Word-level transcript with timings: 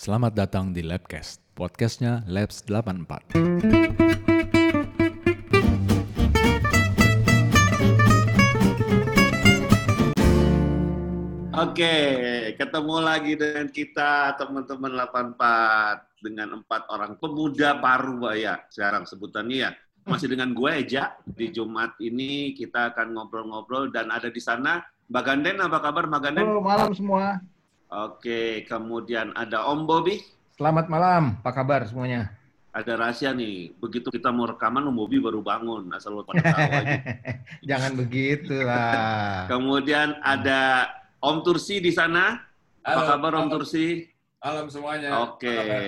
Selamat 0.00 0.32
datang 0.32 0.72
di 0.72 0.80
Labcast, 0.80 1.44
podcastnya 1.52 2.24
Labs 2.24 2.64
84. 2.64 3.36
Oke, 11.52 11.94
ketemu 12.56 12.96
lagi 13.04 13.36
dengan 13.36 13.68
kita 13.68 14.40
teman-teman 14.40 15.04
84 15.36 16.24
dengan 16.24 16.48
empat 16.64 16.88
orang 16.88 17.20
pemuda 17.20 17.76
Parubaya 17.76 18.56
sekarang 18.72 19.04
sebutannya 19.04 19.68
ya. 19.68 19.70
Masih 20.08 20.32
dengan 20.32 20.56
gue 20.56 20.80
Eja 20.80 21.12
di 21.28 21.52
Jumat 21.52 22.00
ini 22.00 22.56
kita 22.56 22.96
akan 22.96 23.20
ngobrol-ngobrol 23.20 23.92
dan 23.92 24.08
ada 24.08 24.32
di 24.32 24.40
sana 24.40 24.80
Mbak 25.12 25.24
Ganden 25.28 25.60
apa 25.60 25.76
kabar 25.84 26.08
Mbak 26.08 26.20
Ganden? 26.24 26.44
Halo, 26.48 26.64
malam 26.64 26.88
semua. 26.96 27.44
Oke, 27.90 28.62
kemudian 28.70 29.34
ada 29.34 29.66
Om 29.66 29.82
Bobi. 29.82 30.22
Selamat 30.54 30.86
malam, 30.86 31.34
apa 31.42 31.50
kabar 31.50 31.82
semuanya? 31.90 32.30
Ada 32.70 32.94
rahasia 32.94 33.34
nih, 33.34 33.74
begitu 33.82 34.14
kita 34.14 34.30
mau 34.30 34.46
rekaman 34.46 34.86
Om 34.86 34.94
Bobi 34.94 35.18
baru 35.18 35.42
bangun, 35.42 35.90
asal 35.90 36.14
lo 36.14 36.22
pada 36.22 36.38
tahu 36.38 36.70
aja. 36.70 37.02
Jangan 37.74 37.98
begitu 37.98 38.62
lah. 38.62 39.42
Kemudian 39.58 40.22
ada 40.22 40.86
Om 41.18 41.42
Tursi 41.42 41.82
di 41.82 41.90
sana. 41.90 42.38
Apa 42.86 42.94
Halo, 42.94 43.10
kabar 43.10 43.32
Om. 43.42 43.58
Tursi? 43.58 44.06
Malam 44.38 44.70
semuanya. 44.70 45.26
Oke. 45.26 45.50
Apa? 45.50 45.78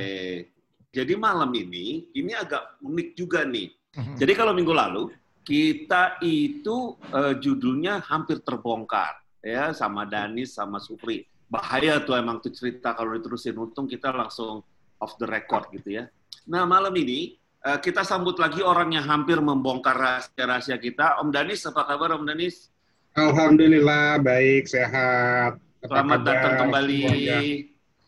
Jadi 0.91 1.15
malam 1.15 1.55
ini, 1.55 2.11
ini 2.19 2.35
agak 2.35 2.83
unik 2.83 3.09
juga 3.15 3.47
nih. 3.47 3.71
Jadi 4.19 4.33
kalau 4.35 4.51
minggu 4.51 4.75
lalu 4.75 5.07
kita 5.47 6.19
itu 6.19 6.99
eh, 7.15 7.39
judulnya 7.39 8.03
hampir 8.03 8.43
terbongkar 8.43 9.23
ya 9.39 9.71
sama 9.71 10.03
Danis 10.03 10.59
sama 10.59 10.83
Supri. 10.83 11.31
Bahaya 11.53 12.01
tuh 12.01 12.17
emang 12.17 12.41
tuh 12.41 12.49
cerita 12.49 12.97
kalau 12.97 13.13
diterusin 13.13 13.53
untung 13.61 13.85
kita 13.85 14.09
langsung 14.09 14.65
off 14.97 15.21
the 15.21 15.29
record 15.29 15.69
gitu 15.77 16.01
ya. 16.01 16.09
Nah 16.49 16.65
malam 16.65 16.97
ini 16.97 17.37
eh, 17.61 17.79
kita 17.85 18.09
sambut 18.09 18.41
lagi 18.41 18.65
orang 18.65 18.97
yang 18.97 19.05
hampir 19.05 19.37
membongkar 19.37 19.93
rahasia-rahasia 19.93 20.81
kita. 20.81 21.21
Om 21.21 21.29
Danis 21.29 21.69
apa 21.69 21.85
kabar 21.85 22.17
Om 22.17 22.25
Danis? 22.25 22.73
Alhamdulillah 23.13 24.25
baik 24.25 24.65
sehat. 24.65 25.61
Apa 25.85 25.93
Selamat 25.93 26.19
kabar 26.25 26.33
datang 26.33 26.53
kembali. 26.65 27.01
semuanya? 27.05 27.39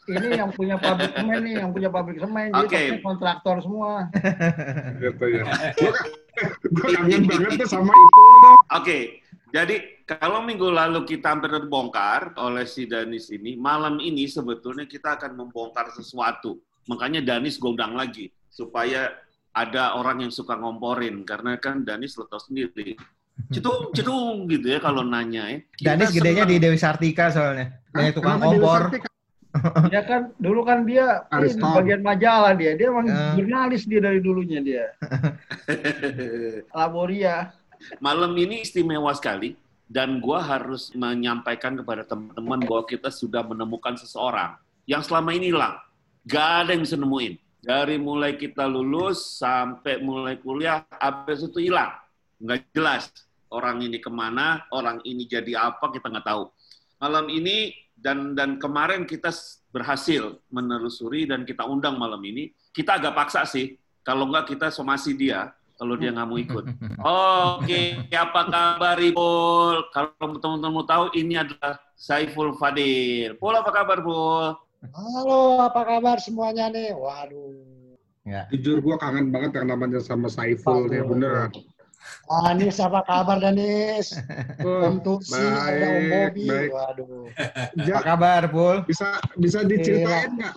ini 0.04 0.28
yang 0.36 0.50
punya 0.52 0.76
pabrik 0.76 1.12
semen 1.16 1.40
nih, 1.40 1.54
yang 1.64 1.70
punya 1.72 1.88
pabrik 1.88 2.18
semen, 2.20 2.52
jadi 2.52 2.60
Oke. 2.60 2.76
pasti 2.76 2.96
kontraktor 3.00 3.56
semua. 3.64 3.92
Gitu 5.00 5.24
ya. 5.32 5.44
Gua 5.80 5.92
gua 6.74 6.88
kangen 6.98 7.22
banget 7.30 7.52
tuh 7.62 7.68
sama 7.70 7.94
itu 7.94 8.20
loh. 8.42 8.58
Oke, 8.74 8.98
jadi 9.54 9.76
kalau 10.04 10.44
minggu 10.44 10.68
lalu 10.68 11.08
kita 11.08 11.32
hampir 11.32 11.48
terbongkar 11.48 12.36
oleh 12.36 12.68
si 12.68 12.84
Danis 12.84 13.32
ini, 13.32 13.56
malam 13.56 13.96
ini 14.04 14.28
sebetulnya 14.28 14.84
kita 14.84 15.16
akan 15.16 15.32
membongkar 15.32 15.88
sesuatu. 15.96 16.60
Makanya 16.84 17.24
Danis 17.24 17.56
gondang 17.56 17.96
lagi 17.96 18.28
supaya 18.52 19.08
ada 19.56 19.96
orang 19.96 20.28
yang 20.28 20.32
suka 20.32 20.60
ngomporin 20.60 21.24
karena 21.24 21.56
kan 21.56 21.80
Danis 21.88 22.20
lo 22.20 22.28
sendiri. 22.36 22.92
Cetung, 23.50 23.90
cetung 23.96 24.44
gitu 24.46 24.76
ya 24.76 24.78
kalau 24.78 25.02
nanya 25.02 25.48
ya. 25.48 25.58
Kita 25.72 25.86
Danis 25.96 26.12
gedenya 26.12 26.44
senang. 26.44 26.52
di 26.52 26.56
Dewi 26.60 26.78
Sartika 26.78 27.24
soalnya. 27.32 27.66
Banyak 27.90 28.12
tukang 28.14 28.38
kompor. 28.44 28.82
Sartika? 28.92 29.08
Ya 29.94 30.02
kan, 30.02 30.34
dulu 30.42 30.66
kan 30.66 30.82
dia 30.82 31.30
ini 31.30 31.62
bagian 31.62 32.02
majalah 32.02 32.58
dia, 32.58 32.74
dia 32.74 32.90
emang 32.90 33.06
Ya. 33.06 33.38
jurnalis 33.38 33.86
dia 33.86 34.02
dari 34.02 34.18
dulunya 34.18 34.58
dia. 34.58 34.90
Laboria. 36.74 37.54
Malam 38.02 38.34
ini 38.34 38.66
istimewa 38.66 39.14
sekali 39.14 39.54
dan 39.88 40.18
gua 40.18 40.40
harus 40.40 40.90
menyampaikan 40.96 41.76
kepada 41.76 42.02
teman-teman 42.08 42.60
bahwa 42.64 42.84
kita 42.88 43.12
sudah 43.12 43.44
menemukan 43.44 43.94
seseorang 44.00 44.56
yang 44.88 45.04
selama 45.04 45.32
ini 45.36 45.52
hilang. 45.52 45.76
Gak 46.24 46.48
ada 46.64 46.70
yang 46.72 46.82
bisa 46.84 46.96
nemuin. 46.96 47.34
Dari 47.64 47.96
mulai 47.96 48.36
kita 48.36 48.68
lulus 48.68 49.40
sampai 49.40 49.96
mulai 50.04 50.36
kuliah, 50.36 50.84
habis 51.00 51.40
itu 51.40 51.72
hilang. 51.72 51.96
Nggak 52.36 52.60
jelas 52.76 53.08
orang 53.48 53.80
ini 53.80 54.04
ke 54.04 54.12
mana, 54.12 54.68
orang 54.68 55.00
ini 55.08 55.24
jadi 55.24 55.72
apa, 55.72 55.88
kita 55.88 56.12
nggak 56.12 56.28
tahu. 56.28 56.52
Malam 57.00 57.32
ini 57.32 57.72
dan 57.96 58.36
dan 58.36 58.60
kemarin 58.60 59.08
kita 59.08 59.32
berhasil 59.72 60.36
menelusuri 60.52 61.24
dan 61.24 61.48
kita 61.48 61.64
undang 61.64 61.96
malam 61.96 62.20
ini. 62.20 62.52
Kita 62.68 63.00
agak 63.00 63.16
paksa 63.16 63.48
sih, 63.48 63.80
kalau 64.04 64.28
nggak 64.28 64.52
kita 64.52 64.68
somasi 64.68 65.16
dia, 65.16 65.48
kalau 65.74 65.94
dia 65.94 66.10
nggak 66.10 66.26
mau 66.26 66.38
ikut. 66.38 66.64
Oke, 67.58 67.82
apa 68.08 68.40
kabar 68.46 68.96
Ipul? 68.96 69.90
Kalau 69.90 70.14
teman-teman 70.38 70.70
mau 70.72 70.84
tahu, 70.84 71.10
ini 71.12 71.34
adalah 71.34 71.76
Saiful 71.94 72.54
Fadil. 72.54 73.34
Pul, 73.36 73.54
apa 73.54 73.70
kabar, 73.70 73.98
Pul? 74.00 74.54
Halo, 74.84 75.64
apa 75.64 75.80
kabar 75.82 76.16
semuanya 76.18 76.68
nih? 76.68 76.92
Waduh. 76.92 77.56
Ya. 78.24 78.48
Jujur 78.48 78.80
gua 78.80 78.96
kangen 78.96 79.28
banget 79.28 79.56
yang 79.56 79.68
namanya 79.68 80.00
sama 80.00 80.28
Saiful 80.28 80.86
nih 80.86 81.02
beneran. 81.02 81.52
Anis, 82.44 82.76
apa 82.78 83.00
kabar 83.02 83.36
Danis? 83.36 84.12
Om 84.60 85.00
Tusi, 85.00 85.40
ada 85.40 85.72
Om 85.88 86.04
baik, 86.04 86.08
Bobi. 86.12 86.44
baik. 86.46 86.70
Waduh. 86.70 87.24
Apa 87.32 87.80
Ja, 87.80 87.96
kabar, 88.00 88.42
Pul? 88.48 88.84
bisa 88.84 89.08
bisa 89.34 89.60
diceritain 89.60 90.36
nggak? 90.36 90.56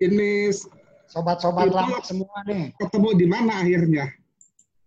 Ini 0.00 0.52
Sobat-sobat 1.04 1.68
lama 1.68 2.00
semua 2.00 2.42
nih. 2.42 2.72
ketemu 2.76 3.08
di 3.14 3.26
mana 3.28 3.60
akhirnya? 3.60 4.08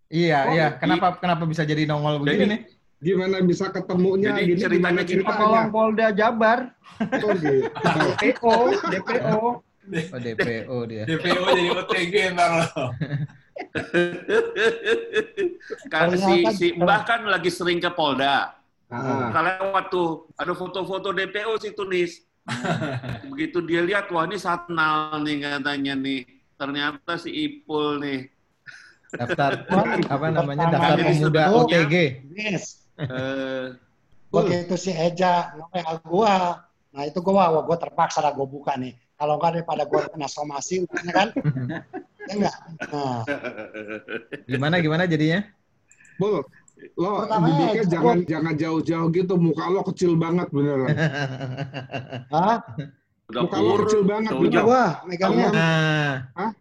Iya, 0.08 0.40
Oh, 0.48 0.54
iya. 0.56 0.68
i- 0.72 0.78
Kenapa 0.80 1.20
kenapa 1.20 1.44
bisa 1.44 1.62
jadi 1.62 1.84
nongol 1.84 2.24
begini 2.24 2.36
Jadi- 2.38 2.52
nih? 2.52 2.62
Gimana 2.98 3.38
bisa 3.46 3.70
ketemunya? 3.70 4.34
Jadi 4.34 4.44
Gini, 4.44 4.58
ceritanya 4.58 5.04
ceritanya? 5.06 5.38
Tolong 5.38 5.70
Polda 5.70 6.08
Jabar, 6.10 6.60
Oh, 6.98 7.30
gitu. 7.38 7.70
DPO, 8.18 8.54
DPO. 8.90 9.38
Oh, 9.88 10.20
DPO 10.20 10.78
dia. 10.84 11.04
DPO 11.06 11.46
jadi 11.48 11.70
OTG 11.72 12.14
ntar 12.36 12.50
lo. 12.60 12.92
Kan 15.88 16.12
si, 16.14 16.36
si 16.54 16.68
Mbah 16.76 17.02
kan 17.04 17.22
lagi 17.24 17.48
sering 17.48 17.80
ke 17.80 17.88
Polda. 17.90 18.52
Ah. 18.88 19.32
Kalau 19.32 19.52
waktu 19.72 20.02
ada 20.36 20.54
foto-foto 20.54 21.12
DPO 21.12 21.56
sih 21.60 21.72
tulis. 21.72 22.24
Begitu 23.32 23.60
dia 23.62 23.84
lihat, 23.84 24.08
wah 24.10 24.24
ini 24.24 24.36
satnal 24.36 25.20
nih 25.20 25.44
katanya 25.44 25.94
nih. 25.94 26.24
Ternyata 26.56 27.16
si 27.16 27.30
Ipul 27.32 28.00
nih. 28.00 28.20
Daftar 29.14 29.52
Wah, 29.72 29.86
apa 30.04 30.28
namanya? 30.34 30.66
Daftar 30.68 30.98
ini 31.00 31.14
pemuda 31.24 31.44
OTG. 31.56 31.94
Nis, 32.34 32.66
Eh, 32.98 33.78
begitu 34.34 34.74
si 34.74 34.90
Eja 34.90 35.54
nge 35.54 36.02
gua. 36.02 36.66
Nah 36.90 37.04
itu 37.06 37.22
gua, 37.22 37.54
wah, 37.54 37.62
gua 37.62 37.78
terpaksa 37.78 38.26
lah 38.26 38.34
gua 38.34 38.50
buka 38.50 38.74
nih. 38.74 38.98
Kalau 39.14 39.38
enggak 39.38 39.62
daripada 39.62 39.86
gua 39.86 40.10
kena 40.10 40.26
somasi, 40.26 40.82
ya 41.08 41.14
kan? 41.14 41.30
ya 42.26 42.34
enggak? 42.34 42.56
Nah, 42.90 43.22
Gimana 44.50 44.82
gimana 44.82 45.06
jadinya? 45.06 45.46
Bul, 46.18 46.42
lo 46.98 47.30
eh, 47.30 47.86
jangan 47.86 48.26
jangan 48.26 48.54
jauh-jauh 48.58 49.08
gitu, 49.14 49.38
muka 49.38 49.70
lo 49.70 49.86
kecil 49.94 50.18
banget 50.18 50.50
beneran. 50.50 50.98
Hah? 52.34 52.58
udah 53.30 53.42
Muka 53.46 53.58
lo 53.62 53.74
kecil 53.86 54.02
banget, 54.10 54.34
bener. 54.34 54.62
gua 54.66 54.84
megangnya. 55.06 55.50
Nah, 55.54 56.52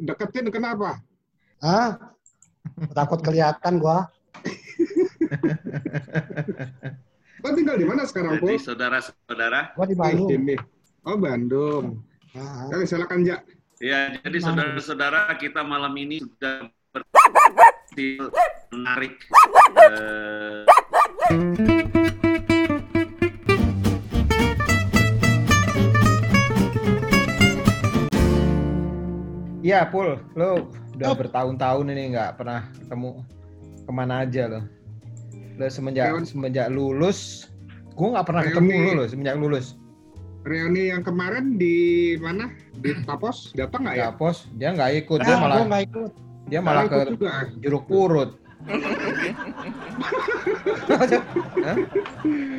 Deketin 0.00 0.48
kenapa? 0.48 0.96
Hah? 1.64 1.96
Takut 2.92 3.24
kelihatan 3.24 3.80
gua. 3.80 4.04
Lo 7.40 7.56
tinggal 7.56 7.80
di 7.80 7.88
mana 7.88 8.04
sekarang, 8.04 8.36
Pul? 8.36 8.60
saudara-saudara, 8.60 9.72
Gua 9.72 9.88
di 9.88 9.96
Bandung. 9.96 10.28
sini. 10.28 10.60
Oh, 11.08 11.16
Bandung. 11.16 12.04
Nah, 12.36 12.68
Oke, 12.68 12.84
silakan, 12.84 13.24
Ja. 13.24 13.40
ya 13.80 14.12
jadi 14.20 14.44
saudara-saudara 14.44 15.32
kita 15.40 15.64
malam 15.64 15.96
ini 15.96 16.20
sudah 16.20 16.68
ber 16.92 17.00
menarik 18.68 19.16
eh, 19.80 20.68
iya, 29.62 29.86
Pul. 29.88 30.18
Lo 30.36 30.68
udah 30.94 31.10
bertahun-tahun 31.18 31.86
ini 31.90 32.14
nggak 32.14 32.38
pernah 32.38 32.70
ketemu 32.78 33.10
ke 33.84 33.92
mana 33.92 34.14
aja 34.22 34.42
lo. 34.48 34.60
Lo 35.58 35.66
semenjak 35.70 36.10
Reuni. 36.10 36.26
semenjak 36.26 36.66
lulus, 36.70 37.50
gue 37.94 38.08
nggak 38.10 38.26
pernah 38.26 38.42
Reuni. 38.42 38.54
ketemu 38.54 38.74
lo 38.74 38.92
lo 38.98 39.04
semenjak 39.10 39.36
lulus. 39.38 39.66
Reuni 40.44 40.92
yang 40.92 41.00
kemarin 41.00 41.56
di 41.56 42.14
mana? 42.20 42.52
Di 42.76 42.92
Tapos 43.08 43.56
datang 43.56 43.88
nggak 43.88 43.96
ya? 43.96 44.04
Ya 44.08 44.08
pos, 44.12 44.44
dia 44.60 44.76
nggak 44.76 44.92
ikut, 45.06 45.18
dia 45.24 45.34
nah, 45.34 45.40
malah 45.40 45.56
gua 45.56 45.66
nggak 45.72 45.84
ikut. 45.88 46.10
dia 46.44 46.60
malah 46.60 46.82
Nah, 46.84 46.90
ke 46.92 46.98
juga. 47.16 47.32
jeruk 47.64 47.84
purut. 47.88 48.30
Hah? 51.64 51.76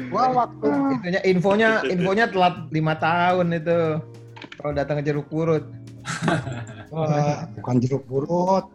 Gua 0.09 0.25
waktu 0.33 0.69
Itunya 1.01 1.21
infonya 1.25 1.69
infonya 1.85 2.25
telat 2.29 2.69
lima 2.73 2.93
tahun 2.97 3.53
itu 3.57 4.01
kalau 4.57 4.73
datang 4.73 5.01
ke 5.01 5.03
jeruk 5.05 5.29
purut. 5.29 5.65
Wah, 6.93 7.49
bukan 7.59 7.75
jeruk 7.81 8.03
purut. 8.09 8.65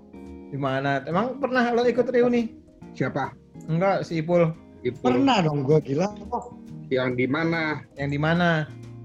Di 0.50 0.58
mana? 0.58 1.02
Emang 1.06 1.38
pernah 1.38 1.70
lo 1.70 1.86
ikut 1.86 2.10
reuni? 2.10 2.50
Siapa? 2.94 3.30
Enggak, 3.70 4.02
si 4.02 4.18
Ipul. 4.18 4.50
Itu 4.82 4.98
Pernah 5.04 5.44
dong 5.44 5.62
gua 5.62 5.78
gila. 5.78 6.08
Oh, 6.32 6.56
yang 6.90 7.14
di 7.14 7.28
mana? 7.28 7.84
Yang 7.94 8.10
di 8.16 8.18
mana? 8.18 8.48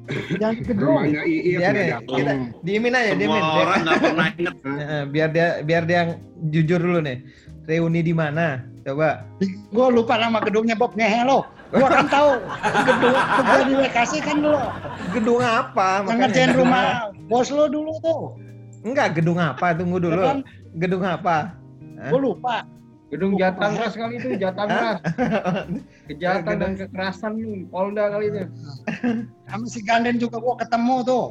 Jangan 0.10 0.56
di 0.58 0.64
gedung. 0.64 1.02
Rumahnya 1.02 1.22
Iit 1.26 1.58
Biar 1.58 1.76
ya, 1.76 1.98
kita 2.06 2.34
diemin 2.62 2.94
aja. 2.94 3.12
Semua 3.18 3.42
orang 3.42 3.80
nggak 3.82 4.02
pernah 4.02 4.28
inget. 4.38 4.56
Heeh, 4.62 5.02
biar 5.14 5.30
dia 5.34 5.48
biar 5.66 5.84
dia 5.90 5.98
yang 5.98 6.12
jujur 6.54 6.80
dulu 6.82 7.00
nih. 7.02 7.18
Reuni 7.66 8.02
di 8.06 8.14
mana? 8.14 8.62
Coba. 8.86 9.26
Gue 9.74 9.88
lupa 9.90 10.22
nama 10.22 10.38
gedungnya 10.46 10.78
Bob 10.78 10.94
ngehe 10.94 11.26
lo. 11.26 11.50
Gue 11.74 11.90
kan 11.90 12.06
tahu 12.06 12.38
gedung 12.86 13.18
kerja 13.18 13.64
di 13.66 13.74
WKC 13.74 14.14
kan 14.22 14.38
lo. 14.46 14.58
Gedung 15.10 15.42
apa? 15.42 16.06
Yang 16.06 16.18
ngerjain 16.22 16.50
gedung 16.54 16.70
rumah 16.70 16.84
bos 17.26 17.50
lo 17.50 17.66
dulu 17.66 17.94
tuh. 18.06 18.38
Enggak, 18.86 19.18
gedung 19.18 19.42
apa? 19.42 19.74
Tunggu 19.74 19.98
dulu. 19.98 20.22
Kan 20.22 20.46
Gedung 20.78 21.02
apa? 21.02 21.58
gue 21.96 22.20
lupa. 22.22 22.68
Gedung 23.10 23.40
Jatangras 23.40 23.96
kali 23.96 24.20
itu, 24.20 24.36
Jatangras. 24.36 25.00
Kejahatan 26.12 26.56
dan 26.60 26.72
kekerasan 26.76 27.40
nih, 27.40 27.64
Polda 27.66 28.12
kali 28.12 28.30
itu. 28.30 28.44
Sama 29.50 29.66
si 29.66 29.80
Ganden 29.82 30.20
juga 30.20 30.38
gue 30.38 30.56
ketemu 30.62 30.96
tuh. 31.02 31.26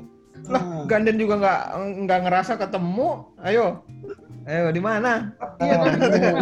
Lah, 0.44 0.60
Hmm. 0.60 0.84
Ganden 0.90 1.14
juga 1.14 1.38
nggak 1.38 1.60
nggak 2.04 2.20
ngerasa 2.26 2.52
ketemu. 2.58 3.22
Ayo. 3.38 3.86
Ayo 4.44 4.68
di 4.68 4.82
mana? 4.82 5.30
Iya 5.56 5.74
kan, 5.78 5.92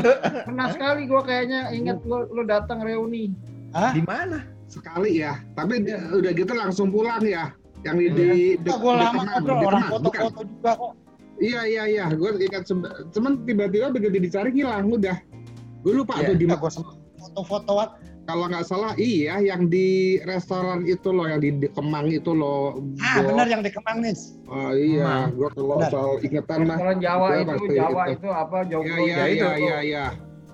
pernah 0.49 0.67
sekali 0.75 1.07
gua 1.07 1.23
kayaknya 1.23 1.71
ingat 1.71 2.03
lu, 2.03 2.27
lu 2.33 2.43
datang 2.43 2.83
reuni. 2.83 3.31
Hah? 3.71 3.95
Di 3.95 4.03
mana? 4.03 4.43
Sekali 4.67 5.23
ya. 5.23 5.39
Tapi 5.55 5.85
dia- 5.85 6.03
udah 6.09 6.33
gitu 6.33 6.51
langsung 6.51 6.91
pulang 6.91 7.23
ya. 7.23 7.53
Yang 7.83 7.97
di, 7.97 8.07
di, 8.09 8.27
di, 8.57 8.71
gue 8.71 8.93
di 8.93 9.01
lama 9.01 9.23
ngobrol 9.25 9.59
di 9.59 9.65
orang 9.65 9.83
bukan? 9.83 10.03
foto-foto 10.23 10.41
juga 10.45 10.71
kok. 10.75 10.93
Iya 11.37 11.61
iya 11.65 11.83
iya, 11.85 12.05
gue 12.09 12.31
ingat 12.41 12.63
cuman 13.11 13.33
tiba-tiba 13.43 13.91
begitu 13.91 14.17
dicari 14.21 14.51
hilang 14.53 14.87
udah. 14.89 15.19
Gue 15.83 15.93
lupa 15.97 16.15
Iya. 16.17 16.27
tuh 16.29 16.37
di 16.37 16.47
Gue 16.47 16.71
sempat 16.71 16.95
foto-fotoan. 17.19 17.89
kalau 18.23 18.47
nggak 18.47 18.63
salah 18.63 18.95
iya 18.95 19.35
yang 19.41 19.67
di 19.67 19.89
restoran 20.23 20.87
itu 20.87 21.11
loh 21.11 21.27
yang 21.27 21.43
di, 21.43 21.51
di 21.53 21.67
Kemang 21.69 22.07
itu 22.07 22.31
loh. 22.31 22.79
Ah 22.97 23.19
Gua- 23.19 23.35
benar 23.35 23.47
yang 23.49 23.61
di 23.61 23.71
Kemang 23.71 23.99
nih. 23.99 24.15
Oh 24.47 24.71
iya, 24.73 25.03
Kemang. 25.03 25.29
gue 25.35 25.49
kalau 25.53 25.77
soal 25.91 26.11
ingetan 26.21 26.59
mah. 26.63 26.79
Restoran 26.79 26.99
Jawa 27.01 27.27
itu, 27.35 27.55
Jawa 27.73 28.03
itu. 28.05 28.15
itu 28.15 28.29
apa. 28.31 28.57
Iya 28.63 28.79
iya 28.79 28.95
Ya, 28.95 29.25
itu. 29.27 29.43
iya 29.43 29.51
iya 29.59 29.77
iya. 29.83 30.05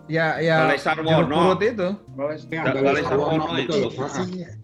Ya 0.08 0.26
ya. 0.40 0.56
Balai 0.64 0.80
Sarwono. 0.80 1.28
purut 1.28 1.60
itu. 1.60 1.88
Balai- 2.16 2.40
Ya, 2.48 2.62
Balai 2.64 2.80
Balai 2.80 3.02
Sarwono, 3.04 3.28
Sarwono 3.36 3.52
betul. 3.52 3.80
itu. 3.84 4.57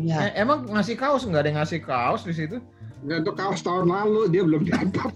Iya. 0.00 0.16
Eh, 0.30 0.42
emang 0.42 0.66
ngasih 0.66 0.96
kaos 0.98 1.22
nggak 1.28 1.42
ada 1.44 1.48
yang 1.50 1.58
ngasih 1.62 1.80
kaos 1.84 2.22
di 2.26 2.34
situ? 2.34 2.58
Nggak, 3.04 3.20
itu 3.20 3.32
kaos 3.36 3.60
tahun 3.60 3.92
lalu 3.92 4.32
dia 4.32 4.42
belum 4.48 4.64
dapat. 4.64 5.12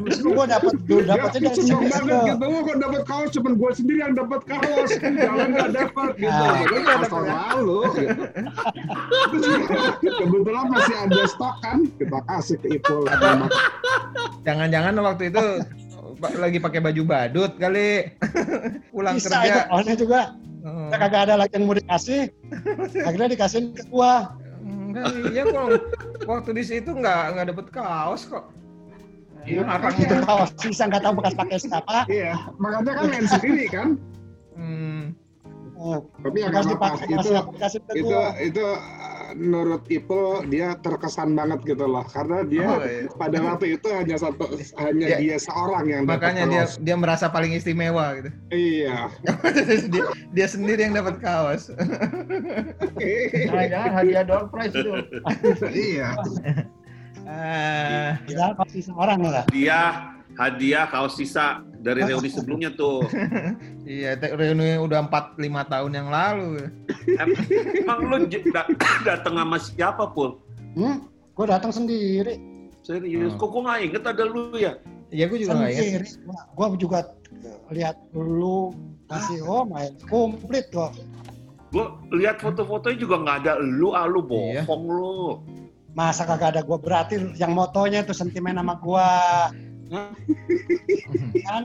Terus 0.00 0.16
gue 0.24 0.44
dapat 0.48 0.74
dulu 0.88 1.02
dapetnya 1.04 1.52
dari 1.52 1.60
seneng 1.60 1.92
sini 1.92 2.16
gitu. 2.24 2.44
Wah, 2.48 2.60
kok 2.64 2.76
dapat 2.80 3.02
kaos 3.04 3.28
cuman 3.36 3.52
gue 3.60 3.70
sendiri 3.76 3.98
yang 4.00 4.16
dapat 4.16 4.40
kaos. 4.48 4.90
Jalan 4.96 5.48
nggak 5.52 5.70
dapat 5.76 6.10
gitu. 6.16 6.32
Ah. 6.32 6.56
Itu 6.64 6.80
kaos 6.88 7.08
tahun 7.12 7.26
lalu. 7.28 7.80
Gitu. 9.28 9.50
Kebetulan 10.08 10.66
masih 10.72 10.96
ada 11.04 11.22
stok 11.28 11.54
kan, 11.60 11.78
kita 12.00 12.18
kasih 12.24 12.56
ke 12.64 12.80
Ipul. 12.80 13.04
Jangan-jangan 14.48 14.96
waktu 15.04 15.28
itu 15.28 15.44
lagi 16.20 16.58
pakai 16.60 16.80
baju 16.84 17.02
badut 17.08 17.52
kali. 17.56 18.12
Pulang 18.94 19.16
Bisa 19.16 19.28
itu 19.28 19.36
kerja. 19.36 19.60
soalnya 19.68 19.94
juga. 19.96 20.20
Oh. 20.60 20.92
Kita 20.92 20.96
kagak 21.00 21.22
ada 21.28 21.34
lagi 21.40 21.52
yang 21.56 21.64
mau 21.64 21.76
dikasih. 21.76 22.28
Akhirnya 23.08 23.28
dikasihin 23.32 23.72
ke 23.72 23.82
gua. 23.88 24.36
Enggak, 24.60 25.06
iya 25.30 25.42
kok 25.46 25.68
waktu 26.26 26.50
di 26.50 26.64
situ 26.66 26.90
nggak 26.90 27.22
nggak 27.38 27.46
dapet 27.54 27.66
kaos 27.70 28.26
kok. 28.26 28.50
Iya, 29.48 29.64
Apa 29.64 29.88
makanya. 29.88 30.04
itu 30.04 30.14
kaos 30.26 30.50
sisa 30.60 30.84
nggak 30.90 31.02
tahu 31.06 31.14
bekas 31.16 31.34
pakai 31.38 31.56
siapa. 31.56 31.98
Iya, 32.10 32.34
makanya 32.60 32.92
kan 32.98 33.04
main 33.08 33.26
sendiri 33.30 33.64
kan. 33.72 33.88
Hmm. 34.58 35.16
Eh, 35.80 35.98
Tapi 36.20 36.36
yang 36.44 36.52
Bekas 36.52 36.68
dipakai 36.68 37.06
Itu 37.08 37.32
itu 37.96 38.18
itu 38.52 38.64
uh, 38.68 39.19
menurut 39.32 39.86
Ipul 39.86 40.46
dia 40.46 40.74
terkesan 40.76 41.32
banget 41.32 41.62
gitu 41.64 41.84
loh 41.84 42.02
karena 42.04 42.42
dia 42.42 42.66
Oh, 42.66 42.78
iya. 42.80 43.06
pada 43.12 43.38
waktu 43.40 43.76
itu 43.76 43.88
hanya 43.88 44.16
satu 44.16 44.46
hanya 44.78 45.06
Ya. 45.06 45.18
dia 45.18 45.36
seorang 45.36 45.84
yang 45.86 46.02
dapat 46.04 46.18
Makanya 46.32 46.44
dia 46.46 46.62
kaos. 46.64 46.72
dia 46.78 46.94
merasa 46.94 47.26
paling 47.26 47.52
istimewa 47.52 48.14
gitu. 48.16 48.30
iya 48.50 49.10
dia, 49.92 50.04
dia 50.30 50.46
sendiri 50.46 50.86
yang 50.86 50.94
dapat 50.94 51.18
kaos. 51.18 51.70
Jangan-jangan 52.96 53.90
hadiah 53.94 54.24
door 54.24 54.44
prize 54.48 54.74
itu. 54.74 54.92
iya 55.70 56.08
Ah, 57.30 58.18
Ya, 58.26 58.50
kaos 58.54 58.70
sisa 58.70 58.90
orang 58.92 59.22
ya. 59.22 59.42
Dia 59.48 59.80
hadiah 60.34 60.84
kaos 60.88 61.14
sisa 61.14 61.62
dari 61.80 62.04
reuni 62.04 62.28
sebelumnya 62.36 62.70
tuh. 62.72 63.02
iya, 63.82 64.14
reuni 64.16 64.76
udah 64.76 65.08
4 65.08 65.36
5 65.36 65.72
tahun 65.72 65.90
yang 65.90 66.08
lalu. 66.08 66.68
Em- 67.16 67.36
Emang 67.80 68.00
lu 68.04 68.16
datang 69.02 69.34
sama 69.34 69.56
siapa, 69.56 70.12
Pul? 70.12 70.36
Hmm? 70.76 71.08
Gue 71.32 71.46
datang 71.48 71.72
sendiri. 71.72 72.36
Serius, 72.80 73.36
Oh. 73.36 73.40
kok 73.40 73.48
gua 73.50 73.62
nggak 73.66 73.80
inget 73.86 74.02
ada 74.04 74.24
lu 74.24 74.56
ya? 74.56 74.72
Iya, 75.10 75.24
gue 75.26 75.38
juga 75.38 75.52
nggak 75.56 75.70
ingat. 75.70 75.84
Sendiri. 75.84 76.06
Gue 76.54 76.66
juga 76.78 76.98
lihat 77.70 77.96
dulu 78.10 78.72
masih 79.06 79.42
oh 79.42 79.64
main 79.64 79.92
komplit 80.06 80.68
kok. 80.70 80.96
Gua 81.70 81.96
lihat 82.10 82.40
foto-fotonya 82.40 82.98
juga 82.98 83.16
nggak 83.20 83.36
ada 83.44 83.52
lu, 83.58 83.92
ah 83.92 84.04
lu 84.04 84.20
Iya. 84.26 84.64
bohong 84.66 84.84
lu. 84.86 85.18
Masa 85.90 86.22
kagak 86.22 86.54
ada 86.54 86.62
gue 86.62 86.78
berarti 86.78 87.14
yang 87.34 87.50
motonya 87.50 88.00
itu 88.00 88.14
sentimen 88.14 88.54
sama 88.54 88.78
gua. 88.78 89.08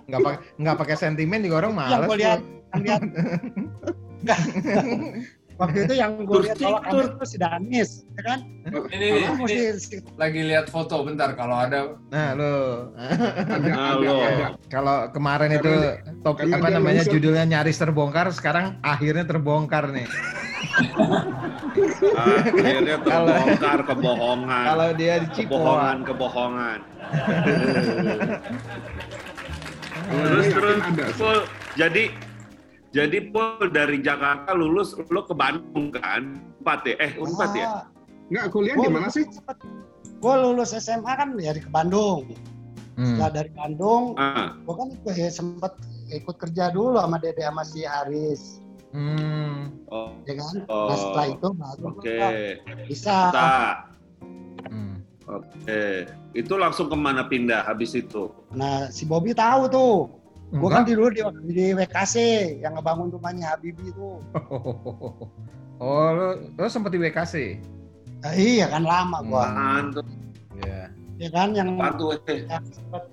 Nggak 0.10 0.22
pakai 0.26 0.40
nggak 0.58 0.76
pakai 0.82 0.96
sentimen 0.98 1.46
juga 1.46 1.56
orang 1.66 1.72
yang 1.72 1.78
malas. 1.78 2.08
gue 2.10 2.18
lihat, 2.18 2.42
yang 2.74 2.84
lihat. 2.84 3.02
Waktu 5.56 5.88
itu 5.88 5.94
yang 5.96 6.20
gue 6.28 6.52
lihat 6.52 6.60
kalau 6.60 6.80
kamera 6.84 7.16
itu 7.16 7.26
si 7.32 7.38
Danis, 7.40 8.04
ya 8.20 8.22
kan? 8.28 8.40
Ini, 8.92 9.08
Kamu 9.24 9.48
ini 9.48 9.80
si, 9.80 10.04
lagi 10.20 10.42
lihat 10.44 10.68
foto 10.68 11.08
bentar 11.08 11.32
kalau 11.40 11.56
ada 11.56 11.96
Nah, 12.12 12.36
lo 12.36 12.56
ada 13.00 13.64
Nah, 13.72 13.96
lo. 13.96 14.16
kalau 14.68 15.08
kemarin 15.16 15.56
itu 15.56 15.72
top 16.28 16.44
karena 16.44 16.60
apa 16.60 16.68
namanya 16.76 17.04
judulnya 17.08 17.48
nyaris 17.48 17.80
terbongkar, 17.80 18.36
sekarang 18.36 18.76
akhirnya 18.84 19.24
terbongkar 19.24 19.96
nih. 19.96 20.08
Akhirnya 22.20 22.98
terbongkar 23.08 23.80
kebohongan. 23.88 24.66
Kalau 24.68 24.90
dia 24.92 25.24
di 25.24 25.28
kebohongan, 25.32 25.98
kebohongan. 26.04 26.80
Terus 30.06 30.46
terus 30.54 30.78
ada. 30.86 31.06
Jadi 31.76 32.04
jadi 32.96 33.18
Pul 33.28 33.68
dari 33.76 34.00
Jakarta 34.00 34.56
lulus 34.56 34.96
lo 35.12 35.28
ke 35.28 35.36
Bandung 35.36 35.92
kan? 35.92 36.40
Empat 36.64 36.88
ya? 36.88 36.96
Eh, 37.04 37.12
empat 37.20 37.52
ya? 37.52 37.68
nggak 38.26 38.50
kuliah 38.50 38.74
di 38.74 38.90
mana 38.90 39.06
sih 39.12 39.22
Gue 40.18 40.34
lulus 40.42 40.74
SMA 40.74 41.14
kan 41.14 41.36
ya 41.38 41.54
di 41.54 41.62
ke 41.62 41.70
Bandung. 41.70 42.26
Hmm. 42.96 43.20
Setelah 43.20 43.32
dari 43.44 43.52
Bandung, 43.52 44.16
Ah, 44.16 44.56
gue 44.56 44.74
kan 44.74 44.88
ya 45.12 45.28
sempet 45.28 45.76
ikut 46.10 46.40
kerja 46.40 46.72
dulu 46.72 46.96
sama 46.96 47.20
Dede 47.20 47.44
sama 47.44 47.68
si 47.68 47.84
Haris, 47.84 48.64
Hmm. 48.96 49.76
oh, 49.92 50.16
ya 50.24 50.40
kan? 50.40 50.64
Oh, 50.72 50.88
Nah 50.88 50.96
setelah 50.96 51.26
itu 51.28 51.48
baru 51.52 51.84
oke. 51.92 52.00
gua 52.00 52.30
bisa. 52.88 53.16
Tak. 53.36 53.76
Hmm. 54.72 54.96
Oke. 55.28 56.08
Itu 56.32 56.56
langsung 56.56 56.88
ke 56.88 56.96
mana 56.96 57.28
pindah 57.28 57.68
habis 57.68 57.92
itu? 57.92 58.32
Nah 58.56 58.88
si 58.88 59.04
Bobby 59.04 59.36
tahu 59.36 59.68
tuh. 59.68 60.25
Gue 60.54 60.70
kan 60.70 60.86
dulu 60.86 61.10
di, 61.10 61.22
di 61.50 61.66
WKC 61.74 62.16
yang 62.62 62.78
ngebangun 62.78 63.10
rumahnya 63.10 63.56
Habibie 63.56 63.90
tuh. 63.94 64.22
Oh, 65.76 66.08
lo, 66.16 66.28
lo 66.56 66.68
sempat 66.72 66.96
di 66.96 67.00
WKC? 67.04 67.60
Nah, 68.24 68.32
iya 68.32 68.66
kan 68.72 68.88
lama 68.88 69.20
gua. 69.28 69.44
Mantap. 69.52 70.08
Iya. 70.64 70.88
Ya 71.20 71.30
kan 71.36 71.52
yang 71.52 71.76
tuh? 72.00 72.16
Eh, 72.32 72.48
yang 72.48 72.64
sempat 72.72 73.04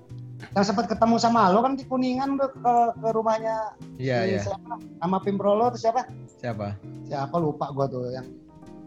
yang 0.55 0.65
sempat 0.67 0.85
ketemu 0.91 1.15
sama 1.19 1.51
lo 1.51 1.63
kan 1.63 1.75
di 1.75 1.83
Kuningan 1.87 2.35
udah 2.35 2.51
ke, 2.51 2.73
ke 2.99 3.07
rumahnya 3.15 3.75
Iya, 3.99 4.17
si 4.23 4.29
iya. 4.31 4.39
siapa? 4.43 4.75
Sama 4.79 5.17
Pimprolo 5.23 5.71
tuh 5.75 5.79
siapa? 5.79 6.07
Siapa? 6.39 6.79
Siapa 7.07 7.35
lupa 7.35 7.71
gua 7.75 7.87
tuh 7.87 8.11
yang 8.15 8.27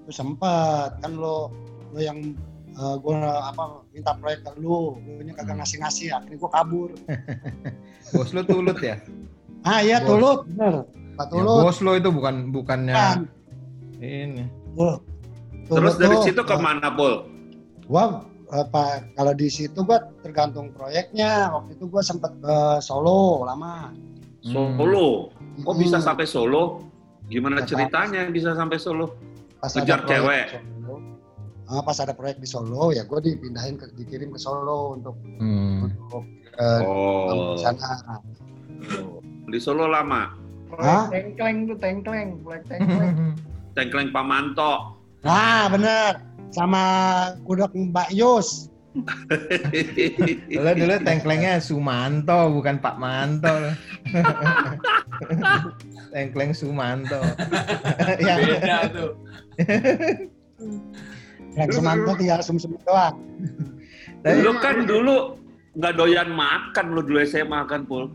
itu 0.07 0.13
sempet 0.15 0.97
kan 1.03 1.13
lo 1.19 1.51
lo 1.93 2.01
yang 2.01 2.33
eh, 2.77 2.95
gua 2.99 3.17
apa 3.47 3.63
minta 3.91 4.13
proyek 4.15 4.41
ke 4.43 4.51
lu, 4.57 4.97
lu 4.99 5.21
nya 5.21 5.33
kagak 5.33 5.51
Hmm. 5.51 5.61
ngasih-ngasih, 5.61 6.09
akhirnya 6.13 6.37
gua 6.37 6.51
kabur. 6.53 6.91
Bos 8.13 8.31
lo 8.31 8.43
tulut 8.43 8.79
ya? 8.79 8.97
Ah 9.63 9.81
iya 9.81 9.99
Bos. 9.99 10.09
Tulut, 10.09 10.39
bener. 10.49 10.75
Pak 11.17 11.27
Ya, 11.27 11.33
Tulut. 11.33 11.63
bos 11.65 11.79
lo 11.81 11.93
itu 11.93 12.09
bukan 12.09 12.35
bukannya 12.51 12.93
kan. 12.93 13.19
ini. 13.99 14.45
Tuh. 14.73 15.01
Terus 15.67 15.67
Tulut 15.67 15.95
dari 15.99 16.15
tuh, 16.15 16.23
situ 16.23 16.43
ke 16.43 16.57
mana, 16.57 16.89
Pul? 16.91 17.15
gua 17.87 18.21
apa 18.47 19.03
kalau 19.13 19.33
di 19.33 19.47
situ 19.47 19.81
gua 19.81 19.99
tergantung 20.21 20.71
proyeknya 20.71 21.51
waktu 21.51 21.75
itu 21.75 21.87
gua 21.87 21.99
sempet 21.99 22.31
ke 22.37 22.57
Solo 22.79 23.43
lama 23.43 23.91
Solo. 24.43 25.35
Kok 25.59 25.75
bisa 25.75 25.99
Hmm, 25.99 26.05
sampai 26.05 26.27
Solo? 26.27 26.85
Gimana 27.27 27.65
ceritanya 27.65 28.29
bisa 28.29 28.55
sampai 28.55 28.77
Solo? 28.77 29.17
pas 29.57 29.73
proyek 29.73 30.05
cewek? 30.05 30.47
Ah, 31.67 31.81
pas 31.81 31.97
ada 31.99 32.11
proyek 32.11 32.39
di 32.39 32.47
Solo 32.47 32.91
ya 32.91 33.03
gua 33.03 33.19
dipindahin 33.19 33.77
ke 33.77 33.91
dikirim 33.95 34.31
ke 34.31 34.39
Solo 34.39 34.95
untuk 34.95 35.15
Hmm. 35.39 35.91
untuk 35.91 36.23
eh, 36.57 36.81
Oh. 36.83 37.55
di 37.55 37.63
sana 37.63 38.19
Di 39.47 39.59
Solo 39.59 39.87
lama. 39.87 40.35
Hah? 40.79 41.07
Proyek 41.07 41.39
tengkleng 41.39 41.57
tuh 41.71 41.79
tengkleng, 41.79 42.29
proyek 42.43 42.63
tengkleng. 42.67 43.35
Tengkleng 43.77 44.09
Pamanto. 44.09 44.97
Nah, 45.21 45.69
bener. 45.69 46.17
Sama 46.49 46.83
gudeg 47.45 47.69
Mbak 47.77 48.09
Yus. 48.11 48.73
Lo 50.57 50.73
dulu 50.73 50.97
tengklengnya 51.05 51.61
Sumanto 51.61 52.49
bukan 52.57 52.81
Pak 52.81 52.97
Manto. 52.97 53.53
Tengkleng 56.17 56.57
Sumanto. 56.57 57.21
yang 58.17 58.41
Beda 58.41 58.79
tuh. 58.89 59.13
Yang 61.57 61.81
semangat 61.81 62.17
tinggal 62.21 62.41
sum-sum 62.45 62.77
doang. 62.85 63.17
Tapi- 64.21 64.45
Lu 64.45 64.53
kan 64.61 64.85
dulu 64.85 65.41
nggak 65.77 65.93
doyan 65.97 66.29
makan 66.33 66.87
lu 66.93 67.01
dulu 67.01 67.19
SMA 67.25 67.65
kan, 67.65 67.89
Pul. 67.89 68.13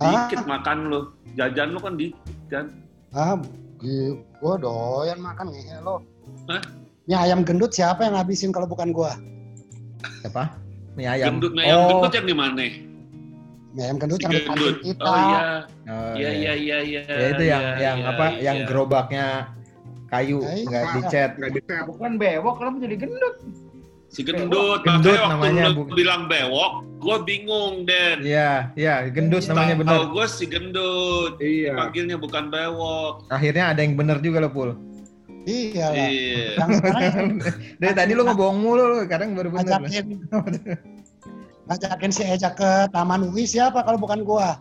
Hah? 0.00 0.28
Dikit 0.28 0.48
makan 0.48 0.88
lu. 0.88 1.00
Jajan 1.36 1.76
lu 1.76 1.78
kan 1.78 1.94
dikit 2.00 2.16
kan. 2.48 2.64
Ah, 3.12 3.36
gua 4.40 4.54
doyan 4.56 5.20
makan 5.20 5.52
ngehe 5.52 5.78
lo. 5.84 6.00
Hah? 6.48 6.60
Ini 7.08 7.14
ayam 7.16 7.40
gendut 7.44 7.72
siapa 7.72 8.04
yang 8.04 8.16
ngabisin 8.16 8.52
kalau 8.52 8.68
bukan 8.68 8.92
gua? 8.92 9.16
apa? 10.24 10.54
Mie 10.94 11.08
ayam. 11.08 11.38
Gendut 11.38 11.52
ayam 11.58 11.78
oh, 11.78 11.88
gendut 11.90 12.12
yang 12.14 12.26
di 12.26 12.36
mana? 12.36 12.62
Ini 13.74 13.80
ayam 13.84 13.96
gendut 14.00 14.18
Si 14.18 14.24
yang 14.24 14.32
di 14.32 14.40
gendut. 14.46 14.76
kita. 14.82 15.04
Oh 15.04 15.16
iya. 15.16 15.40
oh, 15.88 16.12
Iya 16.14 16.30
iya 16.30 16.52
iya 16.54 16.78
iya. 16.82 17.00
Ya, 17.06 17.26
itu 17.34 17.42
yang 17.46 17.62
iya, 17.62 17.78
yang 17.80 17.96
iya, 17.98 18.10
apa? 18.12 18.26
Yang 18.38 18.56
iya. 18.56 18.66
gerobaknya 18.66 19.26
kayu 20.08 20.40
nggak 20.40 20.84
iya. 20.84 20.94
dicat. 20.96 21.30
Nggak 21.36 21.50
ditet. 21.60 21.82
Bukan 21.84 22.12
bewok, 22.16 22.54
kenapa 22.60 22.76
jadi 22.80 22.96
gendut? 22.96 23.36
Si 24.08 24.20
gendut. 24.24 24.80
Gendut 24.88 25.12
Makanya 25.12 25.20
waktu 25.20 25.36
namanya, 25.36 25.62
lu 25.68 25.84
Bu. 25.84 25.92
bilang 25.92 26.22
bewok, 26.32 26.72
gua 26.96 27.16
bingung, 27.28 27.84
Den. 27.84 28.24
Iya, 28.24 28.72
iya, 28.72 29.04
gendut 29.12 29.44
namanya 29.52 29.74
bener. 29.76 29.92
Tahu 30.00 30.04
gue 30.16 30.26
si 30.32 30.44
gendut. 30.48 31.32
Iya. 31.44 31.76
Panggilnya 31.76 32.16
bukan 32.16 32.48
bewok. 32.48 33.28
Akhirnya 33.28 33.76
ada 33.76 33.80
yang 33.84 34.00
bener 34.00 34.16
juga 34.24 34.40
lo, 34.40 34.48
Pul. 34.48 34.72
Iya 35.44 35.86
lah. 35.92 36.08
Iya. 36.08 36.48
Sekarang 36.56 37.28
Dari 37.80 37.94
tadi 37.96 38.12
lo 38.16 38.22
ngebohong 38.28 38.58
mulu 38.60 38.84
lo, 38.84 38.96
kadang 39.04 39.36
baru 39.36 39.52
bener. 39.52 39.64
lo. 39.64 39.88
ngajakin 39.88 40.06
ngajakin 41.68 42.12
si 42.12 42.24
Eja 42.24 42.56
ke 42.56 42.88
Taman 42.96 43.28
UI 43.28 43.44
siapa 43.44 43.84
kalau 43.84 44.00
bukan 44.00 44.24
gua? 44.24 44.56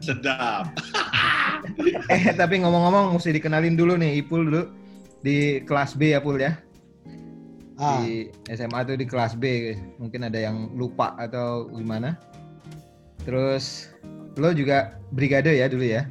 Sedap. 0.00 0.72
Eh, 2.12 2.34
tapi 2.34 2.60
ngomong-ngomong 2.60 3.16
mesti 3.16 3.32
dikenalin 3.32 3.78
dulu 3.78 3.96
nih 3.96 4.20
Ipul 4.20 4.48
dulu 4.48 4.62
di 5.22 5.62
kelas 5.64 5.94
B 5.94 6.12
ya, 6.12 6.20
Pul 6.20 6.42
ya. 6.42 6.58
Ah, 7.80 8.04
Di 8.04 8.28
SMA 8.52 8.84
tuh 8.84 8.98
di 8.98 9.06
kelas 9.08 9.38
B. 9.38 9.74
Mungkin 9.96 10.28
ada 10.28 10.38
yang 10.38 10.74
lupa 10.76 11.16
atau 11.16 11.70
gimana. 11.72 12.18
Terus 13.22 13.90
lo 14.36 14.50
juga 14.52 14.98
brigade 15.14 15.54
ya 15.54 15.70
dulu 15.70 15.86
ya? 15.86 16.04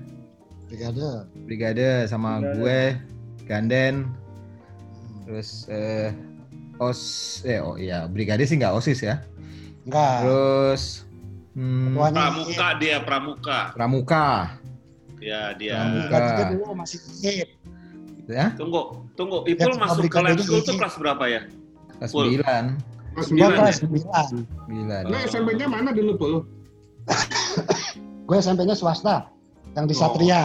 brigade. 0.71 1.27
Brigade 1.43 2.07
sama 2.07 2.39
gue, 2.55 2.95
Ganden. 3.43 4.07
Terus 5.27 5.67
eh 5.67 6.15
OS 6.79 7.01
eh 7.43 7.59
oh 7.59 7.75
iya, 7.75 8.07
brigade 8.07 8.47
sih 8.47 8.55
nggak 8.55 8.79
OSIS 8.79 9.03
ya. 9.03 9.19
Enggak. 9.83 10.23
Terus 10.23 11.03
hmm, 11.59 11.99
Pramuka 11.99 12.67
dia, 12.79 12.97
pramuka. 13.03 13.59
Pramuka 13.75 14.60
Ya 15.21 15.53
dia. 15.53 15.77
Pramuka. 15.77 16.01
Brigade 16.01 16.25
juga 16.27 16.43
dulu 16.49 16.63
masih 16.75 16.97
gitu 18.17 18.31
ya. 18.33 18.47
Tunggu, 18.57 18.81
tunggu. 19.13 19.37
Ipul 19.45 19.69
Ya, 19.69 19.77
masuk 19.77 20.03
ke 20.09 20.17
lab 20.17 20.37
school 20.41 20.61
tuh 20.61 20.75
kelas 20.75 20.95
berapa 20.97 21.23
ya? 21.29 21.41
Kelas. 22.01 22.11
9. 22.11 22.41
Kelas 23.13 23.27
9 23.29 23.37
kelas 23.53 23.77
ya. 23.77 23.87
9. 23.87 25.05
9. 25.05 25.11
Lo 25.13 25.17
SMP-nya 25.21 25.67
mana 25.69 25.89
dulu, 25.93 26.11
Pul? 26.17 26.33
Gue 28.27 28.37
SMP-nya 28.39 28.73
swasta. 28.73 29.29
Yang 29.71 29.85
di 29.87 29.95
Oh. 29.95 29.99
Satria. 30.01 30.41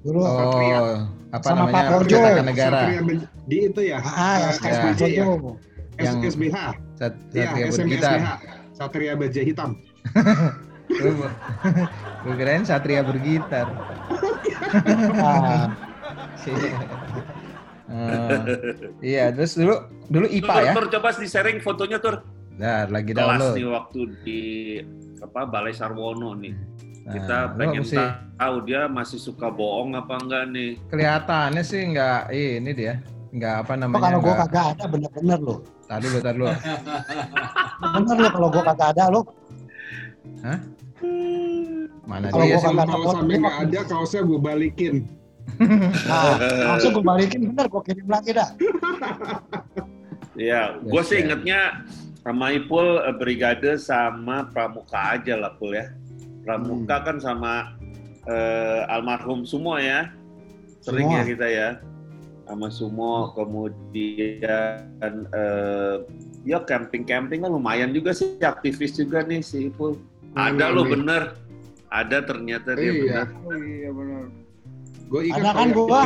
Dulu. 0.00 0.20
Satria. 0.24 0.78
Oh, 0.80 0.98
apa 1.30 1.44
Sama 1.44 1.58
namanya? 1.68 1.74
Pak 1.74 1.84
Projo. 1.92 2.16
Negara. 2.40 2.80
Satria 2.88 3.00
di 3.46 3.56
itu 3.62 3.80
ya? 3.82 3.98
Ah, 4.00 4.36
SBJ 4.50 5.02
ya? 5.12 5.24
Yang- 5.96 6.22
SBH. 6.32 6.56
Sat- 6.96 7.18
Iya, 7.30 7.44
Satria 7.52 7.66
bergitar. 7.68 8.16
SBH. 8.16 8.30
Satria 8.72 9.12
Baja 9.16 9.42
Hitam. 9.42 9.70
Lu- 10.98 11.28
Gue 12.22 12.34
kirain 12.38 12.62
Satria 12.62 13.00
bergitar. 13.00 13.66
Ah, 15.16 15.70
Eh, 17.86 18.38
iya, 19.00 19.30
terus 19.30 19.54
dulu 19.54 19.78
dulu 20.04 20.26
IPA 20.28 20.42
tur, 20.44 20.58
ya. 20.60 20.72
tur, 20.74 20.86
coba 20.90 21.08
di 21.12 21.24
sharing 21.24 21.58
fotonya 21.60 21.98
tur. 21.98 22.18
Nah, 22.52 22.82
lagi 22.84 23.14
Kelas 23.14 23.22
download. 23.38 23.54
nih 23.54 23.66
waktu 23.68 24.00
di 24.20 24.40
apa 25.16 25.40
Balai 25.44 25.70
Sarwono 25.70 26.34
nih. 26.34 26.50
Kita 27.06 27.36
Nah, 27.46 27.54
lo 27.54 27.58
pengen 27.60 27.82
mesti 27.86 28.02
tahu 28.34 28.56
dia 28.64 28.80
masih 28.86 29.18
suka 29.18 29.46
bohong 29.48 29.94
apa 29.94 30.18
enggak 30.18 30.44
nih. 30.48 30.70
kelihatannya 30.84 31.62
sih 31.62 31.82
nggak 31.86 32.20
ini 32.28 32.70
dia 32.72 32.98
nggak 33.28 33.54
apa 33.60 33.72
namanya 33.76 34.02
kalau 34.02 34.18
gue 34.18 34.26
nggak 34.26 34.40
kagak 34.44 34.66
ada 34.68 34.84
bener-bener 34.88 35.38
loh. 35.38 35.58
tadi 35.84 36.06
lo 36.08 36.18
tadi 36.18 36.38
lo 36.38 36.46
Bener 37.94 38.16
loh 38.18 38.30
kalau 38.32 38.48
gue 38.50 38.62
kagak 38.64 38.88
ada 38.92 39.04
loh. 39.08 39.24
Mana 42.04 42.30
Kalau 42.30 42.44
dia 42.44 42.58
kagak- 42.58 42.88
Kalau 42.88 43.06
sampai 43.10 43.36
nggak 43.36 43.56
ada, 43.64 43.80
kaosnya 43.84 44.22
gue 44.22 44.40
balikin. 44.40 44.94
Nah, 45.56 46.36
langsung 46.74 46.90
gue 46.92 47.04
balikin 47.06 47.54
bener, 47.54 47.66
gue 47.66 47.82
kirim 47.84 48.06
lagi 48.06 48.30
dah. 48.32 48.50
Ya, 50.36 50.76
Yes, 50.76 50.92
gue 50.92 51.02
sih 51.02 51.16
ya. 51.16 51.22
ingetnya 51.24 51.60
sama 52.20 52.52
Ipul 52.52 53.00
eh, 53.00 53.14
Brigade 53.16 53.80
sama 53.80 54.44
Pramuka 54.52 55.16
aja 55.16 55.32
lah 55.32 55.56
Pul 55.56 55.72
ya. 55.72 55.88
Pramuka 56.44 57.00
kan 57.00 57.16
sama 57.16 57.72
eh, 58.28 58.92
almarhum 58.92 59.48
semua 59.48 59.80
ya. 59.80 60.12
Sering 60.84 61.08
Semua. 61.08 61.18
ya 61.18 61.22
kita 61.24 61.46
ya. 61.48 61.68
Sama 62.44 62.68
Sumo, 62.68 63.32
kemudian 63.32 64.78
eh, 65.32 65.96
ya 66.44 66.60
camping-camping 66.62 67.40
kan 67.40 67.50
lumayan 67.50 67.90
juga 67.90 68.12
sih, 68.12 68.36
aktivis 68.38 68.92
juga 68.92 69.24
nih 69.24 69.40
si 69.40 69.66
Ipul. 69.66 69.96
Ada 70.36 70.68
lo 70.68 70.84
bener, 70.84 71.32
ada 71.88 72.18
ternyata 72.20 72.76
dia 72.76 72.92
Iya. 72.92 72.92
bener. 72.92 73.26
Oh 73.40 73.56
iya 73.56 73.90
benar. 73.90 74.24
Gue 75.06 75.20
ingat 75.32 75.40
Ada 75.40 75.50
kan 75.54 75.68
gua. 75.72 76.02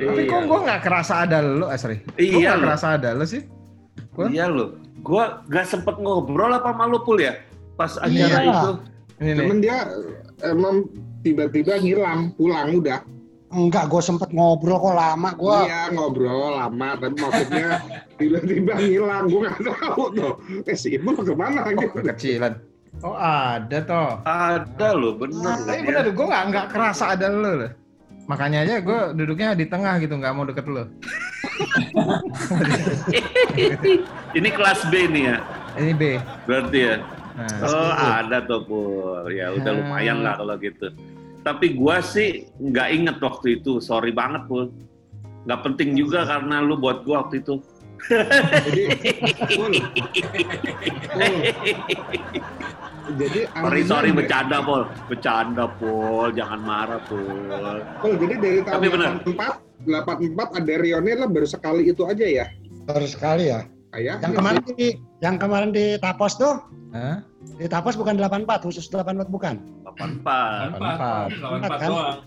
Tapi 0.00 0.20
Iya. 0.20 0.28
kok 0.28 0.42
gue 0.44 0.58
nggak 0.64 0.80
kerasa 0.82 1.14
ada 1.24 1.38
lo 1.40 1.66
Asri 1.68 1.96
Iya 2.16 2.56
loh. 2.56 2.68
kerasa 2.68 2.86
ada 2.96 3.08
lo 3.16 3.24
sih 3.24 3.40
Gua? 4.12 4.26
Iya 4.28 4.46
loh. 4.48 4.76
Gua 5.00 5.40
gak 5.48 5.64
sempet 5.64 5.96
ngobrol 5.96 6.52
apa 6.52 6.76
malu 6.76 7.00
Pul 7.00 7.24
ya? 7.24 7.40
Pas 7.74 7.96
acara 7.96 8.12
Iya. 8.12 8.40
itu. 8.44 8.70
ini 9.20 9.30
nih 9.32 9.44
Cuman 9.44 9.58
dia 9.60 9.78
emang 10.42 10.76
tiba-tiba 11.20 11.76
ngilang, 11.76 12.32
pulang 12.36 12.72
udah. 12.72 13.00
Enggak, 13.50 13.90
gue 13.92 14.00
sempet 14.00 14.32
ngobrol 14.32 14.76
kok 14.80 14.96
lama. 14.96 15.30
Gue 15.36 15.56
Iya 15.68 15.92
ngobrol 15.92 16.56
lama, 16.56 16.88
tapi 16.96 17.16
maksudnya 17.16 17.68
tiba-tiba 18.20 18.72
ngilang. 18.76 19.24
Gue 19.28 19.40
nggak 19.44 19.60
tahu 19.60 20.02
tuh. 20.16 20.32
Eh 20.64 20.76
si 20.76 20.96
Ibu 20.96 21.16
ke 21.16 21.32
mana 21.36 21.64
oh, 21.64 21.72
gitu? 21.76 21.96
kekecilan 22.00 22.69
oh 23.00 23.16
ada 23.16 23.78
toh 23.80 24.10
Ada 24.22 24.88
loh, 24.92 25.14
bener. 25.14 25.40
Nah, 25.40 25.56
tapi 25.58 25.78
dia. 25.78 25.88
bener 25.88 26.04
gue 26.10 26.26
nggak 26.26 26.44
nggak 26.48 26.66
kerasa 26.68 27.04
ada 27.10 27.26
lo 27.28 27.52
loh 27.56 27.72
makanya 28.26 28.62
aja 28.62 28.78
gue 28.78 29.00
duduknya 29.14 29.54
di 29.54 29.66
tengah 29.66 29.98
gitu 29.98 30.14
nggak 30.14 30.32
mau 30.32 30.44
deket 30.44 30.64
lo 30.64 30.84
Ini 34.30 34.48
kelas 34.48 34.86
B 34.86 35.08
nih 35.08 35.24
ya, 35.26 35.36
ini 35.76 35.92
B 35.92 36.02
berarti 36.44 36.78
ya. 36.80 36.96
nah, 37.32 37.56
Oh 37.62 37.90
ada 37.92 38.38
tuh 38.40 38.62
Pul. 38.62 39.28
Ya 39.30 39.50
udah 39.50 39.68
Hmm. 39.68 39.80
lumayan 39.82 40.18
lah 40.20 40.36
kalau 40.36 40.56
gitu. 40.56 40.88
Tapi 41.40 41.74
gua 41.74 42.00
sih 42.00 42.46
nggak 42.56 42.88
inget 42.92 43.16
waktu 43.18 43.58
itu. 43.58 43.76
Sorry 43.78 44.10
banget 44.10 44.46
Pul. 44.46 44.70
Nggak 45.44 45.60
penting 45.64 45.92
juga 45.94 46.24
karena 46.24 46.60
lu 46.60 46.76
buat 46.76 47.02
gua 47.02 47.24
waktu 47.24 47.40
itu. 47.40 47.58
Jadi, 48.08 48.82
Pul. 49.50 49.72
Pul. 51.10 51.34
Jadi 53.18 53.40
Sorry 53.50 53.82
sorry 53.86 54.10
bercanda 54.14 54.58
Pul. 54.62 54.82
Bercanda 55.10 55.64
Pul. 55.78 56.28
Jangan 56.34 56.60
marah 56.62 57.00
Pul. 57.08 57.82
Pul, 57.98 58.12
jadi 58.20 58.34
dari 58.38 58.58
tahun 58.62 58.74
Tapi 58.78 58.86
benar. 58.90 59.10
84, 59.26 59.88
84 59.88 60.58
ada 60.60 60.74
Rionnya 60.78 61.14
lah 61.24 61.28
baru 61.30 61.48
sekali 61.48 61.82
itu 61.88 62.02
aja 62.06 62.26
ya. 62.26 62.46
baru 62.86 63.06
sekali 63.06 63.48
ya. 63.50 63.66
Kayak 63.90 64.22
Yang 64.22 64.32
kemarin 64.38 64.62
di 64.78 64.88
yang 65.18 65.36
kemarin 65.38 65.70
di 65.74 65.98
Tapos 65.98 66.38
tuh, 66.38 66.62
Hah? 66.94 67.22
di 67.58 67.66
Tapos 67.66 67.98
bukan 67.98 68.14
84, 68.18 68.62
khusus 68.62 68.86
84 68.86 69.26
bukan. 69.26 69.58
84. 69.82 70.78
Empat. 70.78 71.28
84 71.34 71.82
Kan? 71.82 71.90
doang. 71.90 72.18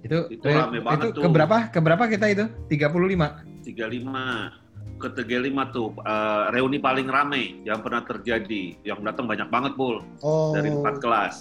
itu 0.00 0.18
Itu 0.30 0.46
rame 0.46 0.78
banget 0.80 1.02
itu 1.02 1.08
tuh. 1.18 1.22
keberapa 1.26 1.56
keberapa 1.68 2.04
kita 2.06 2.26
itu 2.30 2.44
35 2.70 3.66
35 3.66 4.65
ke 4.96 5.08
35 5.10 5.26
tuh 5.70 5.92
eh, 5.98 6.44
reuni 6.50 6.78
paling 6.78 7.04
rame 7.04 7.60
yang 7.62 7.78
pernah 7.78 8.00
terjadi 8.00 8.78
yang 8.82 9.00
datang 9.00 9.24
banyak 9.24 9.46
banget 9.46 9.72
pul 9.74 10.00
Oh. 10.18 10.50
dari 10.50 10.68
empat 10.68 10.98
kelas 10.98 11.36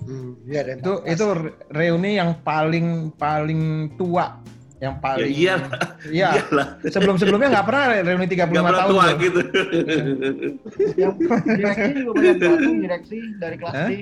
Hmm, 0.00 0.32
iya 0.44 0.64
dari 0.64 0.80
itu 0.80 0.92
14. 0.96 1.12
itu 1.12 1.26
re- 1.30 1.54
reuni 1.70 2.10
yang 2.16 2.32
paling 2.40 2.86
paling 3.14 3.60
tua 3.94 4.40
yang 4.80 4.96
ya 4.96 4.98
paling 4.98 5.28
iya 5.28 5.54
iya 6.08 6.28
iyalah 6.40 6.68
sebelum 6.82 7.14
sebelumnya 7.14 7.52
nggak 7.52 7.66
pernah 7.68 7.84
reuni 8.00 8.24
35 8.24 8.32
nggak 8.48 8.64
pernah 8.64 8.80
tahun 8.80 8.88
tua 8.88 9.04
tuh. 9.04 9.16
gitu 9.18 9.40
Yang 10.96 11.12
direksi 11.44 11.90
juga 11.94 12.12
banyak 12.14 12.36
datang, 12.38 12.74
direksi 12.80 13.18
dari 13.36 13.56
kelas 13.56 13.74
Hah? 13.74 13.86
D. 13.86 13.92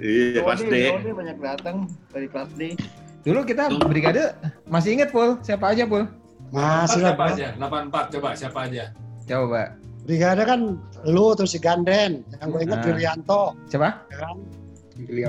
iya 0.00 0.40
DOD, 0.40 0.60
D 0.64 0.76
banyak 1.12 1.36
datang 1.38 1.76
dari 2.08 2.26
kelas 2.26 2.50
D. 2.56 2.62
Dulu 3.20 3.40
kita 3.44 3.62
brigade 3.78 4.32
masih 4.64 4.90
inget 4.94 5.12
Pul, 5.12 5.36
siapa 5.42 5.68
aja 5.68 5.84
Pul? 5.84 6.08
Masih 6.50 7.00
lah. 7.02 7.14
siapa 7.14 7.24
aja? 7.30 7.48
84 7.58 8.14
coba 8.18 8.28
siapa 8.34 8.58
aja? 8.66 8.84
Coba. 9.26 9.62
Brigade 10.02 10.42
kan 10.42 10.60
lu 11.06 11.26
terus 11.38 11.54
si 11.54 11.60
Ganden. 11.62 12.26
Yang 12.42 12.48
gue 12.50 12.60
inget 12.66 12.78
Nah. 12.80 12.86
Julianto. 12.90 13.42
Siapa? 13.70 13.88
ya 14.10 14.16
kan? 14.18 14.36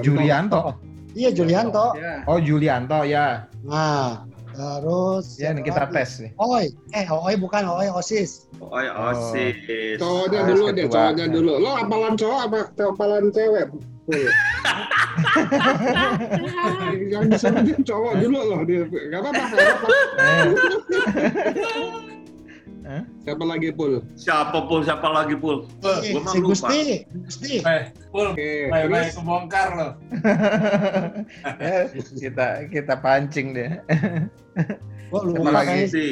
Julianto. 0.01 0.61
Iya 1.11 1.29
Julianto. 1.35 1.85
Oh, 2.25 2.39
Julianto 2.39 2.99
ya. 3.03 3.45
Nah, 3.67 4.25
terus 4.51 5.25
Ya, 5.35 5.51
ini 5.51 5.61
kita 5.61 5.85
lagi? 5.85 5.95
tes 5.95 6.09
nih. 6.19 6.31
Oi, 6.37 6.65
eh 6.91 7.05
Oi 7.07 7.35
bukan 7.35 7.63
Oi 7.65 7.87
Osis. 7.89 8.45
Oh, 8.61 8.77
ya, 8.77 8.93
osis. 9.09 9.97
Cowoknya 9.97 10.39
Ah, 10.39 10.47
dulu 10.47 10.65
deh, 10.71 10.85
cowoknya 10.85 11.25
dulu. 11.27 11.53
Lo 11.57 11.71
apalan 11.75 12.13
cowok 12.13 12.39
apa 12.45 12.59
apalan 12.77 13.33
cewek? 13.33 13.67
Yang 17.11 17.23
disebutin 17.31 17.79
cowok 17.81 18.13
dulu 18.19 18.39
loh. 18.43 18.59
Dia- 18.63 18.87
Gak 18.87 19.19
apa-apa, 19.19 19.43
Siapa 23.23 23.43
lagi, 23.47 23.69
Pul? 23.71 24.03
Siapa 24.19 24.57
pul? 24.67 24.81
Siapa 24.83 25.07
lagi 25.07 25.35
pul? 25.39 25.63
Eh, 25.85 25.97
si 26.03 26.11
lupa. 26.13 26.31
Gusti, 26.43 26.81
Gusti. 27.23 27.53
Eh, 27.63 27.83
Pul, 28.11 28.35
Oke, 28.35 28.67
baik-baik 28.67 29.11
terus 29.11 29.17
kebongkar 29.17 29.67
loh. 29.77 29.91
eh, 31.63 31.83
kita 32.19 32.47
kita 32.67 32.93
pancing 32.99 33.55
deh. 33.55 33.71
Gua 35.07 35.21
lupa 35.23 35.39
Siapa 35.39 35.51
lagi? 35.55 35.79
Gusti. 35.87 36.07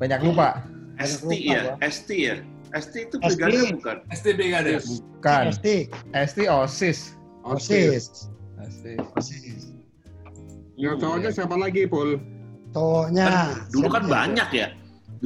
Banyak 0.00 0.20
lupa. 0.24 0.48
ST 0.96 1.28
lupa 1.28 1.34
ya? 1.44 1.62
ST 1.84 2.08
ya? 2.12 2.36
ST 2.72 2.94
itu 3.08 3.16
ST. 3.20 3.36
brigade 3.36 3.72
bukan? 3.76 3.96
STB 4.12 4.40
gak 4.52 4.60
ada? 4.64 4.70
Bukan. 4.80 5.44
ST, 5.52 5.66
ST 6.12 6.38
OSIS. 6.48 6.98
Osis. 7.46 8.28
OSIS. 8.58 9.06
Osis. 9.14 9.76
Yang 10.76 10.94
cowoknya 11.00 11.30
siapa 11.32 11.56
lagi, 11.56 11.88
Pul? 11.88 12.20
Cowoknya. 12.72 13.24
Kan 13.28 13.36
dulu 13.72 13.86
kan 13.88 14.02
siapa 14.04 14.08
ya? 14.08 14.12
banyak 14.12 14.48
ya? 14.52 14.68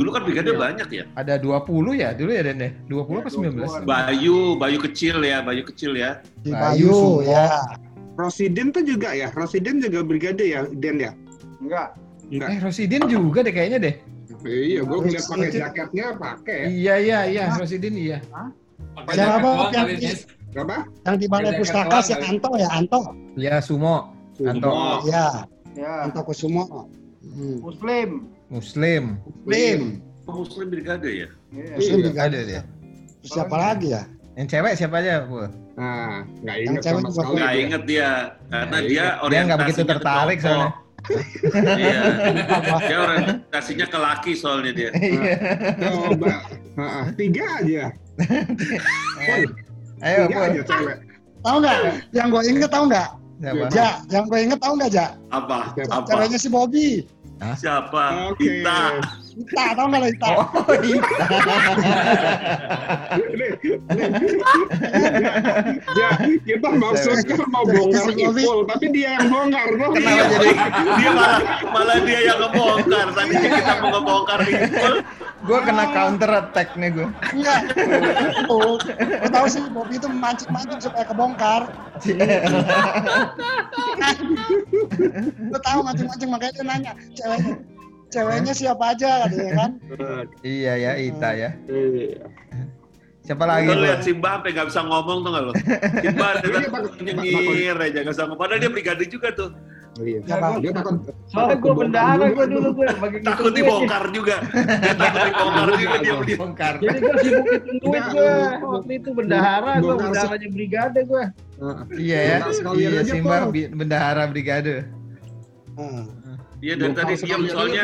Dulu 0.01 0.17
kan 0.17 0.25
brigade 0.25 0.57
banyak 0.57 0.89
ya? 0.89 1.05
Ada 1.13 1.37
20 1.37 1.93
ya 1.93 2.17
dulu 2.17 2.33
ya 2.33 2.41
Den 2.41 2.57
deh? 2.57 2.73
20 2.89 3.21
apa 3.21 3.29
19? 3.29 3.85
Bayu, 3.85 4.57
Bayu 4.57 4.79
kecil 4.81 5.21
ya, 5.21 5.45
Bayu 5.45 5.61
kecil 5.69 5.93
ya. 5.93 6.25
Bayu, 6.41 6.89
Bayu, 6.89 7.29
ya. 7.29 7.69
Rosidin 8.17 8.73
tuh 8.73 8.81
juga 8.81 9.13
ya? 9.13 9.29
Rosidin 9.37 9.77
juga 9.85 10.01
brigade 10.01 10.41
ya, 10.41 10.65
Den 10.73 11.05
ya? 11.05 11.13
Enggak. 11.61 12.01
Enggak. 12.33 12.49
Eh 12.49 12.59
Rosidin 12.65 13.05
juga 13.13 13.45
deh 13.45 13.53
kayaknya 13.53 13.77
deh. 13.77 13.95
Iya, 14.41 14.89
gue 14.89 14.99
ngeliat 15.05 15.25
pakai 15.29 15.49
jaketnya 15.53 16.07
pakai. 16.17 16.61
Iya 16.73 16.95
iya 16.97 17.19
iya 17.29 17.45
Rosidin 17.61 17.93
iya. 17.93 18.19
Siapa 18.25 19.13
jaket 19.13 19.41
doang 19.45 19.69
yang 19.77 19.87
di- 19.93 20.01
Nis. 20.01 20.21
Apa? 20.57 20.77
Yang 21.05 21.17
di 21.21 21.27
balai 21.29 21.53
pustaka 21.61 21.99
si. 22.01 22.13
Anto 22.17 22.51
ya, 22.57 22.69
Anto. 22.73 23.01
Ya 23.37 23.55
Sumo. 23.61 24.17
Anto. 24.41 24.73
Sumo. 24.73 25.05
Ya, 25.05 25.45
Ya. 25.77 25.93
Anto 26.09 26.25
Kusumo. 26.25 26.89
Hmm. 27.21 27.57
Muslim. 27.61 28.33
Muslim. 28.51 29.17
Muslim. 29.47 29.81
Oh, 30.27 30.43
Muslim 30.43 30.67
brigade 30.69 31.07
ya? 31.07 31.29
Iya. 31.51 31.75
Muslim 31.79 31.99
Iya, 31.99 32.07
juga 32.11 32.21
ada 32.27 32.39
dia. 32.43 32.63
Terus 33.23 33.31
Siapa 33.31 33.57
lagi 33.57 33.89
ya? 33.95 34.03
Yang 34.35 34.47
cewek 34.51 34.73
siapa 34.75 34.97
aja, 35.03 35.15
Bu? 35.27 35.47
Nah, 35.75 36.23
nggak 36.43 36.57
Yang 36.67 36.77
cewek 36.83 37.01
sama 37.01 37.11
sekali. 37.11 37.35
Nggak 37.35 37.51
dia. 37.51 37.63
inget 37.63 37.83
dia, 37.87 38.09
karena 38.47 38.67
Nggak 38.67 38.83
dia 38.83 39.05
inget. 39.07 39.31
Dia 39.31 39.41
nggak 39.41 39.59
begitu 39.59 39.81
orientasinya 39.81 39.93
tertarik 39.95 40.39
soalnya. 40.43 40.71
Iya, 41.81 42.01
dia 42.85 42.99
orientasinya 43.01 43.87
ke 43.89 43.99
laki 43.99 44.33
soalnya 44.37 44.73
dia. 44.77 44.91
Iya. 44.93 45.35
Coba. 45.81 46.35
Ha-ha, 46.77 47.01
tiga 47.17 47.45
aja. 47.57 47.83
Ayo, 50.05 50.21
Tiga 50.29 50.39
aja 50.45 50.61
cewek. 50.65 50.97
Tahu 51.41 51.57
nggak? 51.65 51.77
Yang 52.13 52.27
gue 52.29 52.43
inget 52.53 52.71
tahu 52.71 52.85
nggak? 52.89 53.09
Siapa? 53.41 53.73
Ja, 53.73 54.05
yang 54.13 54.29
gue 54.29 54.39
inget 54.45 54.61
tahu 54.61 54.77
nggak 54.77 54.93
Ja? 54.93 55.17
Apa? 55.33 55.73
Siapa? 55.73 56.05
Apa? 56.05 56.07
Ceweknya 56.13 56.37
si 56.37 56.49
Bobby. 56.53 57.09
Siapa? 57.57 58.37
Oke. 58.37 58.45
Kita. 58.45 59.01
Ita, 59.41 59.65
tahu 59.73 59.87
nggak 59.89 60.01
lo 60.05 60.09
Ita? 60.13 60.29
Oh. 60.29 60.45
Nih, 60.77 60.93
nih. 63.33 64.21
Ya, 65.97 66.09
kita 66.45 66.69
maksudnya 66.69 67.49
mau 67.49 67.65
bongkar 67.65 68.05
Si 68.05 68.13
Bobby. 68.13 68.45
Ipul, 68.45 68.59
tapi 68.69 68.87
dia 68.93 69.17
yang 69.17 69.33
bongkar. 69.33 69.73
Bro. 69.73 69.89
Kenapa 69.97 70.25
jadi 70.37 70.53
dia 71.01 71.11
malah 71.17 71.41
malah 71.73 71.99
dia 72.05 72.21
yang 72.21 72.39
ngebongkar. 72.45 73.07
Tadi 73.17 73.35
kita 73.41 73.73
mau 73.81 73.89
ngebongkar 73.89 74.39
Ipul. 74.45 74.95
Gue 75.41 75.59
kena 75.63 75.85
counter 75.91 76.31
attack 76.31 76.77
nih 76.77 76.91
gue. 76.93 77.09
Enggak. 77.33 77.61
Itu, 78.45 78.59
gue 78.99 79.31
tahu 79.31 79.47
sih 79.47 79.61
Bobby 79.71 79.97
itu 79.97 80.09
mancing-mancing 80.09 80.81
supaya 80.81 81.05
kebongkar. 81.05 81.63
Gue 85.51 85.61
tahu 85.61 85.79
mancing-mancing 85.83 86.31
makanya 86.31 86.53
dia 86.55 86.65
nanya 86.65 86.93
ceweknya. 87.15 87.55
Ceweknya 88.11 88.53
siapa 88.53 88.85
aja 88.91 89.11
katanya 89.25 89.53
kan? 89.55 89.71
iya 90.43 90.75
ya, 90.75 90.93
Ita 90.99 91.31
ya. 91.31 91.51
Iya. 91.71 92.27
Siapa 93.23 93.47
lagi, 93.47 93.71
Lo 93.71 93.79
Bu? 93.79 93.87
lihat 93.87 94.03
Simba 94.03 94.35
sampai 94.35 94.51
nggak 94.51 94.67
bisa 94.75 94.81
ngomong 94.83 95.19
tuh 95.23 95.31
nggak 95.31 95.45
lo? 95.47 95.53
Simba 96.03 96.27
takut 96.43 96.63
takut- 96.67 96.99
nyengir 96.99 97.77
aja 97.79 97.99
nggak 98.03 98.11
bisa 98.11 98.23
ngomong. 98.27 98.41
Padahal 98.43 98.59
dia 98.59 98.71
brigade 98.73 99.07
juga 99.07 99.29
tuh. 99.31 99.51
Iya. 99.99 100.19
Siapa? 100.23 100.47
Dia 100.63 100.73
takut 100.73 100.95
Soalnya 101.27 101.57
gue 101.59 101.73
bendahara 101.75 102.25
gue 102.31 102.47
dulu 102.47 102.69
gue 102.79 102.87
bagi 102.95 103.17
Takut 103.27 103.53
dibongkar 103.53 104.05
juga. 104.15 104.37
Dia 104.55 104.95
takut 104.95 105.23
dibongkar 105.27 105.69
juga 105.75 105.97
dia 105.99 106.15
dia. 106.23 106.37
Bongkar. 106.39 106.75
Jadi 106.79 106.99
gue 107.01 107.15
sibuk 107.19 107.47
hitung 107.51 107.79
duit 107.83 108.05
gue. 108.13 108.33
Waktu 108.61 108.93
itu 109.03 109.09
bendahara 109.11 109.73
gue, 109.79 109.95
bendaharanya 109.99 110.49
brigade 110.55 111.01
gue. 111.03 111.25
Heeh. 111.61 111.83
Iya 111.99 112.19
ya. 112.19 112.37
Iya, 112.73 112.89
aja, 112.89 113.03
Simba 113.05 113.37
Pul. 113.43 113.51
bi- 113.51 113.71
bendahara 113.71 114.23
brigade. 114.31 114.75
Hmm. 115.75 116.05
Dia 116.61 116.75
dari 116.77 116.93
Bongkar 116.93 117.05
tadi 117.09 117.15
diam 117.27 117.41
soalnya. 117.49 117.83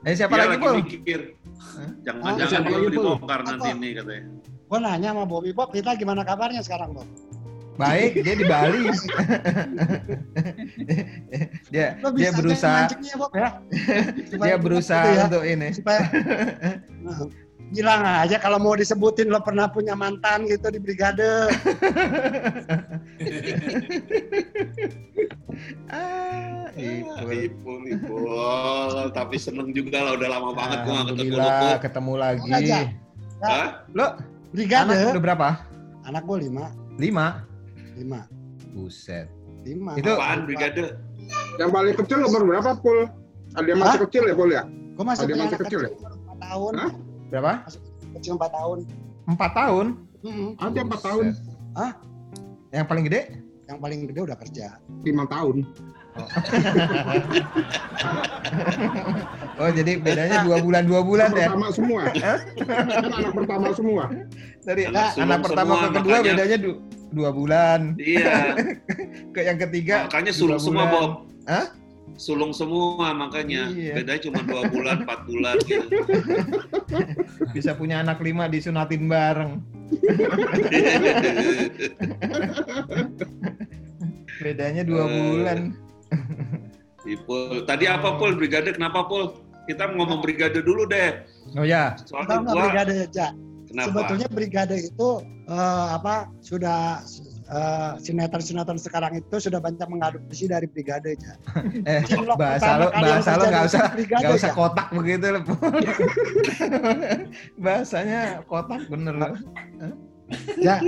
Eh 0.00 0.14
siapa 0.16 0.34
lagi, 0.34 0.56
Pul? 0.60 0.74
mikir. 0.80 1.20
Jangan-jangan 2.04 2.60
dibongkar 2.88 3.40
nanti 3.44 3.68
nih 3.76 3.90
katanya. 3.96 4.24
Gue 4.70 4.78
nanya 4.78 5.08
sama 5.10 5.24
Bobby 5.26 5.50
Bob, 5.50 5.74
kita 5.74 5.98
gimana 5.98 6.22
kabarnya 6.22 6.62
sekarang 6.62 6.94
Bob? 6.94 7.08
Baik, 7.80 8.20
dia 8.20 8.34
di 8.36 8.44
Bali. 8.44 8.82
dia 11.72 11.96
Lo 12.04 12.12
dia 12.12 12.30
berusaha 12.36 12.92
Bob 13.16 13.32
ya? 13.32 13.48
Dia 14.44 14.56
berusaha 14.60 15.04
gitu 15.08 15.16
ya, 15.16 15.24
untuk 15.32 15.44
ini. 15.48 15.68
supaya 15.72 16.00
Nah, 17.04 17.24
bilang 17.72 18.04
aja 18.04 18.36
kalau 18.36 18.60
mau 18.60 18.76
disebutin 18.76 19.32
lo 19.32 19.40
pernah 19.40 19.72
punya 19.72 19.96
mantan 19.96 20.44
gitu 20.44 20.68
di 20.68 20.76
brigade. 20.76 21.48
Ah, 25.88 26.68
Ipul. 26.76 27.32
Ipul, 27.32 27.80
Ipul. 27.88 29.08
Tapi 29.16 29.40
seneng 29.40 29.72
juga 29.72 30.04
lah, 30.04 30.20
udah 30.20 30.28
lama 30.28 30.50
banget 30.52 30.78
gua 30.84 31.00
ketemu 31.08 31.32
lo. 31.32 31.48
Ketemu 31.80 32.12
lagi. 32.20 32.52
Hah? 33.40 33.88
Lo 33.96 34.20
Brigade, 34.50 34.90
anak 34.90 35.14
udah 35.14 35.24
berapa? 35.24 35.48
anak 36.10 36.26
gue 36.26 36.38
lima, 36.50 36.74
Lima. 36.98 37.49
Lima, 38.00 38.20
Buset. 38.72 39.28
lima. 39.62 39.92
Itu- 39.94 40.16
Apaan 40.16 40.48
brigade? 40.48 40.96
Yang 41.60 41.70
paling 41.70 41.94
kecil 41.94 42.18
umur 42.24 42.42
berapa, 42.42 42.70
Pul? 42.80 43.06
Ada 43.52 43.66
yang 43.66 43.78
masih 43.78 43.98
Hah? 43.98 44.04
kecil 44.08 44.22
ya, 44.24 44.34
Pul 44.34 44.50
ya? 44.50 44.62
Gue 44.96 45.04
masih 45.04 45.22
Ada 45.22 45.32
masih 45.36 45.58
kecil 45.58 45.78
kecil, 45.84 45.92
umur 45.94 46.12
empat 46.16 46.38
tahun, 46.40 46.72
Hah? 46.74 46.90
Berapa? 47.30 47.52
kecil 48.16 48.32
empat 48.34 48.50
tahun. 48.50 48.78
Empat 49.26 49.50
tahun. 49.54 49.86
Mm-mm. 50.20 50.48
Ada 50.58 50.78
empat 50.82 51.00
tahun, 51.00 51.24
Hah? 51.72 51.92
Yang 52.70 52.86
paling 52.86 53.04
gede? 53.06 53.20
Yang 53.68 53.78
paling 53.78 53.98
gede 54.04 54.20
udah 54.22 54.36
kerja. 54.36 54.66
lima 55.00 55.24
tahun. 55.26 55.56
Oh 59.56 59.68
jadi 59.68 60.00
bedanya 60.00 60.40
dua 60.42 60.56
bulan 60.58 60.88
dua 60.88 61.00
bulan 61.04 61.28
Anak 61.30 61.36
ya? 61.36 61.48
pertama 61.48 61.68
semua. 61.70 62.02
kan 62.08 62.38
anak 62.88 63.32
pertama 63.36 63.68
semua. 63.70 64.04
Dari 64.60 64.82
Anak 64.86 64.96
anak, 64.96 65.12
sulung 65.14 65.42
pertama 65.42 65.68
semua, 65.70 65.80
ke 65.80 65.88
kedua 65.92 66.00
makanya- 66.16 66.24
bedanya 66.32 66.56
du- 66.58 66.80
dua 67.10 67.30
bulan. 67.30 67.80
Iya, 67.96 68.56
Ke 69.34 69.40
yang 69.42 69.58
ketiga 69.58 69.96
makanya 70.06 70.32
sulung 70.32 70.56
semua, 70.58 70.84
bulan. 70.84 70.92
Bob. 70.94 71.10
Hah? 71.44 71.66
Sulung 72.16 72.52
semua 72.52 73.12
makanya. 73.12 73.68
Iya. 73.68 73.94
Bedanya 73.96 74.20
cuma 74.22 74.40
dua 74.42 74.62
bulan, 74.66 74.96
empat 75.04 75.20
bulan 75.24 75.56
gitu. 75.62 75.86
bisa 77.52 77.72
punya 77.74 78.00
anak 78.00 78.18
lima 78.18 78.48
disunatin 78.48 79.04
bareng. 79.06 79.60
Bedanya 84.38 84.82
dua 84.82 85.04
Eh. 85.04 85.12
bulan. 85.12 85.58
Ipul. 87.10 87.66
Tadi 87.66 87.84
apa 87.90 88.14
Pul? 88.16 88.38
Brigade 88.38 88.70
kenapa 88.70 89.06
Pul? 89.10 89.34
Kita 89.66 89.90
ngomong 89.90 90.22
brigade 90.22 90.62
dulu 90.62 90.86
deh. 90.86 91.26
Oh 91.58 91.66
ya, 91.66 91.94
Soalnya 92.06 92.42
gua 92.46 92.70
brigade 92.70 93.06
ja? 93.10 93.30
kenapa? 93.70 93.86
Sebetulnya 93.86 94.28
brigade 94.28 94.76
itu 94.82 95.08
eh, 95.46 95.86
apa 95.94 96.26
sudah 96.42 97.06
eh, 97.46 97.92
sinetron-sinetron 98.02 98.80
sekarang 98.82 99.12
itu 99.14 99.36
sudah 99.38 99.62
banyak 99.62 99.86
mengadopsi 99.86 100.50
dari 100.50 100.66
brigade 100.66 101.14
ja. 101.14 101.34
eh 101.90 102.02
bahasa 102.34 102.70
lo 102.82 102.90
bahasa 102.90 103.30
lo 103.38 103.44
nggak 103.46 103.64
itu 103.64 103.70
usah 103.70 103.82
nggak 103.94 104.34
usah 104.42 104.52
kotak 104.58 104.88
begitu 104.90 105.26
lo. 105.38 105.40
Bahasanya 107.64 108.42
kotak 108.50 108.82
bener 108.90 109.14
lo. 109.14 109.28
Ya, 110.62 110.78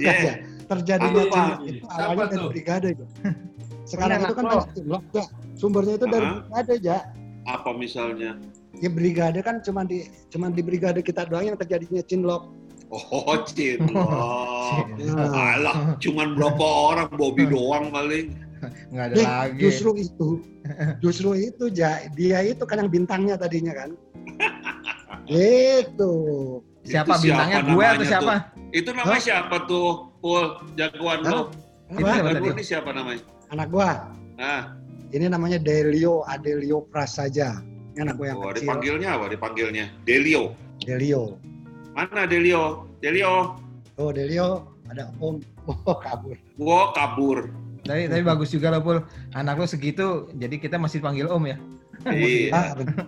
ya. 0.00 0.40
terjadinya 0.64 1.22
Apa? 1.28 1.44
itu 1.68 1.84
awalnya 1.92 2.24
dari 2.32 2.46
brigade 2.52 2.88
ja. 2.96 3.06
Sekarang 3.86 4.18
Ini 4.18 4.26
itu 4.26 4.34
kan 4.34 4.44
lo. 4.44 4.50
banyak 4.66 5.04
ya. 5.14 5.24
Sumbernya 5.54 5.94
itu 5.94 6.06
dari 6.10 6.26
Hah? 6.26 6.34
brigade 6.42 6.74
ya. 6.82 6.98
Apa 7.46 7.70
misalnya? 7.72 8.34
Ya 8.82 8.90
brigade 8.92 9.40
kan 9.40 9.62
cuma 9.62 9.86
di 9.86 10.10
cuma 10.28 10.50
di 10.50 10.60
brigade 10.60 11.00
kita 11.00 11.24
doang 11.30 11.54
yang 11.54 11.56
terjadinya 11.56 12.02
cinlok. 12.02 12.50
Oh, 12.90 13.34
cinlok. 13.46 14.90
Alah, 15.54 15.96
cuman 16.02 16.34
berapa 16.34 16.66
orang 16.66 17.08
Bobby 17.14 17.46
doang 17.46 17.94
paling. 17.94 18.34
Nggak 18.90 19.04
ada 19.06 19.14
eh, 19.14 19.24
lagi. 19.26 19.60
justru 19.62 19.90
itu, 20.00 20.28
justru 21.04 21.30
itu 21.38 21.64
ja, 21.70 22.02
dia 22.18 22.42
itu 22.42 22.64
kan 22.66 22.82
yang 22.82 22.90
bintangnya 22.90 23.38
tadinya 23.38 23.72
kan. 23.74 23.90
Itu. 25.30 26.12
Siapa 26.86 27.18
Itu 27.18 27.30
bintangnya? 27.30 27.58
siapa 27.62 27.70
Gue 27.74 27.84
atau 27.84 28.06
siapa? 28.06 28.34
Itu 28.70 28.90
namanya 28.94 29.18
Hah? 29.18 29.22
siapa 29.22 29.56
tuh? 29.66 29.90
Pul, 30.22 30.44
jagoan 30.78 31.20
lo. 31.26 31.40
Itu 31.90 32.02
siapa 32.02 32.30
tadi? 32.34 32.46
ini 32.50 32.64
siapa 32.64 32.90
namanya? 32.90 33.22
Anak 33.54 33.68
gua. 33.70 34.10
Nah, 34.36 34.74
Ini 35.14 35.30
namanya 35.30 35.62
Delio 35.62 36.26
Adelio 36.26 36.82
Prasaja. 36.90 37.62
Ini 37.94 38.10
anak 38.10 38.18
gua 38.18 38.26
yang 38.26 38.38
oh, 38.42 38.50
kecil. 38.50 38.58
dipanggilnya 38.66 39.08
apa? 39.14 39.24
Dipanggilnya 39.30 39.84
Delio. 40.02 40.52
Delio. 40.82 41.38
Mana 41.94 42.26
Delio? 42.26 42.90
Delio. 42.98 43.56
Oh 43.96 44.10
Delio 44.10 44.66
ada 44.90 45.10
Om. 45.22 45.38
Oh 45.86 45.98
kabur. 45.98 46.36
Gua 46.58 46.94
kabur. 46.94 47.50
Tapi, 47.86 48.10
tapi 48.10 48.22
bagus 48.26 48.50
juga 48.50 48.74
loh, 48.74 48.82
Pul. 48.82 48.98
Anak 49.34 49.62
lo 49.62 49.66
segitu, 49.66 50.26
jadi 50.34 50.58
kita 50.58 50.74
masih 50.78 50.98
panggil 50.98 51.30
Om 51.30 51.44
ya. 51.46 51.56
Iya. 52.10 52.50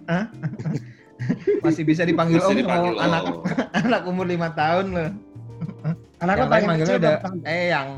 Ah. 0.07 0.27
Masih 1.67 1.83
bisa 1.83 2.07
dipanggil 2.07 2.39
Masih 2.39 2.55
Om 2.55 2.59
dipanggil 2.63 2.95
kalau 2.95 3.03
anak 3.03 3.23
Om. 3.27 3.37
anak 3.91 4.03
umur 4.07 4.27
lima 4.27 4.55
tahun 4.55 4.87
loh. 4.95 5.11
Anak 6.23 6.35
lo 6.39 6.45
paling 6.47 6.67
manggilnya 6.67 6.95
kecil 6.95 7.03
udah 7.03 7.11
berapa 7.11 7.27
tahun? 7.27 7.39
Eyang. 7.47 7.89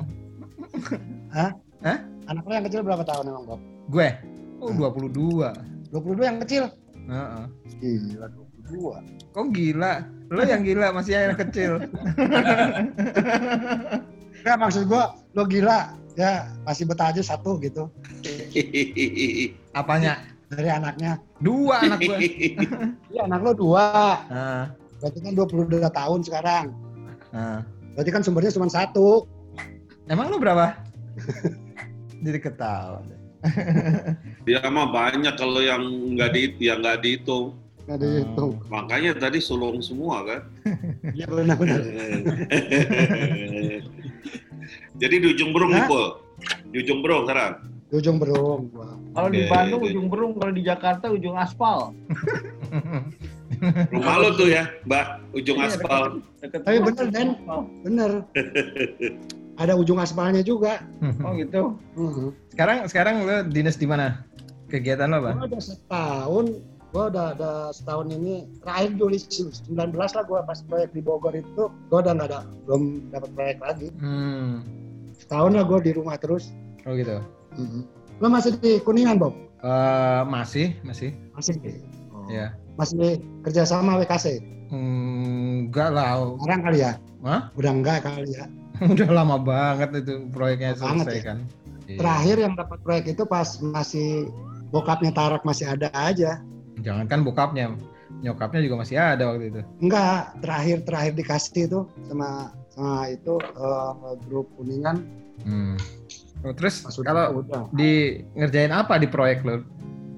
Anak 2.30 2.46
lo 2.46 2.52
yang 2.54 2.66
kecil 2.66 2.80
berapa 2.86 3.02
tahun 3.02 3.24
emang 3.26 3.44
Bob? 3.44 3.60
Gue. 3.90 4.08
Oh, 4.62 4.70
Hmm. 4.70 4.78
22. 4.78 5.50
22 5.90 6.22
yang 6.22 6.38
kecil? 6.40 6.64
Heeh. 7.10 7.44
Gila 7.80 8.26
22. 8.70 9.02
Kok 9.34 9.46
gila? 9.50 9.92
Lo 10.30 10.42
yang 10.46 10.62
gila 10.62 10.94
masih 10.94 11.18
anak 11.18 11.42
kecil. 11.42 11.82
Enggak 14.40 14.56
maksud 14.56 14.86
gua 14.86 15.12
lo 15.34 15.44
gila 15.44 15.92
ya 16.14 16.48
masih 16.62 16.88
betah 16.88 17.12
aja 17.12 17.20
satu 17.20 17.60
gitu 17.60 17.92
Apanya? 19.76 20.16
dari 20.48 20.66
anaknya. 20.66 21.18
Dua 21.38 21.78
anak 21.78 21.98
gue. 22.00 22.18
Iya 23.12 23.22
anak 23.24 23.40
lo 23.42 23.52
dua. 23.54 24.18
Nah, 24.26 24.64
Berarti 24.98 25.18
kan 25.20 25.32
22 25.34 25.78
tahun 25.90 26.20
sekarang. 26.22 26.64
nah. 27.30 27.62
Berarti 27.94 28.10
kan 28.10 28.22
sumbernya 28.22 28.50
cuma 28.50 28.66
satu. 28.66 29.26
Emang 30.06 30.26
lo 30.26 30.36
berapa? 30.36 30.74
Jadi 32.20 32.38
ketawa. 32.38 33.00
Dia 34.46 34.60
mah 34.68 34.92
banyak 34.92 35.34
kalau 35.40 35.64
yang 35.64 35.80
nggak 36.16 36.30
di 36.36 36.52
yang 36.60 36.84
nggak 36.84 37.00
dihitung. 37.00 37.56
Nggak 37.88 37.98
dihitung. 38.04 38.52
Makanya 38.68 39.16
tadi 39.16 39.40
sulung 39.40 39.80
semua 39.80 40.22
kan. 40.28 40.40
Iya 41.16 41.26
benar-benar. 41.26 41.80
Jadi 45.00 45.14
di 45.16 45.26
ujung 45.32 45.56
berung 45.56 45.72
nih? 45.72 45.88
Pul. 45.88 46.20
Di 46.68 46.76
ujung 46.84 47.00
berung 47.00 47.24
sekarang. 47.24 47.52
Di 47.88 47.94
ujung 47.96 48.16
berung. 48.20 48.68
gua. 48.68 49.00
Kalau 49.16 49.28
di 49.32 49.40
Bandung 49.48 49.82
ujung 49.82 50.06
berung, 50.12 50.32
kalau 50.36 50.52
di 50.52 50.62
Jakarta 50.62 51.08
ujung 51.08 51.34
aspal. 51.40 51.96
Rumah 53.90 54.16
lo 54.22 54.28
tuh 54.38 54.48
ya, 54.48 54.70
Mbak, 54.86 55.06
ujung 55.34 55.58
Iya, 55.58 55.68
aspal. 55.74 56.02
Tapi 56.38 56.78
bener, 56.80 57.06
Den. 57.10 57.28
Bener. 57.82 58.10
Ada 59.60 59.76
ujung 59.76 60.00
aspalnya 60.00 60.40
juga. 60.40 60.80
Oh 61.20 61.36
gitu. 61.36 61.76
Mhm. 61.92 62.32
sekarang 62.56 62.78
sekarang 62.88 63.14
lo 63.28 63.44
dinas 63.44 63.76
di 63.76 63.84
mana? 63.84 64.24
Kegiatan 64.72 65.12
lo 65.12 65.20
apa? 65.20 65.36
Gua 65.36 65.46
udah 65.52 65.62
setahun, 65.62 66.46
gua 66.96 67.04
udah 67.12 67.26
ada 67.36 67.52
setahun 67.68 68.08
ini 68.08 68.48
terakhir 68.64 68.96
Juli 68.96 69.18
19 69.20 69.92
lah 69.92 70.24
gua 70.24 70.40
pas 70.48 70.64
proyek 70.64 70.96
di 70.96 71.04
Bogor 71.04 71.36
itu, 71.36 71.68
gua 71.92 72.00
udah 72.00 72.12
nggak 72.16 72.28
ada 72.32 72.40
belum 72.64 73.12
dapat 73.12 73.30
proyek 73.36 73.58
lagi. 73.60 73.88
Hmm. 74.00 74.64
Setahun 75.20 75.52
lah 75.52 75.64
gua 75.68 75.78
di 75.84 75.92
rumah 75.92 76.16
terus. 76.16 76.48
Oh 76.88 76.96
gitu. 76.96 77.20
Lo 78.20 78.26
masih 78.32 78.56
di 78.56 78.80
Kuningan, 78.80 79.20
Bob? 79.20 79.36
Eh, 79.60 80.22
masih, 80.24 80.72
masih. 80.80 81.12
Masih. 81.36 81.60
Oh. 82.16 82.24
Ya. 82.32 82.56
Masih 82.80 83.20
kerja 83.44 83.68
sama 83.68 84.00
WKC. 84.00 84.40
Hmm, 84.72 85.68
enggak 85.68 85.92
lah. 85.92 86.16
Sekarang 86.40 86.60
kali 86.64 86.78
ya? 86.80 86.92
Hah? 87.20 87.52
Udah 87.58 87.72
enggak 87.76 88.00
kali 88.00 88.32
ya. 88.32 88.48
Udah 88.92 89.10
lama 89.12 89.36
banget 89.36 89.90
itu 90.00 90.24
proyeknya 90.32 90.72
Lama 90.80 91.04
selesai 91.04 91.16
ya? 91.20 91.24
kan. 91.24 91.38
Iya. 91.84 91.98
Terakhir 92.00 92.36
yang 92.38 92.54
dapat 92.56 92.78
proyek 92.80 93.04
itu 93.12 93.22
pas 93.26 93.48
masih 93.60 94.30
bokapnya 94.70 95.10
Tarak 95.12 95.42
masih 95.44 95.66
ada 95.68 95.90
aja. 95.92 96.40
Jangan 96.80 97.04
kan 97.10 97.20
bokapnya, 97.26 97.76
nyokapnya 98.24 98.64
juga 98.64 98.76
masih 98.80 98.96
ada 98.96 99.28
waktu 99.28 99.52
itu. 99.52 99.60
Enggak, 99.84 100.38
terakhir 100.40 100.78
terakhir 100.88 101.12
dikasih 101.18 101.62
itu 101.68 101.80
sama 102.08 102.54
sama 102.72 103.10
itu 103.10 103.34
eh, 103.42 103.92
grup 104.30 104.48
Kuningan. 104.56 105.04
Hmm. 105.44 105.76
Oh, 106.40 106.56
terus 106.56 106.80
udah- 106.88 107.04
kalau 107.04 107.24
udah. 107.44 107.68
di 107.76 108.24
ngerjain 108.32 108.72
apa 108.72 108.96
di 108.96 109.04
proyek 109.10 109.44
lo? 109.44 109.60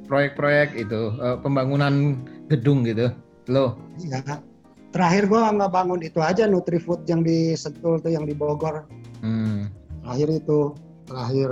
Proyek-proyek 0.06 0.76
itu 0.76 1.00
eh, 1.18 1.36
pembangunan 1.40 2.20
gedung 2.46 2.84
gitu. 2.86 3.10
Lo. 3.50 3.74
Iya. 3.98 4.38
Terakhir 4.92 5.24
gua 5.24 5.48
nggak 5.50 5.72
bangun 5.72 6.00
itu 6.04 6.20
aja 6.20 6.44
Nutrifood 6.44 7.08
yang 7.08 7.24
di 7.24 7.56
Sentul 7.56 7.96
tuh 7.98 8.12
yang 8.12 8.28
di 8.28 8.36
Bogor. 8.36 8.84
Hmm. 9.24 9.72
Terakhir 10.04 10.28
itu, 10.36 10.58
terakhir. 11.08 11.48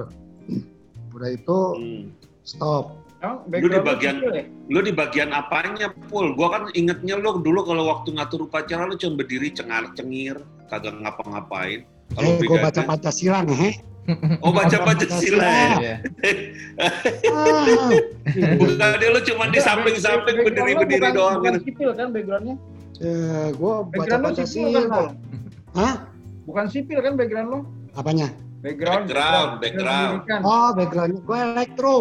Udah 1.10 1.30
itu 1.32 1.58
Hmm. 1.74 2.04
stop. 2.44 3.00
Oh, 3.20 3.44
Lu 3.52 3.68
di 3.68 3.80
bagian 3.80 4.16
ya? 4.32 4.44
Lu 4.68 4.80
di 4.80 4.92
bagian 4.92 5.28
apanya, 5.30 5.92
Pul? 6.08 6.32
Gua 6.32 6.48
kan 6.50 6.62
ingetnya 6.72 7.16
lu 7.16 7.36
dulu 7.36 7.64
kalau 7.64 7.84
waktu 7.88 8.16
ngatur 8.16 8.48
upacara 8.48 8.88
lu 8.88 8.96
cuma 8.96 9.20
berdiri 9.20 9.52
cengar-cengir, 9.52 10.40
kagak 10.68 10.96
ngapa-ngapain. 10.96 11.84
Kalau 12.16 12.28
Eh, 12.30 12.44
gua 12.44 12.58
baca 12.62 12.80
Pancasila 12.80 13.40
nih. 13.44 13.76
Oh, 14.42 14.50
baca-baca 14.50 15.06
sila 15.22 15.44
ya. 15.46 15.70
Iya. 15.78 15.94
Ah, 17.30 17.92
Bukan 18.58 18.74
dia 18.98 19.08
lu 19.12 19.20
cuma 19.22 19.46
di 19.46 19.60
samping-samping 19.62 20.42
berdiri-berdiri 20.42 21.14
doang 21.14 21.38
Bukan 21.38 21.52
gitu. 21.54 21.64
sipil 21.70 21.90
kan 21.94 22.10
backgroundnya? 22.10 22.56
Eh, 23.00 23.48
gua 23.56 23.88
baca 23.88 24.04
Background 24.04 24.22
lo 24.24 24.46
sipil 24.46 24.84
kan? 24.86 25.16
Hah? 25.74 25.94
Bukan 26.44 26.66
sipil 26.68 26.98
kan 27.00 27.14
background 27.16 27.48
lo? 27.48 27.60
Apanya? 27.94 28.28
Background. 28.60 29.08
Background, 29.08 29.50
background. 29.64 30.10
pendidikan. 30.20 30.40
Oh, 30.44 30.68
backgroundnya 30.76 31.20
gue 31.24 31.38
elektro. 31.56 31.98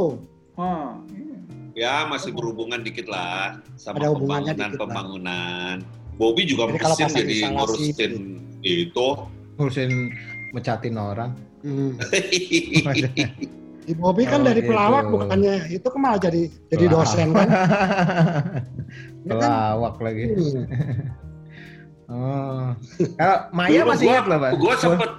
Iya. 0.59 1.35
Ya, 1.79 1.95
masih 2.11 2.35
berhubungan 2.35 2.83
dikit 2.83 3.07
lah 3.07 3.63
sama 3.79 4.03
Ada 4.03 4.11
hubungannya 4.11 4.51
dikit 4.51 4.59
lah. 4.59 4.69
pembangunan-pembangunan. 4.75 5.75
Bobby 6.19 6.43
juga 6.43 6.67
Jadi 6.67 6.83
mesin 6.83 7.07
jadi 7.15 7.35
ngurusin 7.55 8.13
itu. 8.59 9.07
Ngurusin 9.55 9.91
mecatin 10.51 10.99
orang. 10.99 11.31
Hmm. 11.63 11.95
Di 13.89 13.97
Bobby 13.97 14.21
kan 14.23 14.39
Oh, 14.39 14.45
dari 14.45 14.61
gitu. 14.61 14.69
pelawak 14.69 15.09
bukannya 15.09 15.65
itu 15.67 15.81
kan 15.83 15.97
malah 15.99 16.21
jadi 16.21 16.41
jadi 16.69 16.85
Pelawak. 16.85 17.09
dosen 17.09 17.27
kan. 17.33 17.47
Ya 19.19 19.33
kan? 19.35 19.41
Pelawak 19.41 19.95
lagi. 19.99 20.23
Hmm. 20.29 20.65
Oh. 22.09 22.73
Kalau 23.13 23.37
Maya 23.51 23.81
Dulu 23.81 23.89
masih 23.93 24.01
gua- 24.03 24.13
ingat 24.15 24.25
loh, 24.25 24.37
Pak? 24.39 24.51
Gua 24.57 24.73
sempet 24.75 25.09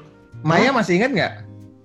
Maya 0.42 0.70
masih 0.70 0.92
ingat 0.98 1.10
nggak? 1.12 1.32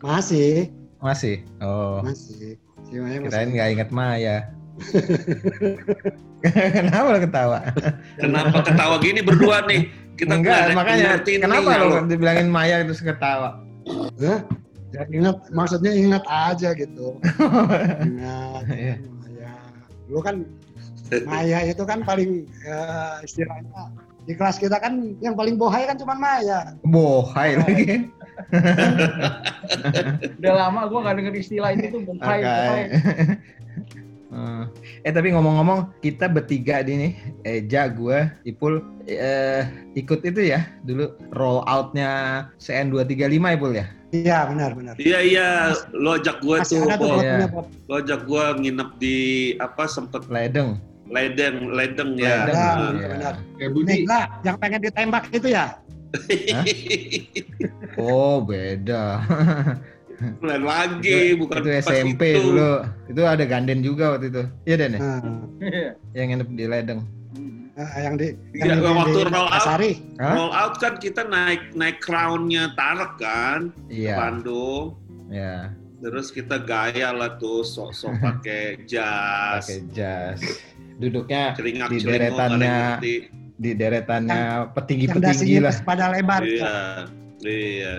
Masih, 0.01 0.73
Masih. 0.97 1.35
Oh. 1.59 2.01
masih. 2.01 2.57
Si 2.83 2.93
Maya 2.95 3.17
masih. 3.17 3.29
Kirain 3.29 3.49
nggak 3.51 3.69
ingat 3.71 3.89
Maya. 3.91 4.37
Kenapa 6.41 7.07
lo 7.07 7.19
ketawa? 7.19 7.59
kenapa 8.15 8.57
ketawa 8.61 8.95
gini 8.97 9.21
berdua 9.21 9.65
nih? 9.65 9.89
Kita 10.15 10.37
Enggak, 10.37 10.57
nggak 10.63 10.77
makanya 10.77 11.09
kenapa 11.21 11.69
lo 11.75 11.85
lo? 11.85 11.97
dibilangin 12.05 12.49
Maya 12.49 12.81
terus 12.81 13.01
ketawa? 13.01 13.61
Hah? 14.17 14.39
Ya, 14.95 15.03
ingat, 15.11 15.37
maksudnya 15.51 15.91
ingat 15.91 16.23
aja 16.23 16.71
gitu. 16.71 17.19
Ingat. 18.07 18.63
Iya. 18.71 18.95
Maya. 19.03 19.53
Lu 20.07 20.23
kan 20.23 20.47
Maya 21.27 21.59
itu 21.67 21.83
kan 21.83 22.01
paling 22.01 22.47
ya, 22.63 23.19
istilahnya 23.21 23.91
di 24.25 24.33
kelas 24.33 24.57
kita 24.57 24.81
kan 24.81 25.13
yang 25.21 25.37
paling 25.37 25.59
bohai 25.59 25.85
kan 25.85 25.99
cuma 25.99 26.17
Maya. 26.17 26.73
Bohai 26.81 27.61
lagi. 27.61 28.09
Udah 30.41 30.53
lama 30.65 30.89
gua 30.89 30.99
nggak 31.05 31.15
denger 31.21 31.33
istilah 31.37 31.69
itu 31.77 31.93
tuh. 31.93 32.01
Oke. 32.01 32.07
bongkai. 32.09 32.81
Eh, 34.35 34.63
eh 35.07 35.11
tapi 35.15 35.31
ngomong-ngomong 35.31 35.95
kita 36.03 36.27
bertiga 36.27 36.83
di 36.83 36.93
nih 36.99 37.13
Eja, 37.47 37.87
gue, 37.87 38.27
Ipul 38.43 38.83
eh, 39.07 39.63
ikut 39.95 40.27
itu 40.27 40.51
ya 40.51 40.67
dulu 40.83 41.15
roll 41.31 41.63
outnya 41.63 42.43
CN235 42.59 43.31
Ipul 43.55 43.71
ya. 43.79 43.87
Iya 44.11 44.47
benar 44.47 44.71
benar. 44.75 44.93
Iya 44.95 45.19
iya, 45.23 45.47
lo 45.91 46.15
ajak 46.15 46.39
gua 46.39 46.63
Masih 46.63 46.83
tuh, 46.83 46.87
tuh 46.87 46.99
Pol. 46.99 47.19
Iya. 47.19 47.47
Lo 47.87 47.93
ajak 47.99 48.21
gua 48.23 48.55
nginep 48.55 48.89
di 48.95 49.17
apa 49.59 49.87
sempet 49.87 50.23
Ledeng. 50.27 50.79
ledeng, 51.05 51.69
ledeng 51.71 52.15
ya. 52.17 52.47
Ledeng, 52.47 52.55
Nah. 52.55 52.91
iya. 52.95 53.07
benar. 53.11 53.33
Kayak 53.55 53.69
Nih 53.71 53.75
Budi. 53.75 53.95
lah, 54.07 54.23
yang 54.43 54.55
pengen 54.59 54.81
ditembak 54.83 55.23
itu 55.31 55.47
ya. 55.51 55.65
Oh 57.99 58.39
beda. 58.43 59.19
Lain 60.39 60.63
lagi, 60.63 61.35
bukan 61.35 61.59
itu 61.59 61.69
SMP 61.77 62.21
itu. 62.35 62.51
dulu. 62.51 62.71
Itu 63.07 63.21
ada 63.23 63.43
ganden 63.43 63.79
juga 63.79 64.15
waktu 64.15 64.29
itu. 64.29 64.43
Iya 64.63 64.75
Den 64.77 64.91
ya? 64.95 64.99
Nah, 64.99 65.19
Yang 66.11 66.25
nginep 66.31 66.49
di 66.51 66.65
ledeng. 66.65 67.01
nah, 67.75 67.91
yang 67.99 68.15
di 68.15 68.27
Iya, 68.55 68.63
yang 68.71 68.79
di, 68.79 68.87
waktu 68.87 69.19
di 69.19 69.23
roll 69.27 69.45
out. 69.45 69.53
Kasari. 69.53 69.91
Hah? 70.17 70.33
Roll 70.33 70.51
out 70.51 70.73
kan 70.77 70.93
kita 70.95 71.21
naik 71.23 71.73
naik 71.73 71.99
crownnya 71.99 72.71
Tarek 72.73 73.13
kan, 73.17 73.59
ke 73.85 74.07
Iya. 74.07 74.15
Bandung. 74.15 74.95
Ya, 75.27 75.73
Terus 75.99 76.29
kita 76.29 76.61
gaya 76.61 77.09
lah 77.09 77.35
tuh 77.35 77.65
sok-sok 77.65 78.13
pakai 78.23 78.85
jas, 78.85 79.65
pakai 79.65 79.79
jas. 79.91 80.39
Duduknya 80.95 81.51
celingak 81.53 81.89
di 81.89 81.97
deretannya 81.99 82.77
di 83.55 83.71
deretannya 83.73 84.71
petinggi-petinggi 84.71 85.59
lah. 85.59 85.75
pada 85.81 86.11
lebar. 86.11 86.43
Iya, 86.43 86.75
iya. 87.41 87.95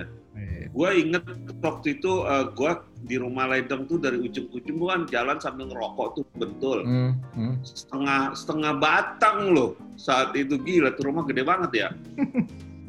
Gue 0.76 0.90
inget 1.00 1.24
waktu 1.64 1.96
itu 1.96 2.12
eh, 2.28 2.46
gue 2.52 2.72
di 3.08 3.16
rumah 3.16 3.48
ledeng 3.48 3.88
tuh 3.88 3.96
dari 3.96 4.20
ujung-ujung 4.20 4.76
gue 4.76 4.88
kan 4.92 5.02
jalan 5.08 5.40
sambil 5.40 5.72
ngerokok 5.72 6.08
tuh 6.20 6.24
betul. 6.36 6.84
Hmm, 6.84 7.12
hmm. 7.32 7.54
Setengah 7.64 8.36
setengah 8.36 8.72
batang 8.76 9.56
loh 9.56 9.72
saat 9.96 10.36
itu 10.36 10.60
gila 10.60 10.92
tuh 10.92 11.08
rumah 11.08 11.24
gede 11.24 11.42
banget 11.42 11.70
ya. 11.72 11.88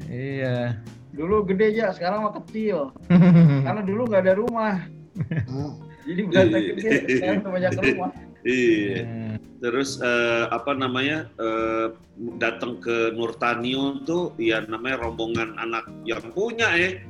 Iya. 0.08 0.80
Dulu 1.12 1.44
gede 1.52 1.76
aja, 1.76 1.92
sekarang 1.92 2.24
mah 2.24 2.34
kecil. 2.40 2.96
Karena 3.68 3.84
dulu 3.84 4.08
nggak 4.08 4.24
ada 4.24 4.36
rumah. 4.40 4.88
Nah, 5.20 5.76
Jadi 6.08 6.22
berasa 6.32 6.58
gede, 6.64 6.92
sekarang 7.20 7.44
banyak 7.44 7.72
rumah. 7.76 8.10
Iya. 8.48 9.04
Hmm. 9.04 9.36
Terus 9.58 10.00
eh, 10.00 10.46
apa 10.48 10.72
namanya 10.72 11.28
eh, 11.36 11.92
datang 12.40 12.80
ke 12.80 13.12
Nurtanio 13.12 14.00
tuh 14.08 14.32
ya 14.40 14.64
namanya 14.64 15.04
rombongan 15.04 15.58
anak 15.60 15.84
yang 16.08 16.24
punya 16.32 16.72
eh. 16.78 17.04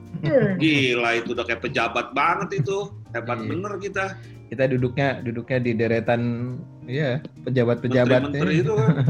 Gila 0.58 1.22
itu 1.22 1.38
udah 1.38 1.46
kayak 1.46 1.62
pejabat 1.62 2.16
banget 2.18 2.66
itu. 2.66 2.90
Hebat 3.14 3.38
Iya. 3.44 3.48
bener 3.54 3.74
kita. 3.78 4.06
Kita 4.48 4.64
duduknya 4.66 5.20
duduknya 5.22 5.58
di 5.60 5.72
deretan 5.76 6.22
iya, 6.88 7.20
pejabat-pejabat. 7.44 8.32
Menteri-menteri 8.32 8.54
ya. 8.58 8.64
itu 8.66 8.74
kan. 8.74 8.90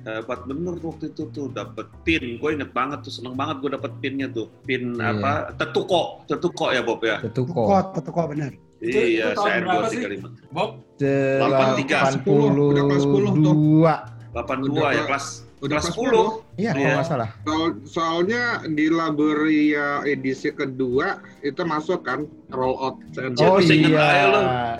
Hebat 0.00 0.40
bener 0.48 0.74
waktu 0.80 1.12
itu 1.12 1.22
tuh 1.30 1.46
dapet 1.54 1.86
pin. 2.02 2.40
Gue 2.42 2.56
inget 2.58 2.72
banget 2.74 3.04
tuh 3.06 3.12
seneng 3.14 3.36
banget 3.38 3.60
gue 3.62 3.70
dapet 3.72 3.92
pinnya 4.02 4.26
tuh. 4.28 4.50
Pin 4.66 4.96
Iya. 4.98 5.14
apa? 5.16 5.32
Tetuko, 5.56 6.26
tetuko 6.26 6.74
ya 6.74 6.82
Bob 6.82 7.00
ya. 7.06 7.22
Tetuko. 7.22 7.68
Tetep 7.94 8.12
kok 8.12 8.28
bener. 8.34 8.52
Iya, 8.80 9.36
saya 9.36 9.60
berapa 9.60 9.86
sih? 9.88 10.00
235. 10.00 10.50
Bob, 10.50 10.70
83. 10.96 12.24
Udah 12.24 12.84
kelas 12.84 13.04
10 13.04 13.24
tuh. 13.38 13.54
82. 13.80 13.94
82 14.30 14.72
Udah, 14.72 14.90
ya 14.90 15.02
kelas 15.04 15.26
Udah 15.60 15.76
kelas 15.76 15.86
kelas 15.86 15.96
10. 16.00 16.56
Iya, 16.56 16.70
kalau 16.70 16.80
Iya. 16.80 16.94
nggak 16.96 17.06
salah. 17.06 17.30
Soal- 17.42 17.76
soalnya 17.84 18.42
di 18.64 18.86
Laboria 18.88 19.86
edisi 20.02 20.48
kedua 20.50 21.06
itu 21.40 21.60
masuk 21.62 22.00
kan 22.00 22.24
roll 22.48 22.72
out 22.74 22.96
Oh 23.38 23.60
iya, 23.60 24.08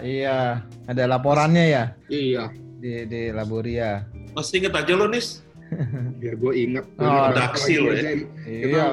iya. 0.01 0.39
Ada 0.87 1.05
laporannya 1.07 1.65
ya 1.67 1.85
Iya, 2.07 2.49
di 2.77 3.05
di 3.05 3.23
Laboria. 3.29 4.09
Masih 4.33 4.65
inget 4.65 4.73
aja 4.73 4.93
lo 4.95 5.07
nis? 5.07 5.45
biar 6.19 6.35
gue 6.35 6.53
inget. 6.57 6.83
Oh, 6.97 7.05
Gua 7.05 7.29
redaksi 7.31 7.73
lo 7.77 7.93
ya. 7.93 7.93
ngerjain. 7.93 8.21
Kita 8.41 8.67
Iya, 8.67 8.87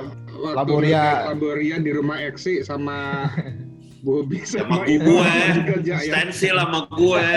Laboria. 0.54 1.04
Laboria 1.26 1.76
di 1.80 1.92
rumah 1.92 2.18
Eksi 2.20 2.62
sama 2.62 3.26
Bobby 4.06 4.46
Sama 4.46 4.86
sama 4.86 4.86
gue, 4.86 5.32
ya. 5.82 5.98
stensil 6.00 6.56
sama 6.58 6.82
gue. 6.94 7.28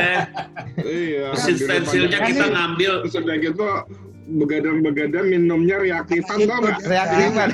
Iya. 0.84 1.26
Mesin 1.32 1.56
stensilnya 1.56 2.18
kita 2.20 2.46
ngambil. 2.52 2.92
Terus 3.06 3.16
udah 3.20 3.36
gitu 3.40 3.64
begadang-begadang 4.30 5.26
minumnya 5.26 5.82
reaktifan 5.82 6.46
tau 6.46 6.62
nggak? 6.62 6.78
reaktifan. 6.86 7.48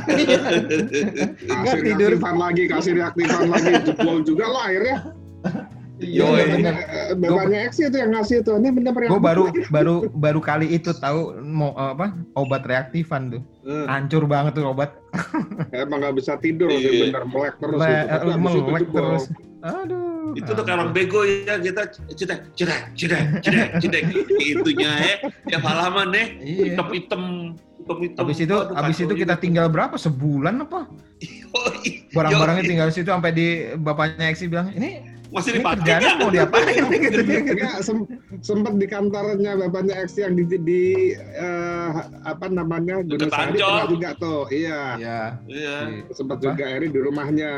Kasih 1.49 1.81
tidur. 1.81 2.11
reaktifan 2.13 2.37
lagi, 2.37 2.63
kasih 2.69 2.93
reaktifan 3.01 3.49
lagi, 3.49 3.73
jebol 3.89 4.21
juga 4.21 4.45
lah 4.53 4.65
akhirnya. 4.69 4.97
Iya, 5.97 6.29
Yoi. 6.29 6.45
bener. 6.61 6.75
Eh, 6.77 7.15
Bapaknya 7.17 7.59
Eksi 7.65 7.89
itu 7.89 7.97
yang 7.97 8.13
ngasih 8.13 8.45
tuh, 8.45 8.61
ini 8.61 8.69
bener 8.69 8.93
Gue 8.93 9.17
baru 9.17 9.49
baru 9.75 9.95
baru 10.13 10.41
kali 10.41 10.69
itu 10.69 10.93
tahu 10.93 11.41
mau 11.41 11.73
apa 11.73 12.13
obat 12.35 12.69
reaktifan 12.69 13.33
tuh. 13.33 13.43
Eh, 13.65 13.85
Hancur 13.89 14.29
banget 14.29 14.61
tuh 14.61 14.69
obat. 14.69 14.93
emang 15.73 16.05
nggak 16.05 16.15
bisa 16.21 16.37
tidur, 16.37 16.69
Iya. 16.69 16.85
sih, 16.85 17.01
bener 17.09 17.25
melek 17.25 17.57
terus. 17.57 17.81
Le- 17.81 17.89
gitu. 18.05 18.29
Abis 18.29 18.53
itu 18.53 18.63
melek 18.63 18.89
terus. 18.93 19.23
Aduh. 19.65 20.37
Itu 20.37 20.53
kayak 20.53 20.77
orang 20.77 20.91
bego 20.93 21.25
ya 21.25 21.57
kita 21.57 21.83
cetek 22.13 22.53
cetek 22.53 22.81
cetek 22.93 23.23
cetek 23.41 23.69
cetek 23.81 24.03
itunya 24.37 24.91
ya 24.93 25.15
tiap 25.49 25.63
halaman 25.65 26.13
ya 26.13 26.25
Iya. 26.39 26.65
hitam 26.77 26.87
hitam 26.93 27.23
hitam 27.81 27.97
hitam. 28.05 28.21
Habis 28.21 28.39
itu 28.45 28.57
habis 28.77 28.99
itu 29.01 29.15
kita 29.17 29.35
tinggal 29.41 29.73
berapa? 29.73 29.97
Sebulan 29.97 30.61
apa? 30.61 30.85
Barang-barangnya 32.17 32.65
tinggal 32.65 32.89
situ 32.91 33.09
sampai 33.09 33.33
di 33.33 33.47
bapaknya 33.77 34.29
Eksi 34.29 34.47
bilang, 34.47 34.71
"Ini 34.71 35.16
masih 35.29 35.51
dipakai 35.55 35.93
nggak? 35.97 36.15
mau 36.17 36.31
diapain 36.31 36.65
nih?" 36.87 36.99
gitu. 37.01 37.19
Enggak, 37.25 37.77
sem- 37.81 38.09
sempet 38.41 38.75
di 38.77 38.87
kantornya 38.87 39.53
bapaknya 39.57 39.95
Eksi 39.99 40.23
yang 40.23 40.35
di, 40.35 40.45
di 40.57 40.83
eh, 41.17 41.91
apa 42.23 42.47
namanya 42.47 43.03
Gunung 43.03 43.31
juga 43.89 44.11
tuh, 44.17 44.47
iya. 44.49 44.97
Iya. 44.97 45.21
Iya. 45.45 45.77
Sempet 46.11 46.39
Apa? 46.39 46.45
juga 46.45 46.65
Eri 46.67 46.89
di 46.89 46.99
rumahnya. 46.99 47.53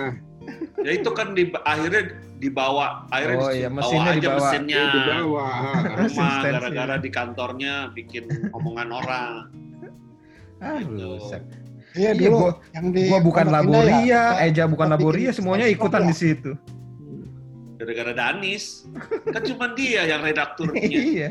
Ya 0.80 0.90
itu 0.92 1.10
kan 1.10 1.32
di, 1.32 1.52
akhirnya 1.60 2.02
dibawa 2.38 3.04
akhirnya 3.08 3.36
Oh, 3.38 3.50
iya, 3.50 3.68
bawa 3.68 3.76
mesinnya 3.76 4.08
aja 4.08 4.20
dibawa. 4.22 4.38
mesinnya 4.40 4.78
Itu 4.78 4.88
di 4.88 5.00
bawah. 5.04 5.52
ke 5.74 5.90
ah. 5.90 5.96
rumah 5.98 6.32
gara-gara 6.42 6.96
di 6.96 7.10
kantornya 7.10 7.74
bikin 7.92 8.24
omongan 8.50 8.88
orang. 8.88 9.30
Ah, 10.58 10.80
Gitu. 10.80 11.06
Iya 11.28 11.38
Iya, 11.98 12.10
dulu 12.14 12.36
gua- 12.38 12.56
yang 12.72 12.86
di 12.92 13.02
Gua 13.08 13.18
bukan 13.18 13.44
Indah 13.44 13.54
laboria, 13.58 14.04
ya, 14.04 14.22
Eja 14.44 14.64
bukan 14.64 14.86
kita 14.86 14.94
laboria, 14.94 15.30
semuanya 15.32 15.66
ikutan 15.66 16.02
ya. 16.02 16.08
di 16.08 16.14
situ. 16.14 16.50
Gara-gara 17.78 18.12
Danis. 18.12 18.84
Kan 19.30 19.42
cuma 19.46 19.72
dia 19.78 20.02
yang 20.04 20.20
redakturnya. 20.26 20.82
Iya. 20.82 21.30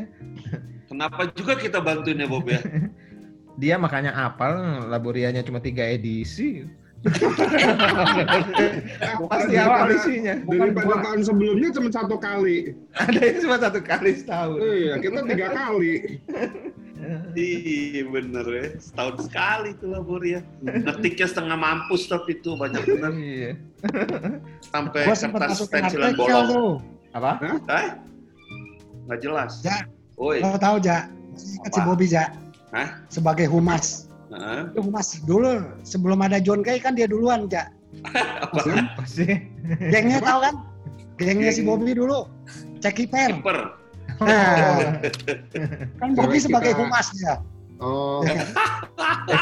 Kenapa 0.88 1.28
juga 1.36 1.52
kita 1.60 1.84
bantuin 1.84 2.24
ya 2.24 2.28
Bob 2.28 2.48
ya? 2.48 2.64
Dia 3.58 3.74
makanya 3.74 4.14
apal 4.14 4.86
laborianya 4.86 5.42
cuma 5.42 5.58
tiga 5.58 5.82
edisi. 5.82 6.62
Pasti 9.30 9.54
apal 9.58 9.98
isinya. 9.98 10.34
Daripada 10.46 11.02
tahun 11.02 11.20
sebelumnya 11.26 11.68
cuma 11.74 11.90
satu 11.90 12.16
kali. 12.22 12.78
Ada 12.94 13.18
yang 13.18 13.38
cuma 13.42 13.56
satu 13.58 13.82
kali 13.82 14.14
setahun. 14.14 14.62
Iya, 14.62 14.94
kita 15.02 15.20
tiga 15.26 15.48
kali. 15.50 15.94
Iya 17.32 18.04
bener 18.10 18.46
ya, 18.46 18.66
setahun 18.76 19.28
sekali 19.28 19.72
tuh 19.80 19.88
laboria. 19.96 20.44
Ngetiknya 20.60 21.26
setengah 21.30 21.56
mampus 21.56 22.04
tapi 22.10 22.36
itu 22.36 22.52
banyak 22.52 22.84
bener. 22.84 23.12
Iya. 23.16 23.52
Sampai 24.68 25.08
kertas 25.08 25.64
artikel 25.72 26.12
bolong. 26.14 26.48
tuh. 26.50 26.72
Apa? 27.16 27.32
Hah? 27.40 27.88
Nggak 29.08 29.18
jelas. 29.24 29.52
Ya. 29.64 29.88
Oi. 30.20 30.44
Lo 30.44 30.58
tahu 30.60 30.76
Ja? 30.84 31.08
Ingat 31.38 31.72
si? 31.72 31.80
Bobby 31.80 32.06
Ja? 32.10 32.34
Hah? 32.74 33.00
Sebagai 33.08 33.48
humas. 33.48 34.10
Heeh. 34.28 34.68
Itu 34.76 34.80
humas 34.84 35.08
dulu 35.24 35.64
sebelum 35.86 36.20
ada 36.20 36.36
John 36.42 36.60
Kay 36.60 36.76
kan 36.82 36.92
dia 36.92 37.08
duluan 37.08 37.48
Ja. 37.48 37.72
Apa 38.44 39.06
sih? 39.08 39.48
Gengnya 39.88 40.20
tahu 40.20 40.44
kan? 40.44 40.54
Gengnya 41.16 41.54
si 41.54 41.64
Bobby 41.64 41.96
dulu. 41.96 42.28
Ceki 42.84 43.08
Per. 43.08 43.30
Nah, 44.18 44.98
kan 45.96 46.08
Bobby 46.12 46.36
Cewek 46.36 46.44
sebagai 46.44 46.72
kita- 46.72 46.80
humas 46.80 47.06
dia. 47.12 47.34
Oh, 47.78 48.20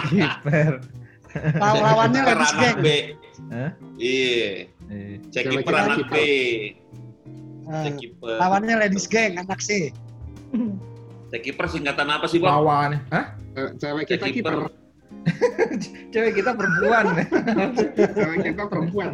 Kiper. 0.06 0.72
Law- 1.56 1.80
Lawannya 1.82 2.20
ladies 2.22 2.52
geng. 2.54 2.76
B. 2.78 2.88
Hah? 3.48 3.70
Iya. 3.96 4.48
Eh, 4.86 5.12
Cek 5.28 5.44
kiper 5.50 5.74
anak 5.74 5.98
B. 6.06 6.16
Nah, 7.62 7.82
Cek 7.82 7.92
kiper. 7.98 8.36
lawannya 8.36 8.74
ladies 8.78 9.06
geng 9.06 9.36
anak 9.36 9.60
C. 9.60 9.92
Cek 11.28 11.40
kiper 11.42 11.66
singkatan 11.66 12.08
apa 12.08 12.24
sih, 12.24 12.36
Bang? 12.38 12.52
Lawan. 12.54 12.90
Hah? 13.08 13.36
eh, 13.52 13.68
cewek 13.74 14.04
kita 14.06 14.28
kiper, 14.28 14.68
Cewek 16.14 16.32
kita 16.38 16.50
perempuan. 16.54 17.04
cewek 17.96 18.38
kita 18.52 18.62
perempuan. 18.70 19.10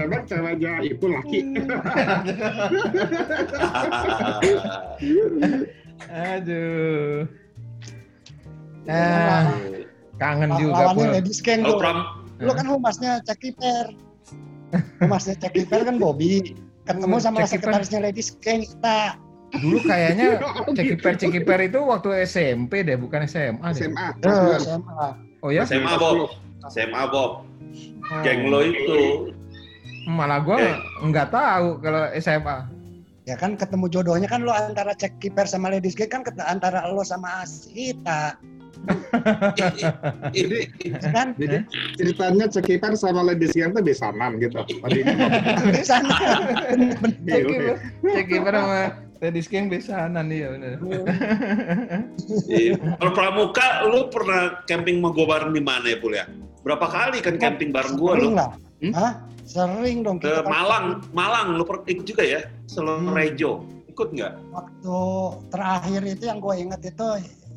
Emang 0.00 0.22
ceweknya 0.24 0.72
itu 0.82 1.06
laki. 1.06 1.40
Aduh. 6.08 7.28
Ah, 8.88 9.44
kangen 10.16 10.50
juga 10.56 10.88
Lawannya 10.88 11.20
ladies 11.20 11.44
Lu 12.38 12.52
kan 12.54 12.66
humasnya 12.66 13.20
Ceki 13.26 13.50
Per. 13.58 13.86
Humasnya 15.04 15.34
Ceki 15.36 15.68
Per 15.68 15.80
kan 15.84 16.00
Bobby. 16.00 16.56
Ketemu 16.88 17.16
sama 17.20 17.44
sekretarisnya 17.44 18.00
ladies 18.00 18.32
geng 18.40 18.64
kita. 18.64 19.20
Dulu 19.48 19.78
kayaknya 19.80 20.36
Oh, 20.60 20.72
cekiper 20.72 21.12
gitu. 21.16 21.22
cekiper 21.24 21.58
itu 21.64 21.80
waktu 21.80 22.08
SMP 22.22 22.84
deh, 22.84 22.96
bukan 22.96 23.24
SMA 23.24 23.72
deh. 23.72 23.88
SMA. 23.88 24.06
Eh, 24.20 24.56
SMA. 24.60 25.06
Oh 25.40 25.48
ya? 25.48 25.64
SMA 25.64 25.94
Bob. 25.96 26.32
SMA 26.68 27.02
Bob. 27.08 27.48
Geng 28.20 28.48
lo 28.48 28.60
itu. 28.60 29.32
Malah 30.04 30.40
gua 30.40 30.56
Eh. 30.58 30.74
nggak 31.02 31.28
tahu 31.30 31.80
kalau 31.80 32.08
SMA. 32.16 32.68
Ya 33.24 33.36
kan 33.36 33.54
ketemu 33.54 33.88
jodohnya 33.88 34.24
kan 34.24 34.40
lo 34.40 34.52
antara 34.52 34.92
Ceki 34.92 35.32
Per 35.32 35.44
sama 35.44 35.68
ladies 35.68 35.92
geng 35.92 36.08
kan 36.08 36.24
antara 36.42 36.88
lo 36.88 37.00
sama 37.00 37.44
Asita. 37.44 38.36
Jadi 40.30 40.70
kan 41.02 41.34
jadi 41.34 41.66
ceritanya 41.98 42.46
cekipan 42.46 42.94
sama 42.94 43.26
ladies 43.26 43.50
game 43.50 43.74
tuh 43.74 43.82
besanan 43.82 44.38
gitu. 44.38 44.62
Tadinya 44.80 45.26
di 45.74 45.82
sana 45.82 46.14
Iya, 47.26 47.42
Cekiper, 47.42 47.74
cekiper 48.06 48.52
sama 48.54 48.80
Ladies 49.18 49.50
King 49.50 49.66
besanan 49.66 50.30
iya 50.30 50.54
bener. 50.54 50.78
Iya. 52.48 52.76
Kalau 53.00 53.12
pramuka, 53.16 53.88
lu 53.88 54.12
pernah 54.12 54.60
camping 54.68 55.00
sama 55.00 55.10
gue 55.16 55.26
bareng 55.26 55.52
di 55.56 55.62
mana 55.64 55.86
ya, 55.90 55.96
Pul 55.96 56.12
ya? 56.12 56.28
Berapa 56.60 56.86
kali 56.86 57.24
kan 57.24 57.40
camping 57.40 57.72
bareng 57.72 57.96
gue 57.96 58.12
lu? 58.20 58.36
lah 58.36 58.52
Hmm? 58.78 58.94
Hah? 58.94 59.12
sering 59.48 60.06
dong 60.06 60.22
Ke 60.22 60.28
kita 60.28 60.44
kan 60.46 60.52
Malang, 60.52 60.84
Malang, 61.10 61.56
lu 61.58 61.64
pernah 61.66 61.82
ikut 61.88 62.04
juga 62.06 62.22
ya? 62.22 62.40
Hmm. 62.78 63.10
Rejo, 63.10 63.64
ikut 63.90 64.14
nggak? 64.14 64.32
waktu 64.54 64.98
terakhir 65.50 66.02
itu 66.06 66.24
yang 66.30 66.38
gue 66.38 66.54
inget 66.54 66.80
itu 66.94 67.08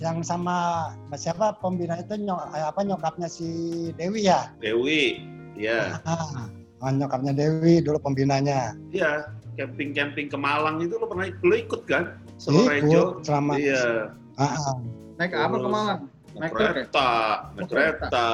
yang 0.01 0.25
sama 0.25 0.89
siapa 1.13 1.53
pembina 1.61 2.01
itu 2.01 2.17
nyok, 2.17 2.41
eh, 2.57 2.65
apa 2.65 2.81
nyokapnya 2.81 3.29
si 3.29 3.45
Dewi 3.93 4.25
ya 4.25 4.49
Dewi, 4.57 5.21
ya, 5.53 6.01
ah, 6.09 6.49
oh, 6.81 6.89
nyokapnya 6.89 7.37
Dewi 7.37 7.85
dulu 7.85 8.01
pembinanya 8.01 8.73
iya. 8.89 9.29
Camping-camping 9.51 10.27
ke 10.27 10.37
Malang 10.37 10.79
itu 10.79 10.95
lu 10.95 11.05
pernah 11.05 11.27
lu 11.41 11.55
ikut 11.55 11.81
kan? 11.83 12.15
Sama 12.37 12.71
Rejo? 12.71 12.87
ikut 13.19 13.25
selama 13.25 13.53
Iya. 13.55 14.15
ah, 14.35 14.43
ah. 14.45 14.75
Naik 15.19 15.31
apa 15.33 15.55
ke 15.55 15.69
Malang? 15.69 16.01
Naik 16.31 16.55
ya? 16.55 16.71
kereta, 16.71 17.09
naik 17.53 17.67
kereta, 17.67 18.29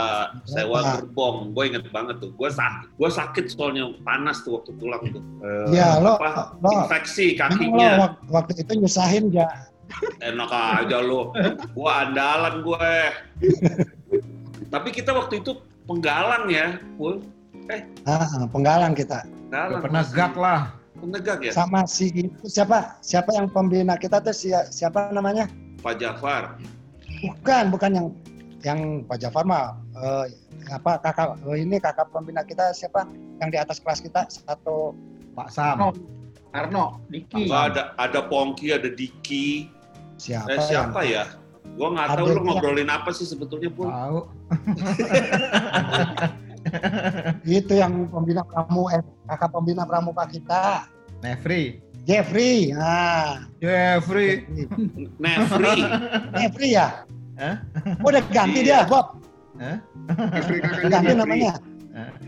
sewa 0.46 1.02
gerbong. 1.02 1.50
Gue 1.52 1.64
inget 1.66 1.90
banget 1.90 2.22
tuh. 2.22 2.30
Gue 2.32 2.46
sakit, 2.48 2.94
gue 2.94 3.10
sakit 3.10 3.46
soalnya 3.50 3.90
panas 4.06 4.46
tuh 4.46 4.62
waktu 4.62 4.70
pulang 4.78 5.02
tuh. 5.10 5.24
Eh, 5.42 5.74
Iya, 5.74 5.98
lo- 5.98 6.22
lo- 6.22 6.86
infeksi 6.86 7.34
lo 7.34 7.42
kakinya. 7.42 7.90
wak- 7.98 8.22
waktu 8.30 8.54
itu 8.62 8.72
nyusahin 8.78 9.34
ya 9.34 9.50
Enak 10.22 10.52
aja 10.52 11.00
lo. 11.02 11.34
Gue 11.74 11.90
andalan 11.90 12.62
gue. 12.62 12.92
Tapi 14.68 14.90
kita 14.92 15.16
waktu 15.16 15.40
itu 15.40 15.58
penggalang 15.88 16.52
ya, 16.52 16.78
Pul. 17.00 17.24
ah, 18.06 18.22
ah, 18.22 18.46
penggalang 18.48 18.94
kita 18.94 19.24
Penggalang. 19.48 19.82
Penegak 19.82 20.34
lah. 20.38 20.77
Penegak 20.98 21.40
ya, 21.46 21.52
sama 21.54 21.86
si 21.86 22.10
itu 22.10 22.46
siapa 22.50 22.98
siapa 23.06 23.30
yang 23.38 23.48
pembina 23.54 23.94
kita 23.96 24.18
tuh 24.18 24.34
si, 24.34 24.50
siapa 24.74 25.14
namanya 25.14 25.46
Pak 25.86 26.02
Jafar. 26.02 26.58
bukan 27.22 27.64
bukan 27.74 27.92
yang 27.94 28.08
yang 28.66 28.80
Pak 29.06 29.22
Jafar 29.22 29.46
mah 29.46 29.78
eh, 29.94 30.26
apa 30.74 30.98
kakak 31.02 31.38
eh, 31.54 31.58
ini 31.62 31.78
kakak 31.78 32.10
pembina 32.10 32.42
kita 32.42 32.74
siapa 32.74 33.06
yang 33.38 33.50
di 33.54 33.58
atas 33.62 33.78
kelas 33.78 34.02
kita 34.02 34.26
satu 34.26 34.98
Pak 35.38 35.54
Sam. 35.54 35.78
Arno, 35.78 35.90
Arno, 36.58 36.86
Diki. 37.14 37.46
Enggak 37.46 37.64
ada 37.74 37.82
ada 38.02 38.20
Pongki, 38.26 38.74
ada 38.74 38.90
Diki. 38.90 39.70
siapa, 40.18 40.50
Eh, 40.50 40.62
siapa 40.66 41.06
ya? 41.06 41.30
Gue 41.78 41.94
nggak 41.94 42.10
tahu 42.18 42.26
lu 42.34 42.42
ngobrolin 42.42 42.90
apa 42.90 43.14
sih 43.14 43.30
sebetulnya, 43.30 43.70
Pul. 43.70 43.86
Tahu. 43.86 44.20
itu 47.60 47.74
yang 47.74 48.08
pembina 48.08 48.42
pramu 48.42 48.88
eh, 48.90 49.02
kakak 49.26 49.50
pembina 49.50 49.84
pramuka 49.84 50.26
kita 50.26 50.86
Nefri. 51.20 51.82
Jeffrey 52.04 52.72
nah 52.72 53.44
Jeffrey. 53.58 54.46
Nefri. 55.18 55.76
Jeffrey 56.40 56.70
ya 56.74 57.04
Hah? 57.38 57.56
Oh, 58.02 58.10
udah 58.10 58.24
ganti 58.32 58.62
Iya. 58.62 58.82
dia 58.82 58.90
Bob 58.90 59.08
Jeffrey 60.34 60.58
kakaknya 60.64 60.88
ganti 60.88 61.06
Jeffrey. 61.08 61.22
namanya 61.22 61.52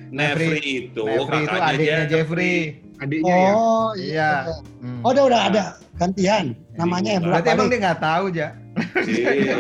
Nefri 0.10 0.62
itu 0.90 1.04
Nefri 1.06 1.38
itu 1.40 1.48
kakaknya 1.48 1.62
adiknya 1.70 1.96
dia. 1.98 2.10
Jeffrey. 2.10 2.56
Adiknya 3.00 3.36
ya. 3.38 3.52
oh 3.54 3.90
Iya. 3.94 4.32
iya 4.44 4.58
Hmm. 4.80 5.00
oh 5.04 5.12
udah 5.12 5.24
udah 5.28 5.42
ada 5.48 5.64
gantian 5.96 6.46
namanya 6.74 7.10
yang 7.20 7.24
Berarti 7.28 7.48
emang 7.52 7.68
dia 7.68 7.80
nggak 7.80 8.00
tahu 8.02 8.26
ja. 8.32 8.48
Iya. 9.06 9.56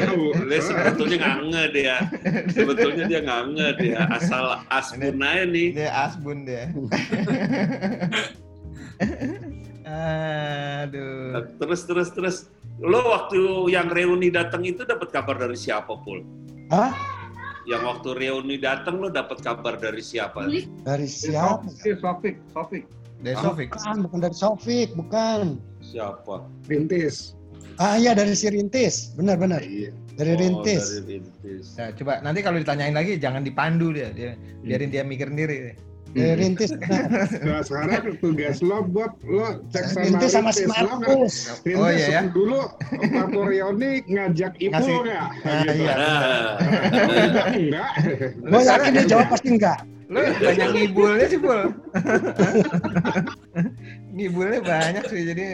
Dia 0.49 0.62
sebetulnya 0.62 1.17
nggak 1.19 1.39
nge 1.51 1.63
dia. 1.75 1.95
Sebetulnya 2.53 3.03
dia 3.08 3.19
nggak 3.23 3.43
nge 3.55 3.67
dia. 3.82 3.99
Asal 4.12 4.43
asbun 4.71 5.21
aja 5.21 5.43
nih. 5.45 5.67
Dia 5.75 5.89
asbun 6.08 6.38
dia. 6.47 6.69
Aduh. 9.89 11.45
Terus 11.60 11.82
terus 11.88 12.10
terus. 12.13 12.38
Lo 12.79 13.03
waktu 13.12 13.39
yang 13.75 13.91
reuni 13.91 14.32
datang 14.32 14.63
itu 14.63 14.88
dapat 14.88 15.12
kabar 15.12 15.36
dari 15.36 15.60
siapa, 15.60 15.99
Pul? 15.99 16.23
Hah? 16.71 16.95
Yang 17.67 17.82
waktu 17.86 18.10
reuni 18.15 18.55
datang 18.55 19.03
lo 19.03 19.12
dapat 19.12 19.43
kabar 19.43 19.75
dari 19.75 19.99
siapa? 19.99 20.47
dari 20.88 21.05
siapa 21.05 21.67
ya? 21.67 21.99
Sofik, 21.99 22.39
Sofik. 22.55 22.84
Desovik. 23.19 23.75
bukan 23.75 24.08
bukan 24.08 24.19
dari 24.23 24.36
Sofik 24.36 24.89
bukan 24.95 25.60
Siapa? 25.84 26.47
Rintis. 26.71 27.36
Ah 27.79 27.95
iya 27.95 28.11
dari 28.11 28.33
si 28.33 28.45
Rintis 28.45 29.11
benar 29.13 29.35
benar 29.35 29.59
Iya. 29.59 29.89
dari 30.13 30.31
Oh, 30.31 30.37
Rintis 30.37 30.83
dari 30.97 31.17
Rintis. 31.17 31.63
Nah, 31.73 31.87
coba 31.93 32.11
nanti 32.19 32.39
kalau 32.41 32.57
ditanyain 32.57 32.91
lagi 32.91 33.15
jangan 33.15 33.39
dipandu 33.39 33.89
dia, 33.89 34.09
dia 34.11 34.35
biarin 34.61 34.89
dia 34.89 35.01
mikir 35.01 35.27
sendiri. 35.27 35.73
dari 36.09 36.33
Rintis 36.35 36.73
Nah, 37.39 37.61
sekarang 37.61 38.17
tugas 38.17 38.59
lo 38.59 38.81
buat 38.83 39.13
lo 39.23 39.61
cek 39.69 39.83
sama 39.87 40.03
Rintis 40.03 40.29
sama 40.33 40.49
si 40.49 40.61
Rintis. 40.61 40.75
Lo 40.75 40.83
Markus 40.91 41.33
Rintis 41.61 41.77
Oh, 41.77 41.87
iya 41.87 42.07
ya? 42.09 42.21
dulu 42.27 42.59
waktu 43.13 43.39
reuni 43.39 43.91
ngajak 44.05 44.51
ibu 44.57 44.73
Ngasih- 44.73 44.99
nggak? 44.99 45.27
Ah, 45.39 45.61
Gitu. 45.61 45.73
iya. 45.77 45.93
Nah, 45.93 47.45
Enggak, 47.47 47.89
gue 48.41 48.61
yakin 48.65 48.91
dia 48.91 49.05
jawab 49.07 49.27
pasti 49.29 49.47
enggak 49.51 49.79
Lo 50.09 50.19
banyak 50.25 50.67
ngibulnya 50.73 51.23
sih, 51.23 51.37
Pul. 51.37 51.61
ngibulnya 54.11 54.59
banyak 54.59 55.03
sih 55.05 55.21
jadi. 55.23 55.45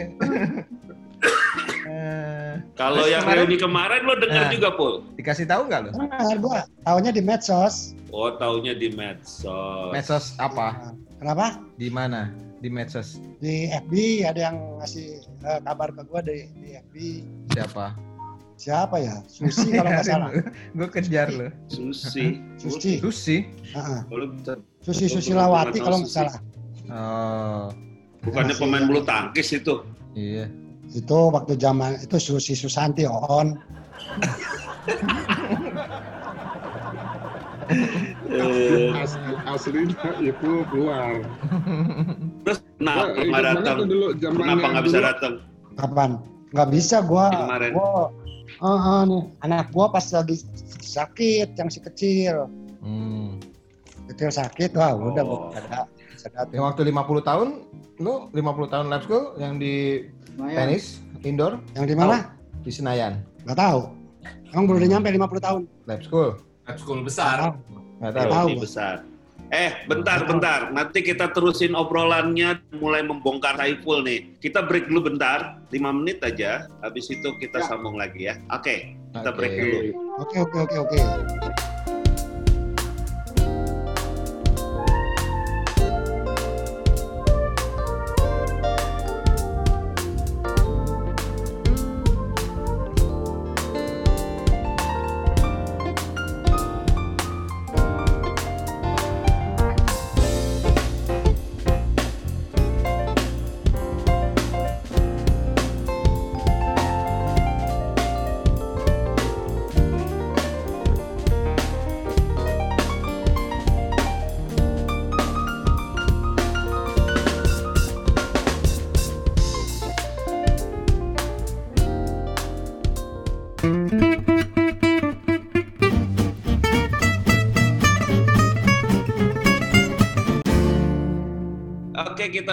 Eh, 1.86 2.52
Kalau 2.74 3.06
yang 3.06 3.22
kemarin- 3.22 3.38
reuni 3.40 3.56
kemarin 3.56 4.00
lo 4.02 4.14
dengar 4.16 4.44
Nah. 4.44 4.50
juga, 4.50 4.68
Pul? 4.72 4.94
dikasih 5.14 5.46
tahu 5.46 5.62
nggak 5.64 5.80
lo? 5.80 5.90
benar 5.94 6.34
gue 6.36 6.58
tahunya 6.82 7.10
di 7.10 7.22
medsos 7.22 7.94
Oh, 8.08 8.32
taunya 8.32 8.72
di 8.72 8.90
medsos. 8.90 9.92
Medsos 9.92 10.34
apa? 10.36 10.74
Nah, 10.74 10.92
kenapa 11.16 11.46
Di 11.74 11.88
mana? 11.88 12.32
Di 12.56 12.66
medsos 12.66 13.20
di 13.36 13.68
FB 13.68 13.92
ada 14.24 14.40
yang 14.42 14.56
ngasih 14.76 15.20
eh, 15.22 15.60
kabar 15.60 15.92
ke 15.92 16.02
gue 16.02 16.20
di, 16.24 16.36
di 16.56 16.68
FB 16.74 16.94
siapa? 17.50 17.86
siapa 18.56 18.96
ya 18.96 19.20
Susi 19.26 19.68
kalau 19.70 19.92
nggak 19.92 20.06
salah 20.10 20.30
Gue 20.72 20.88
kejar 20.90 21.28
lo. 21.30 21.52
Susi. 21.68 22.40
Susi 22.62 22.98
Susi. 22.98 23.36
Heeh. 23.68 24.00
Lo 24.08 24.26
bisa- 24.28 24.58
Susi 24.80 25.06
Susilawati 25.06 25.78
kalau 25.78 26.00
nggak 26.00 26.10
salah 26.10 26.36
Oh, 26.86 27.68
Bukannya 28.22 28.54
pemain 28.54 28.82
bulu 28.84 29.02
tangkis 29.02 29.54
itu. 29.54 29.86
iya. 30.12 30.50
Itu 30.96 31.18
waktu 31.28 31.52
zaman 31.56 32.00
itu 32.00 32.16
Susi 32.16 32.56
Susanti 32.56 33.04
on 33.04 33.60
Eh, 38.26 38.94
As- 38.94 39.18
aslinya 39.44 39.90
itu 40.22 40.50
keluar. 40.70 41.18
Terus 42.46 42.58
kenapa 42.78 43.02
ingat 43.16 43.26
nggak 43.26 43.42
datang? 43.58 43.76
dulu 43.84 44.06
Kenapa 44.14 44.66
nggak 44.70 44.84
bisa 44.86 45.00
datang? 45.02 45.34
kapan 45.76 46.10
nggak 46.54 46.68
bisa 46.72 46.96
gua 47.02 47.26
Kemarin. 47.28 47.70
gua 47.74 47.90
Eh, 48.46 48.64
eh, 48.64 49.02
nih 49.04 49.22
anak 49.42 49.66
gua 49.74 49.90
pas 49.90 50.06
lagi 50.08 50.40
sakit 50.80 51.52
yang 51.52 51.68
si 51.68 51.82
kecil 51.82 52.46
Hmm. 52.80 53.42
kecil 54.06 54.30
sakit 54.30 54.70
wah 54.72 54.94
udah 54.94 55.20
Oh. 55.20 55.50
gua 55.50 55.58
ada 55.58 55.84
ada 56.24 56.48
Yang 56.50 56.64
waktu 56.64 56.82
50 56.86 57.20
tahun, 57.20 57.48
lu 57.98 58.30
50 58.32 58.66
tahun 58.66 58.86
lab 58.88 59.02
school 59.02 59.34
yang 59.36 59.58
di 59.58 60.06
Lumayan. 60.36 60.56
tenis 60.68 60.84
indoor 61.22 61.52
yang 61.72 61.84
di 61.84 61.94
mana 61.94 62.30
di 62.60 62.70
Senayan. 62.70 63.18
nggak 63.42 63.56
tahu 63.56 63.80
emang 64.50 64.64
belum 64.66 64.78
udah 64.78 64.90
nyampe 64.90 65.08
50 65.10 65.40
tahun 65.40 65.62
Lab 65.84 66.00
school. 66.02 66.28
Lab 66.64 66.76
school 66.76 67.00
besar. 67.00 67.54
Nggak 67.98 68.12
tahu. 68.12 68.26
tahu. 68.28 68.46
Reuni 68.46 68.58
besar. 68.58 68.94
Eh, 69.46 69.70
bentar, 69.86 70.26
bentar. 70.26 70.60
Nanti 70.68 70.98
kita 71.00 71.30
terusin 71.30 71.70
obrolannya 71.72 72.58
mulai 72.74 73.00
membongkar 73.00 73.54
Saiful 73.54 74.02
nih. 74.02 74.34
Kita 74.36 74.66
break 74.66 74.90
dulu 74.90 75.06
bentar, 75.06 75.62
5 75.70 75.78
menit 75.94 76.18
aja. 76.20 76.66
Habis 76.82 77.06
itu 77.08 77.30
kita 77.38 77.62
Ya. 77.62 77.66
sambung 77.70 77.94
lagi 77.94 78.26
ya. 78.26 78.42
Oke, 78.50 78.98
kita 79.14 79.30
Oke. 79.30 79.38
break 79.38 79.52
dulu. 79.54 79.78
oke 80.18 80.36
oke 80.42 80.56
oke 80.58 80.76
oke 80.82 80.98
Oke, 80.98 80.98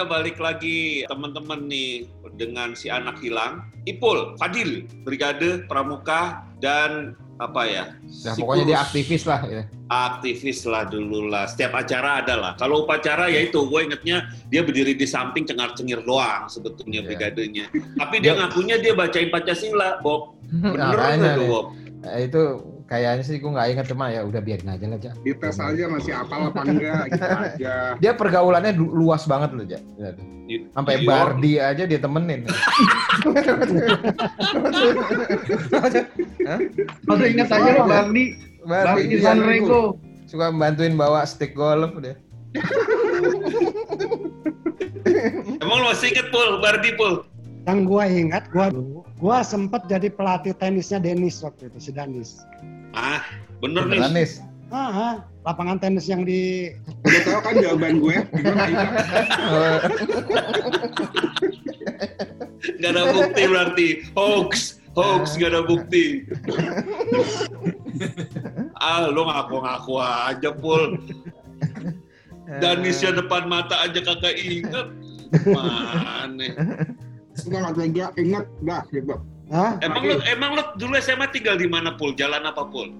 kita 0.04 0.20
balik 0.20 0.36
lagi 0.36 1.00
teman-teman 1.08 1.64
nih 1.64 2.04
dengan 2.36 2.76
si 2.76 2.92
anak 2.92 3.24
hilang. 3.24 3.64
Ipul, 3.88 4.36
Fadil, 4.36 4.84
Brigade, 5.00 5.64
Pramuka, 5.64 6.44
dan 6.60 7.16
apa 7.40 7.64
ya? 7.64 7.84
Nah, 8.04 8.36
si 8.36 8.44
pokoknya 8.44 8.64
dia 8.68 8.78
aktivis 8.84 9.24
lah. 9.24 9.40
Ya. 9.48 9.64
Aktivis 9.88 10.60
lah 10.68 10.84
dulu 10.84 11.32
lah. 11.32 11.48
Setiap 11.48 11.72
acara 11.72 12.20
ada 12.20 12.36
lah. 12.36 12.52
Kalau 12.60 12.84
upacara 12.84 13.32
ya 13.32 13.48
itu, 13.48 13.64
gue 13.64 13.80
ingetnya 13.80 14.28
dia 14.52 14.60
berdiri 14.60 14.92
di 14.92 15.08
samping 15.08 15.48
cengar-cengir 15.48 16.04
doang 16.04 16.52
sebetulnya 16.52 17.00
Iya. 17.00 17.08
brigadenya. 17.08 17.64
Tapi 18.04 18.20
dia 18.20 18.36
ngakunya 18.36 18.76
dia 18.84 18.92
bacain 18.92 19.32
Pancasila, 19.32 20.04
Bob. 20.04 20.36
Bener 20.52 21.00
nggak 21.16 21.32
tuh. 21.40 21.48
Bob? 21.48 21.66
Nah, 22.04 22.16
itu 22.20 22.42
kayaknya 22.84 23.24
sih 23.24 23.40
gue 23.40 23.48
nggak 23.48 23.68
inget 23.70 23.86
cuma 23.88 24.12
ya 24.12 24.20
udah 24.22 24.38
biarin 24.38 24.68
aja 24.68 24.84
lah, 24.84 24.98
Jak. 24.98 25.14
Dites 25.20 25.56
aja 25.56 25.84
masih 25.88 26.12
apal 26.12 26.52
apa 26.52 26.60
enggak 26.62 27.02
gitu 27.10 27.24
aja. 27.24 27.74
Dia 27.96 28.12
pergaulannya 28.12 28.72
lu- 28.72 28.92
luas 28.92 29.24
banget 29.24 29.50
loh. 29.52 29.64
I- 30.44 30.68
Sampai. 30.70 31.00
Bardi 31.02 31.56
aja 31.56 31.84
dia 31.84 31.96
temenin. 31.96 32.44
Udah 37.06 37.26
ingat 37.26 37.48
aja 37.48 37.70
lo 37.74 37.84
Bardi, 37.86 38.24
Bardi 38.64 39.16
Sanrego. 39.18 39.96
suka 40.24 40.50
bantuin 40.50 40.96
bawa 40.96 41.24
stick 41.24 41.52
golf 41.54 41.92
deh. 41.98 42.16
Emang 45.58 45.78
lo 45.80 45.90
masih 45.90 46.12
inget, 46.12 46.26
Pul? 46.28 46.60
Bardi, 46.60 46.90
Pul? 46.94 47.24
Yang 47.64 47.78
gua 47.88 48.04
ingat, 48.04 48.44
gua 48.52 48.68
dulu, 48.68 49.00
gua 49.16 49.40
sempet 49.40 49.88
jadi 49.88 50.12
pelatih 50.12 50.52
tenisnya 50.52 51.00
Denis 51.00 51.40
waktu 51.40 51.72
itu, 51.72 51.78
si 51.80 51.90
Danis. 51.96 52.44
Ah, 52.92 53.24
bener 53.64 53.88
nih. 53.88 53.98
Beneran, 53.98 54.14
Nis. 54.14 54.44
Ah, 54.74 54.90
ah, 54.90 55.14
lapangan 55.46 55.78
tenis 55.78 56.10
yang 56.10 56.26
di 56.26 56.72
Udah 57.06 57.20
tau 57.22 57.40
kan 57.46 57.54
jawaban 57.62 58.02
gue? 58.02 58.16
Gak 62.82 62.90
ada 62.90 63.02
bukti 63.12 63.42
berarti. 63.44 63.88
Hoax. 64.18 64.82
Hoax, 64.98 65.38
gak 65.38 65.54
ada 65.54 65.62
bukti. 65.62 66.26
ah, 68.82 69.06
lo 69.12 69.30
ngaku-ngaku 69.30 69.94
aja, 70.00 70.50
Pul. 70.58 70.98
Danisnya 72.58 73.14
depan 73.14 73.46
mata 73.46 73.78
aja 73.84 74.00
kagak 74.02 74.36
inget. 74.42 74.88
Mana? 75.46 76.50
Enggak 77.36 77.60
nggak 77.60 77.74
tega, 77.76 78.06
ingat 78.14 78.44
dah 78.60 78.82
gitu. 78.88 79.14
Hah? 79.50 79.72
Emang 79.78 80.02
lo, 80.02 80.14
emang 80.24 80.50
lo 80.56 80.62
dulu 80.74 80.94
SMA 80.96 81.26
tinggal 81.28 81.56
di 81.56 81.66
mana, 81.66 81.92
Pul? 81.92 82.14
Jalan 82.14 82.42
apa, 82.42 82.64
Pul? 82.64 82.94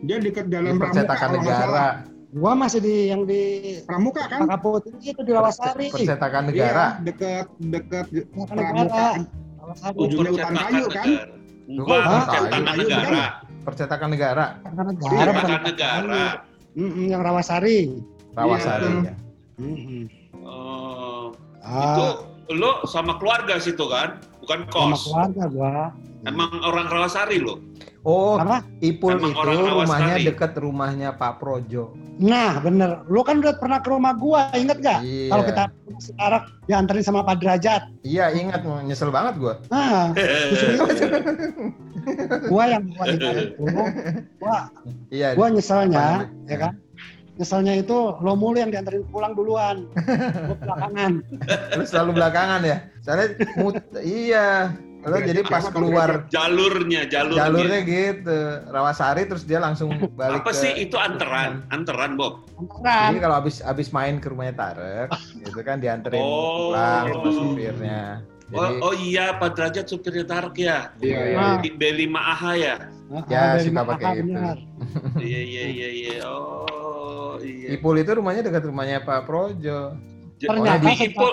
Dia 0.00 0.16
dekat 0.16 0.48
Di 0.48 0.52
dalam 0.52 0.76
pramuka 0.76 1.02
percetakan 1.02 1.28
salah. 1.28 1.40
negara. 1.40 1.86
Gua 2.30 2.52
masih 2.54 2.78
di 2.78 3.10
yang 3.10 3.26
di 3.26 3.42
Pramuka 3.82 4.22
kan? 4.30 4.46
Pakaputi 4.46 4.94
itu 5.02 5.18
di 5.18 5.32
Rawasari. 5.34 5.90
Percetakan 5.90 6.46
negara. 6.46 6.84
Iya, 6.94 7.02
dekat 7.02 7.46
dekat 7.58 8.06
Percetakan 8.06 8.46
pramuka. 8.46 9.06
Ujungnya 9.98 10.30
hutan 10.30 10.46
percetakan 10.46 10.54
kayu, 10.62 10.84
kan? 10.86 11.06
negara. 11.10 11.34
Enggak, 11.66 11.90
Hutan 11.90 12.22
percetakan 12.30 12.62
kayu, 12.62 12.78
negara. 12.78 13.22
Percetakan 13.60 14.08
negara. 14.14 14.46
Percetakan 14.62 14.94
negara. 14.94 15.32
Percetakan 15.34 15.62
negara. 15.66 16.24
Mm-mm, 16.70 17.04
yang 17.10 17.20
Rawasari. 17.20 17.78
Rawasari. 18.30 18.86
Iya. 18.86 19.02
ya. 19.10 19.14
Mm-mm. 19.58 20.02
Oh, 20.40 21.34
itu 21.60 22.04
Ah, 22.06 22.14
lo 22.50 22.82
sama 22.84 23.14
keluarga 23.16 23.56
situ 23.56 23.86
kan? 23.86 24.18
Bukan 24.42 24.66
sama 24.66 24.94
kos. 24.94 25.02
keluarga 25.06 25.44
gua. 25.48 25.74
Emang 26.20 26.50
orang 26.60 26.86
Rawasari 26.86 27.40
lo? 27.40 27.62
Oh, 28.00 28.36
Apa? 28.36 28.64
Ipul 28.80 29.12
Emang 29.14 29.32
itu 29.32 29.40
orang 29.40 29.56
rumahnya 29.60 29.76
Rawasari. 30.16 30.24
dekat 30.24 30.52
rumahnya 30.56 31.08
Pak 31.14 31.36
Projo. 31.36 31.92
Nah, 32.18 32.56
bener. 32.58 33.04
Lu 33.06 33.20
kan 33.20 33.40
udah 33.40 33.56
pernah 33.56 33.78
ke 33.78 33.88
rumah 33.88 34.12
gua, 34.12 34.48
inget 34.52 34.80
gak? 34.80 35.00
Iya. 35.00 35.28
Kalau 35.30 35.44
kita 35.44 35.62
sekarang 36.00 36.42
dianterin 36.66 37.04
sama 37.04 37.20
Pak 37.22 37.36
Derajat. 37.38 37.82
Iya, 38.02 38.32
ingat 38.34 38.60
nyesel 38.82 39.08
banget 39.08 39.36
gua. 39.36 39.54
Nah, 39.68 40.12
gua 42.48 42.64
yang 42.66 42.84
gua 42.90 43.04
ditarik 43.06 43.48
dulu. 43.54 43.82
Gua, 44.38 44.58
Iya. 45.08 45.28
gua 45.36 45.46
nyeselnya, 45.48 46.04
ya 46.46 46.56
kan? 46.58 46.72
Nyeselnya 47.40 47.80
itu 47.80 47.96
lo 48.20 48.36
mulu 48.36 48.60
yang 48.60 48.68
dianterin 48.68 49.00
pulang 49.08 49.32
duluan. 49.32 49.88
Belakangan. 50.62 51.24
Lu 51.72 51.84
selalu 51.88 52.20
belakangan 52.20 52.60
ya. 52.68 52.84
Soalnya 53.00 53.26
mut 53.56 53.80
iya. 54.04 54.76
Lo 55.00 55.16
jadi 55.16 55.40
pas 55.48 55.64
keluar 55.72 56.28
jalurnya, 56.28 57.08
jalurnya. 57.08 57.40
jalurnya 57.48 57.80
gitu, 57.88 58.36
Rawasari 58.68 59.24
terus 59.24 59.48
dia 59.48 59.56
langsung 59.56 59.88
balik 60.12 60.44
Apa 60.44 60.52
ke 60.52 60.60
sih 60.60 60.72
itu 60.76 61.00
anteran? 61.00 61.64
Anteran, 61.72 62.20
Bob. 62.20 62.44
Antaran. 62.60 63.16
Jadi 63.16 63.18
kalau 63.24 63.36
habis 63.40 63.64
habis 63.64 63.88
main 63.96 64.20
ke 64.20 64.28
rumahnya 64.28 64.60
Tarek, 64.60 65.08
itu 65.40 65.60
kan 65.64 65.80
dianterin 65.80 66.20
Oh. 66.20 66.76
pulang 66.76 67.04
sama 67.16 67.30
supirnya. 67.32 68.20
Oh, 68.50 68.58
Jadi 68.60 68.76
oh 68.82 68.94
iya, 68.98 69.24
Pak 69.38 69.54
Derajat 69.54 69.86
supirnya 69.86 70.26
Tarek 70.26 70.56
ya. 70.58 70.78
Iya, 70.98 71.18
iya. 71.24 71.36
Nah, 71.38 71.56
Di 71.58 71.70
B5AH 71.70 72.42
ya. 72.56 72.74
Ya, 73.26 73.42
dari 73.54 73.62
suka 73.64 73.80
Makassar, 73.80 73.90
pakai 73.96 74.12
itu. 74.12 74.26
benar. 74.26 74.56
Iya, 75.20 75.40
iya, 75.40 75.64
iya, 75.68 75.88
iya. 75.92 76.14
Oh, 76.24 77.34
iya. 77.38 77.68
Ipul 77.72 77.94
itu 77.96 78.10
rumahnya 78.10 78.42
dekat 78.42 78.62
rumahnya 78.66 79.02
Pak 79.02 79.22
Projo. 79.24 79.94
Ternyata 80.36 80.82
Tapi 80.82 80.94
sempat- 80.96 81.14
Ipul, 81.14 81.30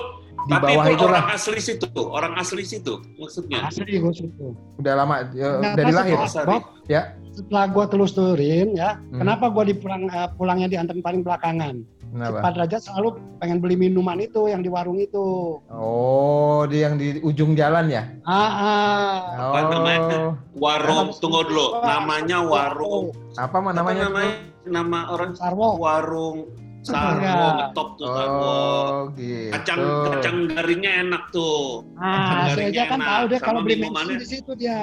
Di 0.47 0.53
tapi 0.55 0.73
bawah 0.73 0.85
itulah. 0.87 1.19
orang 1.19 1.27
asli 1.35 1.59
situ, 1.59 1.87
orang 1.99 2.33
asli 2.39 2.63
situ 2.63 2.93
maksudnya. 3.19 3.67
Asli 3.67 3.99
gua 3.99 4.13
situ. 4.15 4.45
Udah 4.79 4.93
lama 4.95 5.15
ya, 5.35 5.75
dari 5.75 5.91
lahir. 5.91 6.15
Bob, 6.47 6.63
Ya. 6.87 7.19
Setelah 7.35 7.69
gua 7.69 7.85
telusurin 7.85 8.73
ya, 8.73 8.95
Hmm. 9.11 9.19
kenapa 9.21 9.51
gua 9.51 9.67
dipulang 9.67 10.07
eh, 10.07 10.29
pulangnya 10.39 10.71
dianterin 10.71 11.03
paling 11.03 11.21
belakangan? 11.21 11.83
Si? 12.07 12.39
Pak 12.39 12.51
Derajat 12.55 12.81
selalu 12.81 13.19
pengen 13.37 13.59
beli 13.59 13.75
minuman 13.75 14.15
itu 14.17 14.47
yang 14.47 14.63
di 14.63 14.71
warung 14.71 14.95
itu. 14.95 15.59
Oh, 15.67 16.63
dia 16.65 16.87
yang 16.87 16.95
di 16.95 17.19
ujung 17.19 17.51
jalan 17.51 17.91
ya? 17.91 18.07
Ah, 18.23 18.47
ah. 18.47 19.15
Apa 19.35 19.59
oh, 19.59 19.69
namanya? 19.75 20.19
Warung, 20.55 21.11
tunggu 21.19 21.43
dulu. 21.43 21.83
Namanya 21.83 22.39
warung. 22.41 23.11
Apa 23.35 23.59
mah 23.59 23.75
Apa 23.75 23.91
namanya? 23.91 24.03
namanya? 24.07 24.33
Nama 24.63 24.99
orang 25.11 25.31
Sarwo. 25.35 25.75
warung 25.77 26.47
Sarwo, 26.87 27.19
Iya. 27.19 27.35
ngetop 27.53 27.89
tuh 27.95 28.07
Sarwo. 28.07 28.47
Oh, 28.47 28.95
gitu. 29.13 29.51
Kacang 29.51 29.79
kacang 30.07 30.37
garingnya 30.47 30.91
enak 31.03 31.23
tuh. 31.29 31.83
Ah, 31.95 32.47
Garingnya 32.49 32.71
Eja 32.71 32.83
kan 32.85 32.97
enak. 32.97 33.07
tahu 33.07 33.23
Sama 33.29 33.43
kalau 33.43 33.59
beli 33.61 33.75
minumannya. 33.77 34.15
di 34.17 34.27
situ 34.27 34.51
dia. 34.53 34.79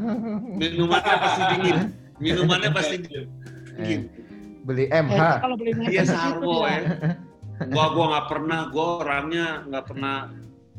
Minumannya 0.60 1.16
pasti 1.18 1.42
dingin. 1.50 1.76
Minumannya 2.16 2.70
pasti 2.70 2.94
dingin. 2.98 3.24
Eh, 3.74 3.98
beli 4.62 4.84
MH. 4.88 5.12
Eja 5.14 5.38
kalau 5.38 5.56
beli 5.56 5.70
Iya 5.84 6.02
di 6.02 6.08
situ 6.08 6.14
Sarwo 6.14 6.54
dia. 6.58 6.72
ya. 6.72 6.80
Gua 7.66 7.86
gua 7.90 8.04
nggak 8.10 8.26
pernah, 8.28 8.60
gua 8.68 8.86
orangnya 9.00 9.46
nggak 9.64 9.84
pernah 9.86 10.16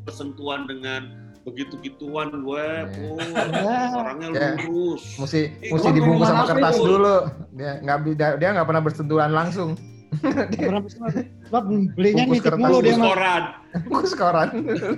bersentuhan 0.03 0.65
dengan 0.65 1.01
begitu 1.41 1.77
gituan 1.79 2.41
gue. 2.41 2.67
Oh, 3.05 3.21
Ya. 3.21 3.93
orangnya 3.93 4.27
Ya. 4.33 4.49
lurus. 4.59 5.05
Mesti 5.15 5.41
Ih, 5.61 5.71
mesti 5.71 5.87
gua 5.87 5.93
dibungkus 5.93 6.27
sama 6.27 6.43
kertas 6.45 6.73
itu? 6.73 6.83
dulu. 6.83 7.15
Dia 7.53 7.71
nggak 7.79 7.97
dia 8.35 8.49
nggak 8.51 8.65
pernah 8.65 8.81
bersentuhan 8.81 9.29
langsung. 9.29 9.77
Pesan. 10.19 11.11
Sebab 11.47 11.63
belinya 11.93 12.23
Bungkus 12.25 12.41
nitip 12.41 12.53
mulu 12.55 12.77
dia 12.79 12.93
Bungkus 12.93 12.97
mah. 12.97 13.07
koran, 13.07 13.43
Bungkus 13.85 14.13
koran. 14.13 14.47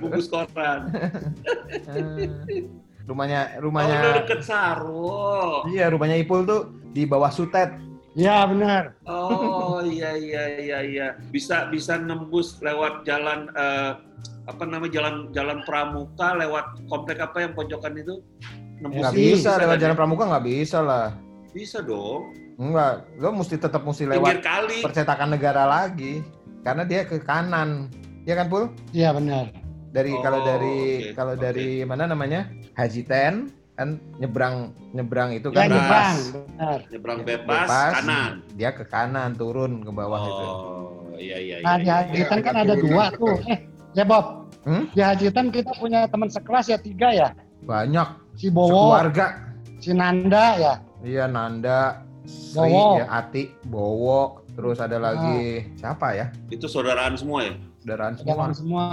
bungkus 0.00 0.26
koran. 0.28 0.80
Eh, 1.88 2.64
rumahnya 3.04 3.40
Oh, 3.56 3.64
rumahnya 3.64 3.96
lu 4.00 4.10
deket 4.24 4.40
Sarwo. 4.44 5.64
Iya, 5.66 5.88
rumahnya 5.88 6.16
Ipul 6.20 6.44
tuh 6.44 6.60
di 6.92 7.04
bawah 7.04 7.28
Sutet. 7.28 7.72
Ya 8.12 8.42
benar. 8.44 8.98
Oh 9.04 9.78
iya 9.80 10.16
iya 10.16 10.42
iya 10.58 10.78
iya. 10.82 11.06
Bisa 11.30 11.68
bisa 11.68 11.96
nembus 11.96 12.58
lewat 12.58 13.06
jalan 13.06 13.46
eh, 13.54 13.92
apa 14.44 14.62
namanya 14.64 14.92
jalan 14.92 15.14
jalan 15.30 15.58
Pramuka 15.62 16.34
lewat 16.34 16.82
komplek 16.88 17.20
apa 17.20 17.46
yang 17.46 17.52
pojokan 17.54 17.94
itu? 17.96 18.18
Nembus 18.78 19.00
Nggak 19.06 19.12
itu 19.14 19.22
bisa 19.36 19.50
lewat 19.56 19.70
kan 19.70 19.80
jalan 19.80 19.94
ya? 19.94 19.98
Pramuka 19.98 20.24
nggak 20.26 20.44
bisa 20.44 20.78
lah. 20.82 21.06
Bisa 21.52 21.78
dong. 21.80 22.32
Enggak, 22.58 23.06
lo 23.14 23.30
mesti 23.32 23.54
tetap 23.54 23.80
mesti 23.80 24.02
Pinggir 24.02 24.18
lewat 24.18 24.42
kali. 24.42 24.78
percetakan 24.82 25.30
negara 25.30 25.62
lagi. 25.62 26.26
Karena 26.60 26.82
dia 26.82 27.06
ke 27.06 27.22
kanan. 27.22 27.86
Ya 28.26 28.34
kan, 28.34 28.50
Pul? 28.50 28.74
Iya 28.90 29.14
benar. 29.14 29.54
Dari 29.88 30.10
Oh, 30.10 30.20
kalau 30.20 30.40
dari 30.42 30.76
oke, 31.00 31.14
kalau 31.14 31.32
oke. 31.32 31.40
dari 31.40 31.80
mana 31.80 32.04
namanya? 32.04 32.50
Haji 32.74 33.02
Ten 33.02 33.48
kan 33.72 33.88
nyebrang 34.18 34.74
nyebrang 34.90 35.30
itu 35.32 35.48
Ya 35.48 35.54
kan 35.56 35.70
Bebas. 35.70 35.78
nyebrang. 35.78 36.18
Benar. 36.28 36.78
Nyebrang 36.84 37.18
bebas, 37.22 37.46
Bebas. 37.62 37.92
kanan. 37.94 38.32
dia 38.52 38.70
ke 38.70 38.84
kanan 38.84 39.30
turun 39.32 39.80
ke 39.80 39.88
bawah 39.88 40.18
itu. 40.20 40.44
Oh 40.44 41.16
iya 41.16 41.36
iya 41.38 41.56
Nah 41.62 41.78
iya. 41.78 41.78
di 41.78 41.86
iya. 41.86 41.94
Hajitan 42.26 42.38
kan 42.42 42.54
ada 42.58 42.74
dua 42.74 43.04
tuh. 43.12 43.38
Eh, 43.46 43.58
ya 43.94 44.02
Bob. 44.02 44.50
Hmm? 44.60 44.84
Di 44.90 45.00
Hajitan 45.00 45.46
kita 45.48 45.72
punya 45.72 46.04
teman 46.04 46.26
sekelas 46.26 46.66
ya 46.66 46.76
tiga 46.76 47.08
ya. 47.08 47.28
Banyak 47.62 48.08
Si 48.34 48.50
Bowo, 48.50 48.92
keluarga. 48.92 49.26
si 49.78 49.90
Nanda 49.90 50.46
ya. 50.54 50.74
Iya, 51.00 51.24
Nanda, 51.24 52.02
Sri, 52.28 52.68
Bowo. 52.68 53.00
ya, 53.00 53.06
Ati, 53.08 53.42
Bowo, 53.64 54.20
terus 54.52 54.78
ada 54.78 55.00
lagi 55.00 55.64
siapa 55.74 56.12
ya? 56.12 56.26
Itu 56.48 56.68
saudaraan 56.68 57.16
semua 57.16 57.40
ya? 57.42 57.54
Saudaraan 57.80 58.14
semua. 58.14 58.28
Jangan 58.28 58.50
semua. 58.52 58.84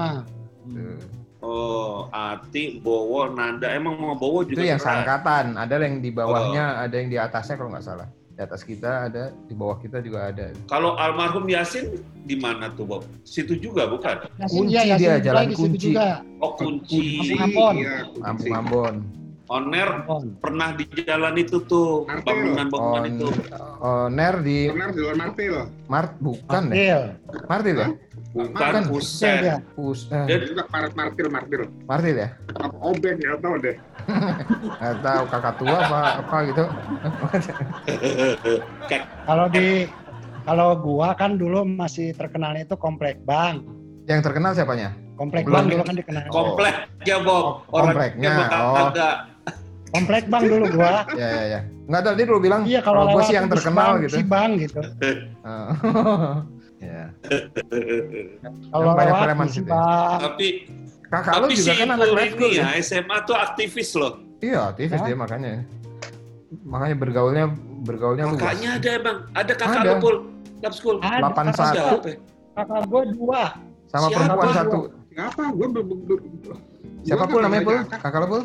Tuh. 0.65 0.97
Oh, 1.45 2.07
Ati, 2.09 2.79
Bowo, 2.79 3.29
Nanda. 3.29 3.69
Emang 3.69 3.99
mau 3.99 4.15
Bowo 4.15 4.41
Itu 4.41 4.55
juga 4.55 4.65
yang 4.65 4.79
keren. 4.79 5.03
sangkatan, 5.03 5.45
ada 5.53 5.75
yang 5.77 5.99
di 5.99 6.09
Oh. 6.09 6.15
bawahnya, 6.17 6.79
ada 6.79 6.95
yang 6.95 7.09
di 7.11 7.17
atasnya 7.19 7.53
kalau 7.53 7.69
nggak 7.69 7.85
salah. 7.85 8.07
Di 8.35 8.41
atas 8.41 8.63
kita 8.63 9.07
ada, 9.07 9.31
di 9.45 9.53
bawah 9.53 9.77
kita 9.77 9.99
juga 9.99 10.27
ada. 10.27 10.51
Kalau 10.65 10.95
almarhum 10.95 11.45
Yasin 11.45 11.95
di 12.25 12.35
mana 12.35 12.67
tuh 12.69 12.83
Bob? 12.83 13.03
Situ 13.23 13.55
juga 13.55 13.85
bukan? 13.85 14.25
Yasin, 14.35 14.57
Kunci 14.57 14.73
iya, 14.73 14.81
Yasin 14.89 14.99
dia, 14.99 15.15
jalan 15.21 15.47
kunci. 15.53 15.87
juga. 15.93 16.07
Oh 16.41 16.51
kunci. 16.51 17.31
Ambon. 17.31 17.75
Iya, 17.79 17.95
Ambon 18.21 18.51
Ambon. 18.51 18.95
Oner 19.45 20.09
pernah 20.41 20.73
di 20.73 20.89
jalan 21.05 21.37
itu 21.37 21.61
tuh 21.63 22.01
Martil. 22.09 22.25
bangunan-bangunan 22.25 22.97
On, 22.97 23.05
itu. 23.13 23.27
Oner 23.77 24.35
di 24.41 24.59
Benar 24.73 24.89
di 24.89 24.99
luar 25.05 25.15
Martil. 25.15 25.55
Mart 25.85 26.11
bukan 26.17 26.61
deh. 26.65 26.73
Martil. 26.73 27.01
Martil 27.45 27.75
ya? 27.77 27.87
Bukan 28.33 28.51
Bukan. 28.51 28.73
Martil 28.73 28.89
Puset. 28.89 29.37
dia. 29.45 29.57
Juga 30.41 30.63
Mar- 30.67 30.95
Martil, 30.97 31.27
Martil. 31.29 31.61
Martil 31.85 32.15
ya? 32.17 32.29
Apa 32.57 32.73
obeng 32.81 33.17
ya 33.21 33.37
tahu 33.37 33.55
deh. 33.61 33.77
Nggak 34.81 34.95
tahu 34.99 35.23
kakak 35.29 35.55
tua 35.61 35.77
apa 35.77 35.99
apa 36.19 36.37
gitu. 36.49 36.65
Kalau 39.25 39.45
di 39.49 39.89
kalau 40.45 40.77
gua 40.77 41.13
kan 41.13 41.37
dulu 41.37 41.65
masih 41.65 42.13
terkenalnya 42.13 42.65
itu 42.65 42.77
komplek 42.77 43.21
bank. 43.25 43.65
Yang 44.05 44.29
terkenal 44.29 44.53
siapanya? 44.53 44.93
Komplek 45.15 45.43
Belum 45.47 45.63
ini. 45.63 45.71
dulu 45.71 45.83
kan 45.87 45.95
dikenal. 45.95 46.23
komplek 46.27 46.75
ya 47.07 47.17
Bob. 47.23 47.63
kompleknya, 47.71 48.31
oh. 48.51 48.91
ada. 48.91 49.09
Komplek 49.95 50.23
bank 50.27 50.43
dulu 50.43 50.65
gua. 50.75 51.07
Ya 51.21 51.27
ya 51.31 51.43
ya. 51.47 51.59
Nggak 51.85 52.01
tahu 52.03 52.13
dia 52.17 52.25
dulu 52.27 52.39
bilang 52.41 52.61
Iya 52.67 52.79
kalau 52.83 53.05
kalau 53.05 53.15
gue 53.15 53.21
lewat 53.21 53.29
sih 53.29 53.35
yang 53.37 53.47
terkenal 53.47 53.87
bank, 53.87 54.03
gitu. 54.03 54.15
si 54.17 54.23
bank 54.27 54.51
gitu. 54.59 54.79
Oh. 55.45 56.35
ya. 56.83 57.03
Kalau 58.69 58.91
lewat 58.91 59.19
preman 59.23 59.47
si 59.47 59.53
situ 59.55 59.69
ya. 59.69 59.71
bank. 59.71 60.19
Tapi 60.19 60.47
Kakak 61.05 61.33
lu 61.37 61.45
tapi 61.47 61.53
juga 61.55 61.71
si 61.71 61.79
kan 61.79 61.89
anak 61.93 62.07
school 62.09 62.19
ini 62.25 62.57
ya? 62.59 62.65
ya 62.65 62.81
SMA 62.81 63.17
tuh 63.23 63.35
aktivis 63.37 63.89
loh. 63.95 64.13
Iya, 64.41 64.59
aktivis 64.73 64.99
dia 64.99 65.15
makanya. 65.15 65.63
Makanya 66.65 66.95
bergaulnya 66.97 67.45
bergaulnya 67.85 68.25
luas. 68.27 68.41
Kakaknya 68.41 68.69
ada 68.75 68.89
emang. 68.89 69.17
Ada 69.31 69.53
kakak 69.55 69.79
Ada. 69.79 69.87
lu 69.87 69.95
Pul. 70.01 70.15
Lab 70.59 70.73
school. 70.73 70.97
Ada 70.99 71.23
81. 71.29 72.19
kakak 72.57 72.67
gua- 72.67 72.83
gua 72.89 73.03
dua. 73.05 73.41
Sama 73.85 74.07
Siapa 74.11 74.17
perempuan 74.17 74.65
gua? 74.67 75.04
Satu. 75.15 75.41
Siapa? 75.41 75.43
Gue 75.51 75.67
Siapa 77.05 77.23
pul 77.25 77.41
namanya 77.41 77.63
pul? 77.63 77.77
Kakak 77.87 78.19
lo 78.19 78.27
pul? 78.29 78.43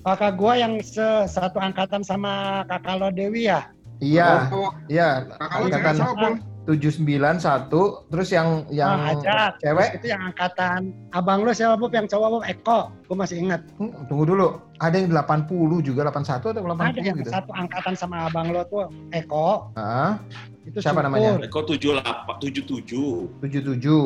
Kakak 0.00 0.32
gua 0.34 0.52
yang 0.56 0.80
se- 0.80 1.28
satu 1.28 1.60
angkatan 1.60 2.00
sama 2.00 2.64
kakak 2.64 2.96
lo 2.96 3.08
Dewi 3.10 3.46
ya. 3.46 3.68
Iya, 4.00 4.48
Oh, 4.48 4.72
iya. 4.88 5.28
kakak 5.28 5.56
lu 5.60 5.64
Angkatan 5.68 5.94
siapa, 5.94 6.16
Pul? 6.16 6.34
791 6.62 7.68
terus 8.08 8.28
yang 8.30 8.48
yang 8.70 8.96
Ajat. 9.02 9.58
cewek 9.58 9.88
Terus 9.90 9.98
itu 9.98 10.06
yang 10.08 10.22
angkatan 10.24 10.80
abang 11.10 11.42
lo 11.42 11.50
siapa 11.50 11.76
Bob? 11.76 11.90
Yang 11.90 12.06
cowok 12.10 12.28
Bob 12.30 12.44
Eko. 12.46 12.78
Gua 13.04 13.16
masih 13.18 13.36
ingat. 13.38 13.60
hmm, 13.76 14.06
tunggu 14.06 14.24
dulu. 14.24 14.48
Ada 14.78 14.96
yang 14.96 15.10
80 15.10 15.50
juga 15.82 16.00
81 16.06 16.48
atau 16.48 16.62
80 16.62 16.80
Ada 16.86 17.00
yang 17.02 17.16
gitu. 17.18 17.28
satu 17.28 17.50
angkatan 17.52 17.92
sama 17.92 18.24
abang 18.24 18.48
lo 18.48 18.64
tuh 18.64 18.88
Eko. 19.10 19.68
Ah, 19.74 20.16
Itu 20.62 20.78
Siapa 20.78 21.00
syukur. 21.00 21.04
namanya? 21.10 21.30
Eko 21.42 21.60
78, 21.60 22.40
77. 22.40 23.28
77. 23.36 23.36
Tujuh 23.42 23.60
tujuh 23.66 24.04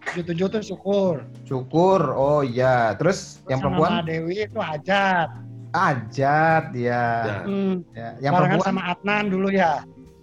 tuh 0.00 0.64
syukur. 0.64 1.14
Syukur. 1.46 2.00
Oh 2.16 2.40
iya. 2.42 2.96
Terus 2.96 3.40
yang 3.46 3.60
Sama 3.62 3.78
perempuan? 3.78 3.90
Dewi 4.08 4.36
itu 4.48 4.58
Ajat. 4.58 5.28
Ajat 5.70 6.64
ya. 6.74 7.04
Ya. 7.22 7.38
Hmm. 7.46 7.74
ya. 7.94 8.08
Yang 8.18 8.32
barengan 8.34 8.58
perempuan 8.58 8.68
sama 8.68 8.82
Adnan 8.90 9.24
dulu 9.30 9.48
ya. 9.52 9.72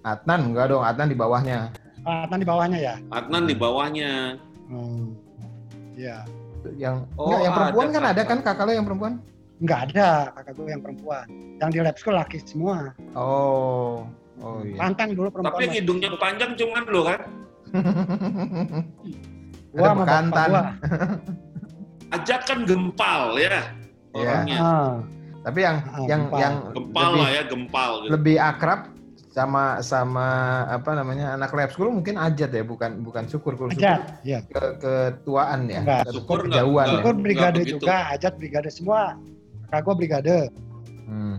Adnan 0.03 0.39
enggak 0.51 0.65
dong, 0.71 0.83
Adnan 0.83 1.07
di 1.11 1.17
bawahnya. 1.17 1.59
Ah, 2.07 2.23
Adnan 2.27 2.39
di 2.39 2.47
bawahnya 2.47 2.79
ya. 2.79 2.95
Adnan 3.11 3.43
di 3.47 3.55
bawahnya. 3.55 4.11
Hmm. 4.67 5.15
Iya. 5.95 6.17
Yang 6.75 6.95
Oh, 7.15 7.31
enggak, 7.31 7.39
yang 7.43 7.53
perempuan 7.55 7.87
ada 7.87 7.95
kan 7.95 8.03
ada 8.03 8.21
kan 8.27 8.37
kakak 8.43 8.65
lo 8.67 8.71
yang 8.75 8.87
perempuan? 8.87 9.13
Nggak 9.57 9.79
ada 9.91 10.09
kakak 10.37 10.53
gue 10.53 10.69
yang 10.69 10.83
perempuan. 10.83 11.25
Yang 11.57 11.69
di 11.73 11.79
lab 11.81 11.97
school 11.97 12.15
laki 12.15 12.37
semua. 12.43 12.93
Oh. 13.15 14.05
Oh 14.37 14.61
iya. 14.61 14.77
Pantang 14.77 15.17
dulu 15.17 15.33
perempuan. 15.33 15.55
Tapi 15.55 15.63
yang 15.65 15.75
hidungnya 15.81 16.09
panjang 16.19 16.51
cuman 16.53 16.83
lo 16.91 17.01
kan. 17.07 17.19
Gua 19.77 19.87
ada 19.87 19.99
bekantan. 19.99 20.47
gua. 20.49 20.63
Ajak 22.15 22.41
kan 22.43 22.59
gempal 22.63 23.35
ya. 23.35 23.61
Orangnya. 24.11 24.57
Ah, 24.57 24.91
Tapi 25.43 25.59
yang 25.61 25.77
Ah, 25.85 26.03
yang 26.03 26.21
gempal. 26.25 26.39
yang 26.39 26.53
Gempal 26.71 27.07
lebih, 27.07 27.19
lah 27.19 27.29
ya, 27.29 27.43
gempal 27.45 27.91
gitu. 27.97 28.09
lebih 28.11 28.35
akrab 28.37 28.81
sama 29.29 29.63
sama 29.79 30.27
apa 30.67 30.91
namanya 30.91 31.37
anak 31.37 31.53
lab 31.53 31.69
school 31.69 31.93
mungkin 31.93 32.17
ajat 32.17 32.49
ya 32.49 32.65
bukan 32.65 33.05
bukan 33.05 33.29
syukur 33.29 33.53
kalau 33.53 33.69
syukur 33.69 33.85
Ajat, 33.85 34.17
ya. 34.25 34.41
ke 34.43 34.61
ketuaan 34.81 35.69
ya 35.69 35.79
Enggak. 35.79 36.03
Syukur 36.09 36.37
enggak, 36.41 36.51
kejauhan 36.57 36.73
enggak. 36.73 36.89
ya 36.89 36.97
Syukur 36.97 37.13
brigade 37.15 37.55
begitu. 37.55 37.73
juga, 37.77 37.95
Ajat 38.09 38.33
brigade 38.35 38.69
semua. 38.69 39.01
Kakak 39.63 39.81
gua 39.83 39.93
brigade. 39.93 40.37
Hmm. 41.05 41.37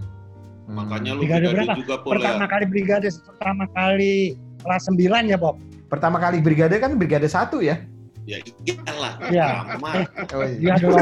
Hmm. 0.64 0.74
Makanya 0.76 1.10
lu 1.12 1.20
Brigade 1.20 1.46
brigade 1.48 1.76
juga 1.76 1.94
Pul 1.98 2.08
ya. 2.08 2.12
Pertama 2.14 2.44
kali 2.46 2.64
brigade, 2.66 3.08
pertama 3.26 3.64
kali 3.68 4.14
kelas 4.58 4.82
9 4.86 5.00
ya 5.26 5.36
Bob. 5.36 5.56
pertama 5.88 6.16
kali 6.18 6.38
brigade 6.38 6.76
kan 6.76 6.92
brigade 6.94 7.24
satu 7.26 7.58
ya 7.58 7.80
Ya 8.28 8.36
iyalah. 8.44 9.14
Iya. 9.32 9.46
Amat. 9.74 10.04
oh, 10.36 10.44
Iya 10.44 10.74
dong. 10.76 11.00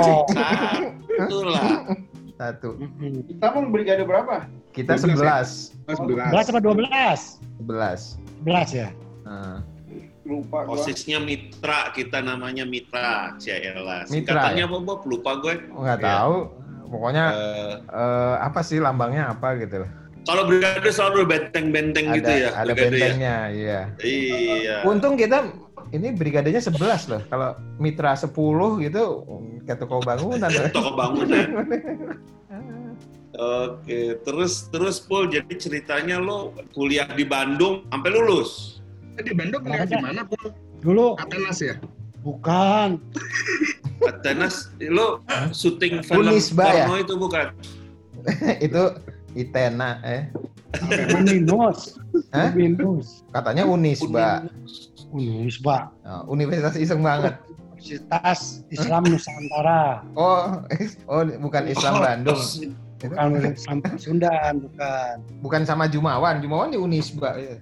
Satu 1.11 1.39
lah. 1.43 1.67
satu. 2.37 2.69
Kita 3.27 3.47
pun 3.51 3.63
brigade 3.69 4.07
berapa? 4.07 4.47
kita 4.71 4.93
12 4.93 5.01
ya? 5.01 5.03
sebelas 5.09 5.49
Mas 5.89 5.97
11 5.97 6.53
apa 6.53 6.61
12? 6.61 7.41
sebelas 7.57 8.01
11 8.45 8.77
ya. 8.77 8.89
Nah, 9.25 9.65
Lupa 10.23 10.69
gua. 10.69 10.77
Osisnya 10.77 11.17
mitra, 11.17 11.91
kita 11.91 12.21
namanya 12.21 12.63
mitra. 12.63 13.33
Cialah. 13.37 14.05
Mitra, 14.07 14.37
Singkatannya 14.37 14.63
ya? 14.63 14.69
apa 14.69 14.77
Bob? 14.79 15.01
Lupa 15.03 15.33
gue. 15.41 15.55
nggak 15.67 15.99
Iya. 15.99 16.07
tahu 16.07 16.37
pokoknya 16.87 17.25
Eh, 17.27 17.75
eh, 17.81 18.35
apa 18.39 18.61
sih 18.63 18.79
lambangnya 18.79 19.27
apa 19.29 19.59
gitu 19.59 19.83
loh 19.83 19.91
kalau 20.23 20.43
brigade 20.43 20.87
selalu 20.87 21.23
benteng-benteng 21.25 22.15
gitu 22.15 22.27
ya. 22.29 22.51
ada 22.53 22.71
brigade 22.71 22.79
ya. 22.79 22.91
bentengnya 22.93 23.37
iya 23.49 23.81
Iya. 23.99 24.77
Untung 24.85 25.15
kita 25.15 25.51
ini 25.95 26.15
brigadenya 26.15 26.63
11 26.63 27.11
loh. 27.13 27.23
Kalau 27.31 27.51
mitra 27.79 28.17
10 28.17 28.33
gitu 28.87 29.05
kayak 29.67 29.79
toko 29.83 30.03
bangunan. 30.03 30.51
Toko 30.77 30.91
bangunan. 30.95 31.47
Oke, 33.37 34.17
terus 34.25 34.73
terus 34.73 34.97
Pul, 34.97 35.29
jadi 35.29 35.53
ceritanya 35.61 36.17
lo 36.17 36.57
kuliah 36.73 37.05
di 37.05 37.21
Bandung 37.21 37.85
sampai 37.93 38.09
lulus. 38.17 38.81
Di 39.21 39.37
Bandung 39.37 39.61
kuliah 39.61 39.85
di 39.85 40.01
mana, 40.01 40.25
Pul? 40.25 40.57
Dulu 40.81 41.21
Atenas 41.21 41.61
ya? 41.61 41.77
bukan. 42.27 42.99
Atenas, 44.03 44.75
lo 44.83 45.23
syuting 45.55 46.03
film 46.03 46.27
Unisba 46.27 46.67
ya? 46.67 46.85
porno 46.91 46.97
itu 46.99 47.15
bukan? 47.15 47.47
itu 48.67 48.83
Itena 49.37 50.01
eh 50.01 50.33
Minus. 51.25 51.97
Hah? 52.35 52.51
Minus. 52.53 53.25
katanya 53.31 53.65
Unisba. 53.65 54.45
Minus, 55.15 55.57
Pak. 55.63 55.95
Oh, 56.05 56.35
universitas 56.35 56.75
iseng 56.77 57.01
banget. 57.01 57.39
Universitas 57.79 58.67
Islam 58.69 59.07
Nusantara. 59.07 60.03
Oh, 60.19 60.61
oh 61.07 61.23
bukan 61.41 61.65
Islam 61.71 62.03
Bandung. 62.03 62.41
Itu 62.97 63.13
Bukan 63.13 63.53
Islam 63.53 63.79
Pasundan, 63.85 64.55
bukan. 64.65 65.15
bukan 65.45 65.63
sama 65.69 65.85
Jumawan. 65.87 66.41
Jumawan 66.41 66.73
di 66.73 66.81
Unisba. 66.81 67.37
ya. 67.37 67.61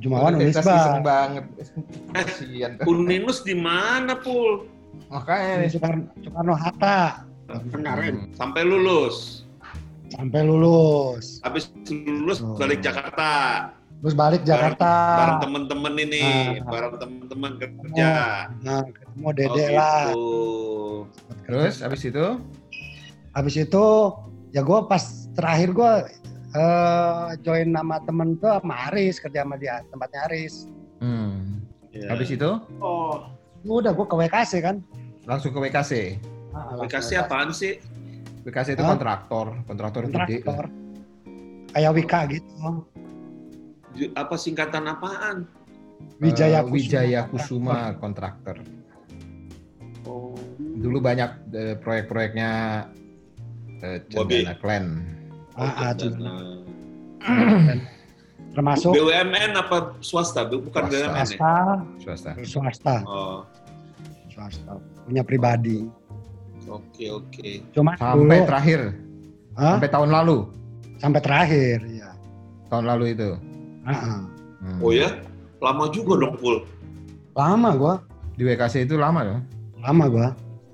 Jumawan 0.00 0.40
Universitas 0.40 0.64
iseng 0.66 1.00
Unisba. 1.00 1.06
banget. 1.06 1.44
Kasian 2.16 2.70
tuh. 2.80 2.84
Uninus 2.88 3.44
di 3.44 3.54
mana 3.54 4.16
Pul? 4.16 4.64
Makanya. 5.12 5.68
Soekarno, 5.68 6.08
Soekarno 6.24 6.54
Hatta 6.56 7.22
Tenggareng. 7.46 8.34
Sampai 8.34 8.66
lulus. 8.66 9.45
Sampai 10.08 10.40
lulus. 10.42 11.40
Habis 11.40 11.70
lulus 11.88 12.38
Oh. 12.38 12.54
balik 12.54 12.80
Jakarta. 12.80 13.30
Terus 13.96 14.14
balik 14.14 14.42
Jakarta. 14.42 14.92
Bareng 15.16 15.38
temen-temen 15.40 15.94
ini, 15.98 16.20
Ah. 16.20 16.62
bareng 16.62 16.94
temen-temen 16.96 17.50
kerja. 17.56 18.12
Nah, 18.60 18.84
ketemu 18.86 19.28
Dede 19.32 19.64
Oh, 19.64 19.72
lah. 19.72 20.04
gitu. 20.06 20.28
Terus 21.44 21.74
habis 21.80 22.02
itu 22.04 22.26
Habis 23.32 23.54
itu 23.58 23.84
ya 24.50 24.60
gue 24.60 24.78
pas 24.86 25.04
terakhir 25.32 25.68
gue 25.70 25.92
eh, 26.50 27.26
join 27.42 27.68
nama 27.68 28.00
temen 28.00 28.32
tuh 28.34 28.48
sama 28.48 28.88
Aris 28.88 29.20
kerja 29.20 29.44
sama 29.44 29.56
dia 29.56 29.84
tempatnya 29.86 30.24
Aris. 30.24 30.64
hmm. 30.98 31.60
Ya. 31.92 32.08
habis 32.08 32.28
itu 32.30 32.48
Oh, 32.76 33.28
Udah 33.62 33.92
gue 33.92 34.04
ke 34.04 34.14
WKC 34.14 34.52
kan. 34.60 34.80
langsung 35.24 35.50
ke 35.50 35.58
WKC. 35.58 36.16
Ah, 36.50 36.72
langsung 36.72 36.76
Aplikasi 36.80 37.12
apaan 37.14 37.50
sih? 37.50 37.76
WKC 38.46 38.78
itu 38.78 38.82
Hah? 38.86 38.94
kontraktor, 38.94 39.46
kontraktor 39.66 40.02
gede. 40.06 40.38
Kontraktor. 40.46 40.64
Kayak 41.74 41.90
Wika 41.98 42.20
gitu. 42.30 42.86
Apa 44.14 44.34
singkatan 44.38 44.86
apaan? 44.86 45.50
Wijaya 46.22 46.62
Eh, 46.62 46.70
Kusuma. 46.70 46.74
Wijaya 46.78 47.20
Kusuma 47.26 47.78
kontraktor. 47.98 48.56
Oh. 50.06 50.38
Dulu 50.62 51.02
banyak 51.02 51.30
eh, 51.50 51.74
proyek-proyeknya 51.82 52.50
eh, 53.82 53.98
Bobby. 54.14 54.46
Cendana 54.46 54.54
Clan. 54.62 54.86
Ah, 55.58 55.90
ah, 55.90 55.92
Cendana. 55.98 56.34
Termasuk 58.54 58.94
BUMN 58.94 59.52
apa 59.58 59.98
swasta? 60.00 60.46
Bu- 60.46 60.62
Bukan 60.62 60.86
Swasta. 60.86 61.02
BUMN 61.02 61.18
ya? 61.18 61.24
swasta, 61.26 61.52
Swasta. 61.98 62.30
swasta, 62.46 62.94
Oh, 63.04 63.42
swasta. 64.30 64.72
Punya 65.02 65.26
pribadi. 65.26 66.05
Oke 66.68 67.04
oke. 67.12 67.50
Cuma 67.72 67.94
Sampai 67.94 68.18
dulu 68.36 68.46
terakhir, 68.46 68.80
Hah? 69.54 69.76
sampai 69.76 69.90
tahun 69.90 70.10
lalu. 70.12 70.38
sampai 70.96 71.20
terakhir 71.20 71.76
ya. 71.86 72.10
tahun 72.66 72.84
lalu 72.86 73.04
itu. 73.12 73.30
Heeh. 73.84 74.18
Hmm. 74.58 74.78
Oh 74.80 74.90
ya? 74.90 75.08
Lama 75.60 75.88
juga 75.88 76.16
dong, 76.18 76.34
Pul. 76.36 76.64
Lama 77.32 77.70
gua, 77.72 77.94
Di 78.32 78.44
WKC 78.44 78.84
itu 78.84 78.96
lama 78.96 79.20
dong. 79.22 79.40
lama 79.78 80.04
gua. 80.08 80.28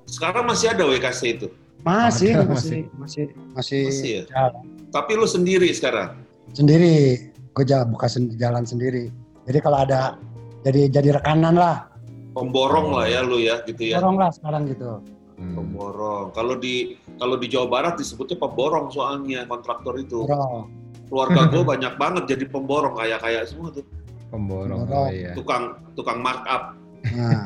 Sekarang 0.06 0.46
masih 0.46 0.70
ada 0.70 0.82
WKC 0.84 1.20
itu? 1.32 1.46
Masih, 1.82 2.38
Ada, 2.38 2.46
masih, 2.46 2.80
masih, 2.94 3.24
masih, 3.52 3.82
Masih 3.90 4.10
ya? 4.14 4.22
jalan 4.30 4.62
Tapi 4.88 5.10
lu 5.14 5.26
sendiri 5.26 5.66
sekarang? 5.72 6.14
sendiri. 6.52 7.26
Gue 7.52 7.64
jalan 7.64 7.90
buka 7.90 8.06
sen- 8.06 8.32
jalan 8.34 8.62
sendiri. 8.62 9.10
Jadi 9.44 9.58
kalau 9.58 9.82
ada 9.82 10.14
jadi 10.62 10.86
jadi 10.88 11.18
rekanan 11.18 11.52
lah, 11.52 11.90
Pemborong 12.32 12.94
lah 12.94 13.04
ya 13.04 13.20
lu 13.20 13.36
ya, 13.36 13.60
gitu 13.66 13.82
ya? 13.82 13.98
dorong 13.98 14.16
lah 14.16 14.30
sekarang 14.30 14.64
gitu. 14.64 15.02
Hmm. 15.42 15.58
Pemborong. 15.58 16.30
Kalau 16.30 16.54
di 16.54 16.74
kalau 17.18 17.34
di 17.34 17.46
Jawa 17.46 17.66
Barat 17.66 17.94
disebutnya 17.98 18.38
pemborong 18.38 18.86
soalnya 18.88 19.42
kontraktor 19.44 19.98
itu. 19.98 20.22
Dorong. 20.22 20.70
Keluarga 21.10 21.40
gue 21.52 21.62
banyak 21.62 21.94
banget 21.96 22.22
jadi 22.30 22.44
pemborong 22.46 22.94
kayak-kayak 22.94 23.42
semua 23.44 23.74
tuh. 23.74 23.82
Pemborong. 24.30 24.86
Pemborong. 24.86 25.02
Oh 25.02 25.10
iya. 25.10 25.34
Tukang 25.34 25.64
tukang 25.92 26.22
markup. 26.22 26.78
Nah. 27.10 27.42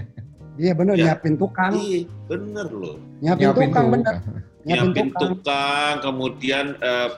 iya 0.62 0.72
bener 0.72 0.94
Ya. 0.94 1.12
nyiapin 1.12 1.34
tukang, 1.34 1.74
Iya, 1.74 2.06
bener 2.24 2.66
loh. 2.70 2.96
nyiapin, 3.20 3.42
Nyiapin 3.44 3.68
tukang 3.68 3.84
tuh. 3.84 3.92
bener, 3.92 4.14
nyiapin, 4.14 4.64
Nyiapin 4.64 5.06
tukang. 5.10 5.30
tukang, 5.36 5.94
kemudian 6.00 6.66
eh, 6.78 7.08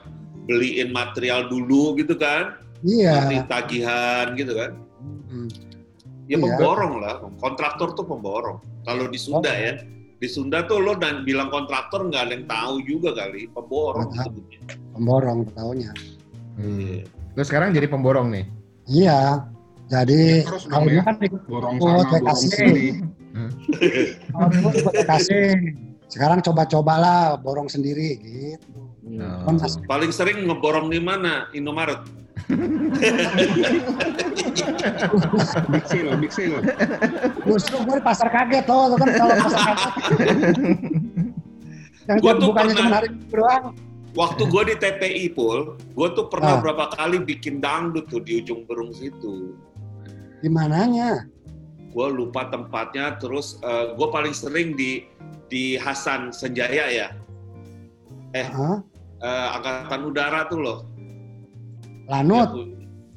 beliin 0.44 0.88
material 0.90 1.46
dulu 1.46 1.94
gitu 1.94 2.16
kan. 2.16 2.58
Iya. 2.82 3.12
Nanti 3.22 3.36
tagihan 3.46 4.26
gitu 4.34 4.52
kan. 4.52 4.70
Hmm. 5.30 5.48
Ya 6.26 6.34
Iya. 6.34 6.42
pemborong 6.42 6.94
lah. 6.98 7.14
Kontraktor 7.38 7.94
tuh 7.94 8.02
pemborong. 8.02 8.58
Kalau 8.82 9.06
di 9.06 9.16
Sunda 9.16 9.46
Oh. 9.46 9.54
ya. 9.54 9.78
Di 10.16 10.28
Sunda 10.28 10.64
tuh 10.64 10.80
lo 10.80 10.96
dan 10.96 11.22
bilang 11.22 11.52
kontraktor 11.52 12.08
nggak 12.08 12.22
ada 12.24 12.32
yang 12.32 12.46
tahu 12.48 12.74
juga 12.82 13.12
kali. 13.12 13.52
Pemborong 13.52 14.08
Nggak 14.08 14.24
disebutnya. 14.24 14.60
Pemborong 14.96 15.40
taunya. 15.52 15.90
Hmm. 16.56 16.80
Iya. 16.80 17.04
Lu 17.36 17.42
sekarang 17.44 17.76
jadi 17.76 17.84
pemborong 17.84 18.32
nih. 18.32 18.44
Iya. 18.88 19.44
Jadi 19.86 20.42
Ya, 20.42 20.48
terus 20.50 20.64
kalau 20.66 20.90
ya. 20.90 21.02
kan 21.04 21.14
ikut 21.20 21.42
Borong 21.46 21.74
ikut 21.78 21.84
sana, 21.86 22.00
borong 22.10 22.26
WKC. 22.26 22.42
sini. 22.48 22.86
Kalau 24.32 24.50
ikut. 24.50 24.82
Sekarang 26.06 26.38
coba-cobalah 26.40 27.36
borong 27.36 27.68
sendiri 27.68 28.16
gitu. 28.18 28.78
Oh. 29.20 29.42
Kan 29.46 29.60
masih 29.60 29.82
Paling 29.84 30.10
sering 30.10 30.48
ngeborong 30.48 30.88
di 30.88 30.98
mana? 30.98 31.50
Indomaret. 31.52 32.02
Big 35.66 35.84
sale, 35.86 36.12
big 36.16 36.32
sale. 36.32 36.58
Justru 37.42 37.76
gue 37.82 37.94
di 37.98 38.04
pasar 38.04 38.28
kaget 38.30 38.64
loh, 38.66 38.94
lo 38.94 38.96
kan 38.96 39.08
kalau 39.12 39.34
pasar 39.42 39.60
kaget. 39.66 39.86
Yang 42.06 42.18
Gua 42.22 42.32
tuh 42.38 42.46
bukannya 42.54 42.74
pernah- 42.76 43.02
doang. 43.28 43.64
Waktu 44.16 44.42
gue 44.48 44.62
di 44.64 44.74
TPI, 44.80 45.24
Pul, 45.28 45.76
gue 45.76 46.08
tuh 46.16 46.32
pernah 46.32 46.56
Ah. 46.56 46.60
berapa 46.64 46.88
kali 46.88 47.20
bikin 47.20 47.60
dangdut 47.60 48.08
tuh 48.08 48.24
di 48.24 48.40
ujung 48.40 48.64
berung 48.64 48.88
situ. 48.88 49.52
Di 50.40 50.48
mananya? 50.48 51.28
Gue 51.92 52.08
lupa 52.08 52.48
tempatnya, 52.48 53.20
terus 53.20 53.60
gue 53.92 54.08
paling 54.08 54.32
sering 54.32 54.72
di 54.72 55.04
di 55.46 55.76
Hasan 55.76 56.32
Senjaya 56.32 56.88
ya, 56.90 57.08
Hah? 58.34 58.80
Eh, 59.16 59.48
angkatan 59.52 60.04
udara 60.04 60.44
tuh 60.44 60.60
loh. 60.60 60.78
Lanut. 62.06 62.48
Ya, 62.54 62.64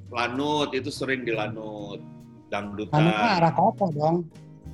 Lanut 0.09 0.69
itu 0.73 0.89
sering 0.89 1.21
di 1.21 1.31
Lanut, 1.31 2.01
dangdutan. 2.49 2.97
Lanut 2.97 3.13
mah 3.15 3.31
arah 3.37 3.53
kopo 3.53 3.85
dong. 3.93 4.25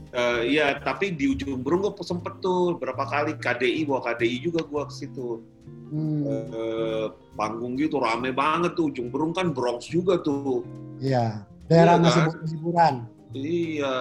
Eh, 0.09 0.55
Iya, 0.55 0.79
tapi 0.79 1.11
di 1.11 1.27
ujung 1.27 1.59
berung 1.59 1.83
gue 1.83 1.91
sempet 1.99 2.39
tuh 2.39 2.79
berapa 2.79 3.03
kali 3.03 3.35
KDI 3.35 3.83
bawa 3.83 3.99
KDI 4.05 4.37
juga 4.41 4.63
gue 4.63 4.81
ke 4.87 4.93
situ. 4.95 5.43
Hmm, 5.85 6.23
Eh, 6.25 7.05
panggung 7.35 7.75
gitu 7.75 7.99
rame 7.99 8.31
banget 8.31 8.73
tuh 8.73 8.89
ujung 8.89 9.11
berung 9.11 9.35
kan 9.35 9.51
Bronx 9.51 9.85
juga 9.85 10.15
tuh. 10.17 10.63
iya. 10.97 11.43
Daerah 11.67 11.97
Iya, 11.97 12.03
masih 12.03 12.21
kan? 12.21 12.31
hiburan. 12.47 12.95
Iya, 13.35 13.93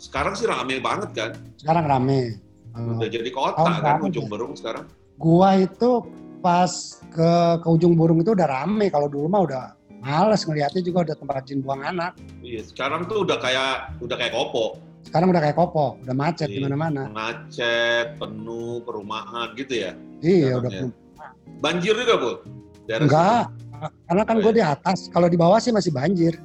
sekarang 0.00 0.32
sih 0.32 0.46
rame 0.48 0.80
banget 0.80 1.10
kan. 1.12 1.30
Sekarang 1.60 1.84
rame. 1.84 2.40
Udah 2.72 3.10
jadi 3.10 3.28
kota 3.28 3.58
tahun 3.58 3.82
kan 3.84 3.98
ujung 4.06 4.26
ya? 4.26 4.30
berung 4.30 4.52
sekarang. 4.54 4.86
Gua 5.18 5.58
itu 5.58 6.06
pas 6.38 6.70
ke 7.10 7.30
ke 7.62 7.68
ujung 7.68 7.94
burung 7.98 8.22
itu 8.22 8.32
udah 8.32 8.48
rame. 8.48 8.88
Kalau 8.88 9.06
dulu 9.10 9.26
mah 9.28 9.42
udah 9.44 9.64
males 9.98 10.46
ngeliatnya 10.46 10.82
juga 10.82 11.10
udah 11.10 11.16
tempat 11.18 11.42
jin 11.44 11.60
buang 11.60 11.82
anak. 11.82 12.14
Iya, 12.40 12.62
sekarang 12.64 13.10
tuh 13.10 13.26
udah 13.26 13.38
kayak 13.42 13.98
udah 13.98 14.16
kayak 14.16 14.32
kopo, 14.32 14.78
Sekarang 15.02 15.32
udah 15.32 15.40
kayak 15.40 15.56
kopo, 15.56 15.96
udah 16.04 16.14
macet 16.14 16.52
di 16.52 16.60
Iya. 16.60 16.68
mana-mana. 16.68 17.02
macet, 17.08 18.18
penuh, 18.20 18.82
perumahan 18.84 19.56
gitu 19.56 19.88
ya. 19.88 19.92
Iya, 20.20 20.60
udah 20.60 20.70
ya. 20.70 20.80
penuh. 20.84 20.92
Banjir 21.64 21.94
juga, 21.96 22.14
Bu? 22.20 22.30
Daerah 22.84 23.04
Enggak, 23.08 23.44
karena 24.04 24.22
kan 24.28 24.36
Oh, 24.36 24.42
gue 24.44 24.52
di 24.58 24.64
atas. 24.64 24.98
Kalau 25.08 25.28
di 25.32 25.38
bawah 25.40 25.58
sih 25.62 25.72
masih 25.72 25.90
banjir. 25.94 26.36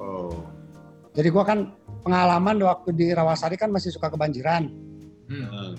Oh. 0.00 0.32
Jadi 1.14 1.28
gua 1.30 1.44
kan 1.46 1.70
pengalaman 2.02 2.56
waktu 2.62 2.90
di 2.94 3.06
Rawasari 3.10 3.58
kan 3.58 3.70
masih 3.70 3.90
suka 3.90 4.10
kebanjiran. 4.10 4.70
Nah, 5.28 5.74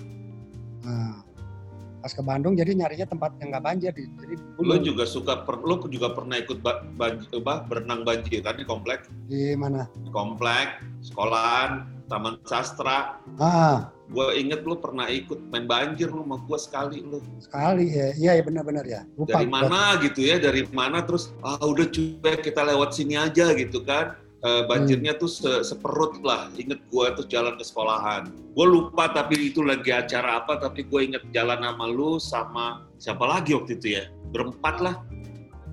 pas 2.00 2.10
ke 2.10 2.22
Bandung 2.22 2.56
jadi 2.56 2.72
nyarinya 2.72 3.04
tempat 3.06 3.36
yang 3.38 3.52
nggak 3.52 3.64
banjir. 3.64 3.92
di- 3.92 4.08
Jadi 4.18 4.34
Lo 4.58 4.76
juga 4.76 5.04
suka 5.04 5.44
per, 5.44 5.60
lo 5.60 5.76
juga 5.86 6.10
pernah 6.10 6.36
ikut 6.36 6.58
ba, 6.58 6.80
banjir, 6.90 7.28
apa, 7.30 7.64
berenang 7.64 8.02
banjir 8.02 8.40
kan 8.40 8.56
di 8.56 8.64
komplek? 8.64 9.04
di 9.24 9.52
mana? 9.54 9.86
Komplek, 10.10 10.80
sekolahan, 11.00 11.86
taman 12.08 12.40
sastra. 12.42 13.20
Ah, 13.36 13.92
Gue 14.10 14.26
inget 14.34 14.66
lo 14.66 14.74
pernah 14.74 15.06
ikut 15.06 15.38
main 15.48 15.70
banjir 15.70 16.10
lo 16.10 16.26
sama 16.26 16.42
gue 16.42 16.58
sekali 16.58 16.98
lo. 16.98 17.22
sekali 17.38 17.94
ya. 17.94 18.08
Iya, 18.18 18.32
ya 18.36 18.42
benar-benar 18.42 18.82
ya. 18.82 19.06
Lupa. 19.14 19.38
Dari 19.38 19.46
mana 19.46 20.02
gitu 20.02 20.26
ya, 20.26 20.42
dari 20.42 20.66
mana 20.74 21.06
terus 21.06 21.30
ah 21.46 21.62
udah 21.62 21.86
cuek 21.86 22.42
kita 22.42 22.66
lewat 22.66 22.90
sini 22.90 23.14
aja 23.14 23.54
gitu 23.54 23.86
kan. 23.86 24.18
Eh, 24.40 24.64
banjirnya 24.64 25.12
tuh 25.14 25.28
se- 25.28 25.60
seperut 25.60 26.16
lah. 26.24 26.48
Inget 26.56 26.80
gue 26.88 27.06
terus 27.12 27.28
jalan 27.28 27.54
ke 27.54 27.60
sekolahan. 27.60 28.32
Gue 28.56 28.64
lupa 28.64 29.12
tapi 29.12 29.52
itu 29.52 29.60
lagi 29.60 29.92
acara 29.92 30.40
apa 30.40 30.56
tapi 30.56 30.80
gue 30.82 31.00
inget 31.04 31.20
jalan 31.28 31.60
sama 31.60 31.84
lu 31.84 32.16
sama 32.16 32.88
siapa 32.96 33.20
lagi 33.20 33.52
waktu 33.52 33.76
itu 33.76 34.00
ya. 34.00 34.08
Berempat 34.32 34.80
lah. 34.80 34.96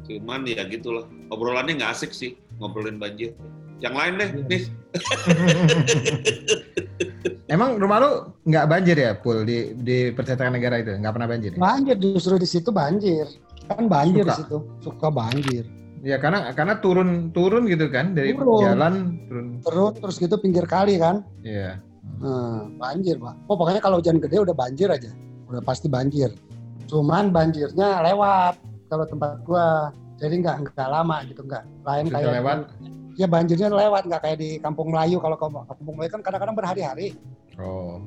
Cuman 0.03 0.43
ya 0.43 0.67
gitulah. 0.67 1.07
Obrolannya 1.31 1.79
nggak 1.79 1.95
asik 1.95 2.11
sih 2.11 2.35
ngobrolin 2.59 2.99
banjir. 2.99 3.31
Yang 3.79 3.93
lain 3.93 4.13
deh, 4.17 4.27
Iya. 4.27 4.43
nih. 4.43 4.63
Emang 7.47 7.79
rumah 7.79 7.97
lu 8.03 8.09
nggak 8.43 8.65
banjir 8.67 8.97
ya, 8.97 9.11
Pul, 9.15 9.47
di 9.47 9.71
di 9.77 10.11
percetakan 10.11 10.57
negara 10.57 10.81
itu? 10.81 10.91
Nggak 10.91 11.13
pernah 11.15 11.29
banjir 11.29 11.51
ya? 11.55 11.59
Banjir 11.61 11.95
justru 11.95 12.35
di 12.35 12.47
situ 12.49 12.69
banjir. 12.69 13.25
Kan 13.67 13.87
banjir 13.87 14.23
Suka. 14.23 14.27
di 14.27 14.33
situ. 14.43 14.57
Suka 14.81 15.07
banjir. 15.07 15.63
Ya 16.05 16.21
karena 16.21 16.53
karena 16.53 16.77
turun 16.77 17.33
turun 17.33 17.65
gitu 17.65 17.89
kan 17.89 18.13
dari 18.13 18.37
Turun. 18.37 18.61
jalan 18.61 18.93
turun. 19.25 19.45
Terus 19.65 19.91
terus 19.97 20.15
gitu 20.21 20.35
pinggir 20.37 20.69
kali 20.69 21.01
kan. 21.01 21.25
Iya. 21.41 21.81
Nah, 22.17 22.65
banjir, 22.81 23.19
Pak. 23.19 23.35
Oh, 23.45 23.59
pokoknya 23.59 23.81
kalau 23.83 24.01
hujan 24.01 24.17
gede 24.17 24.41
udah 24.41 24.55
banjir 24.55 24.89
aja. 24.89 25.11
Udah 25.51 25.61
pasti 25.61 25.85
banjir. 25.85 26.33
Cuman 26.89 27.29
banjirnya 27.29 28.01
lewat 28.05 28.57
kalau 28.89 29.05
tempat 29.05 29.41
gua. 29.43 29.91
Jadi 30.17 30.41
nggak 30.41 30.55
nggak 30.73 30.89
lama 30.89 31.17
gitu 31.29 31.41
nggak. 31.45 31.63
Lain 31.85 32.05
kayak 32.09 32.33
lewat. 32.41 32.57
Ya 33.17 33.27
banjirnya 33.29 33.69
lewat 33.69 34.09
nggak 34.09 34.21
kayak 34.21 34.37
di 34.41 34.49
Kampung 34.57 34.89
Melayu. 34.89 35.21
Kalau 35.21 35.37
ke 35.37 35.45
Kampung 35.45 35.95
Melayu 35.97 36.11
kan 36.13 36.21
kadang-kadang 36.25 36.55
berhari-hari. 36.57 37.13
Oh. 37.61 38.01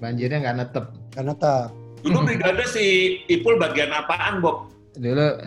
Banjirnya 0.00 0.44
nggak 0.44 0.56
netep. 0.60 0.84
Karena 1.14 1.32
tetap 1.32 1.70
Dulu 2.04 2.20
brigade 2.20 2.68
si 2.68 3.16
Ipul 3.32 3.56
bagian 3.56 3.88
apaan, 3.88 4.44
Bob? 4.44 4.68
Dulu 4.92 5.40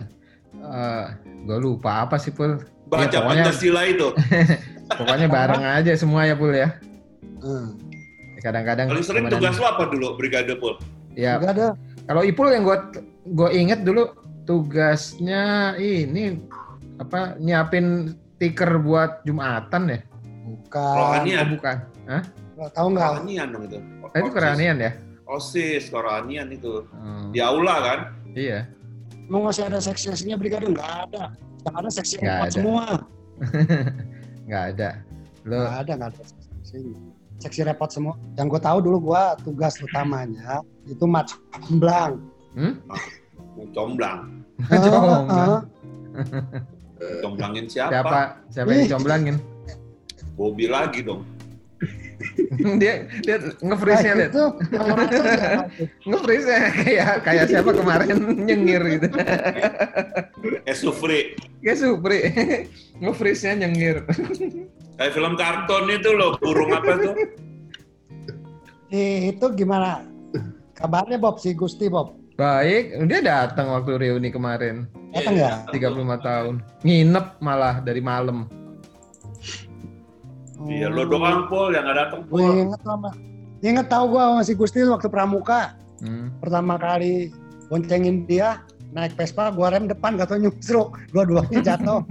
eh 0.60 1.06
gue 1.44 1.58
lupa 1.58 2.04
apa 2.04 2.16
sih, 2.16 2.30
Pul? 2.30 2.58
Baca 2.86 3.04
Ya, 3.04 3.20
pokoknya- 3.20 3.46
Pancasila 3.46 3.82
itu. 3.84 4.08
Pokoknya 4.98 5.28
bareng 5.28 5.60
aja 5.60 5.92
semua 5.94 6.24
ya, 6.24 6.32
Pul 6.32 6.56
ya. 6.56 6.72
Hmm. 7.38 7.76
Kadang-kadang 8.38 8.88
Paling 8.88 9.04
sering 9.04 9.28
tugas 9.28 9.54
lo 9.54 9.66
apa 9.66 9.84
dulu, 9.86 10.16
Brigade 10.16 10.56
Pul? 10.56 10.80
Ya, 11.12 11.36
ada. 11.36 11.74
kalau 12.06 12.24
Ipul 12.24 12.48
yang 12.48 12.64
gue 12.64 12.78
gue 13.28 13.50
inget 13.52 13.84
dulu 13.84 14.08
tugasnya 14.48 15.76
ini 15.76 16.40
apa 16.96 17.36
nyiapin 17.36 18.16
stiker 18.34 18.80
buat 18.80 19.20
Jumatan 19.22 19.92
ya? 19.92 20.00
Bukan. 20.46 20.94
Rohanian. 20.94 21.44
Oh, 21.44 21.48
bukan. 21.52 21.76
Tahu 22.72 22.86
nggak? 22.90 23.10
Koranian 23.12 23.46
dong 23.52 23.64
itu. 23.66 23.78
Eh, 24.08 24.18
itu 24.18 24.30
keranian 24.32 24.76
ya? 24.78 24.92
OSIS, 25.28 25.92
Koranian 25.92 26.48
itu. 26.48 26.88
Hmm, 26.88 27.28
Di 27.28 27.44
aula 27.44 27.76
kan? 27.84 27.98
Iya. 28.32 28.64
Mau 29.28 29.44
ngasih 29.44 29.68
ada 29.68 29.78
seksi-seksinya 29.78 30.40
brigade 30.40 30.72
nggak 30.72 30.90
ada. 31.08 31.24
Yang 31.68 31.74
ada 31.76 31.90
seksi 31.92 32.14
Nggak 32.18 32.32
empat 32.32 32.48
ada. 32.48 32.54
semua. 32.56 32.84
Nggak 34.48 34.64
ada. 34.74 34.88
Lo 35.44 35.56
Nggak 35.60 35.76
ada, 35.84 35.92
nggak 36.00 36.08
ada 36.08 36.22
seksi. 36.24 36.80
Seksi 37.38 37.60
repot 37.68 37.90
semua. 37.92 38.14
Yang 38.40 38.46
gue 38.56 38.60
tahu 38.64 38.78
dulu 38.82 38.96
gue 39.12 39.22
tugas 39.44 39.76
utamanya 39.78 40.64
itu 40.88 41.04
mat 41.04 41.28
Blang. 41.76 42.18
Mau 42.56 43.66
Comblang. 43.76 44.42
Comblang. 44.66 45.62
Comblangin 47.22 47.66
siapa? 47.70 47.92
siapa 47.94 48.18
siapa 48.50 48.68
yang 48.74 48.80
Ih. 48.80 48.86
dicomblangin? 48.90 49.36
Bobby 50.34 50.66
lagi 50.66 51.04
dong. 51.04 51.22
dia 52.82 53.06
dia 53.22 53.36
nge-freeze-nya 53.62 54.12
lihat. 54.18 54.32
itu 54.34 54.44
ya, 54.74 55.50
Nge-freeze-nya 56.08 56.58
kayak 56.82 57.12
kayak 57.22 57.44
siapa 57.46 57.70
kemarin 57.70 58.16
nyengir 58.46 58.82
gitu. 58.98 59.06
Eh 60.66 60.76
Sufri. 60.76 61.38
Kayak 61.62 61.78
Supri. 61.78 62.18
Nge-freeze-nya 62.98 63.66
nyengir. 63.66 64.02
Kayak 64.98 65.12
film 65.14 65.34
kartun 65.38 65.86
itu 65.94 66.10
loh, 66.14 66.34
burung 66.42 66.74
apa 66.74 66.92
tuh? 66.98 67.14
Eh, 68.88 69.36
itu 69.36 69.46
gimana 69.52 70.02
kabarnya 70.72 71.20
Bob 71.20 71.36
si 71.36 71.52
Gusti 71.52 71.92
Bob 71.92 72.16
Baik, 72.38 72.94
dia 73.10 73.18
datang 73.18 73.74
waktu 73.74 73.98
reuni 73.98 74.30
kemarin. 74.30 74.86
datang 75.10 75.34
ya 75.34 75.66
35 75.74 76.22
tahun. 76.22 76.54
Nginep 76.86 77.42
malah 77.42 77.82
dari 77.82 77.98
malam. 77.98 78.46
Iya, 80.66 80.90
lo 80.90 81.06
doang 81.06 81.46
Pol 81.46 81.70
yang 81.70 81.86
nggak 81.86 81.98
datang 81.98 82.20
gue 82.26 82.34
Pol. 82.34 82.54
inget 82.58 82.82
lama 82.82 83.10
inget 83.60 83.86
tahu 83.86 84.04
gue 84.10 84.22
sama 84.22 84.42
si 84.42 84.52
Gusti 84.54 84.82
waktu 84.82 85.06
pramuka 85.06 85.74
Hmm. 85.98 86.30
pertama 86.38 86.78
kali 86.78 87.34
boncengin 87.66 88.22
dia 88.22 88.62
naik 88.94 89.18
Vespa 89.18 89.50
gua 89.50 89.74
rem 89.74 89.90
depan 89.90 90.14
gak 90.14 90.30
tau 90.30 90.38
nyusruk 90.38 90.94
dua-duanya 91.10 91.58
jatuh 91.74 92.06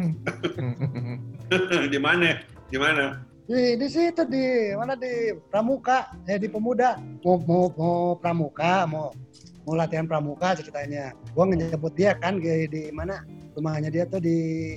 di 1.93 1.95
mana? 1.95 2.35
Di 2.67 2.75
mana? 2.75 3.23
di 3.47 3.79
di 3.79 3.87
situ 3.87 4.27
di 4.27 4.75
mana 4.75 4.99
di 4.99 5.31
pramuka 5.47 6.11
eh 6.27 6.35
di 6.35 6.51
pemuda 6.51 6.99
mau 7.23 7.39
mau 7.47 7.71
mau 7.79 7.97
pramuka 8.19 8.83
mau 8.83 9.15
mau 9.63 9.71
latihan 9.71 10.03
pramuka 10.03 10.51
ceritanya 10.59 11.15
gua 11.31 11.47
ngejemput 11.47 11.95
dia 11.95 12.11
kan 12.19 12.43
di, 12.43 12.67
di 12.67 12.91
mana 12.91 13.23
rumahnya 13.55 13.87
dia 13.87 14.03
tuh 14.03 14.19
di 14.19 14.75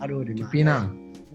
aduh 0.00 0.24
di 0.24 0.32
mana 0.32 0.48
Pinang. 0.48 0.84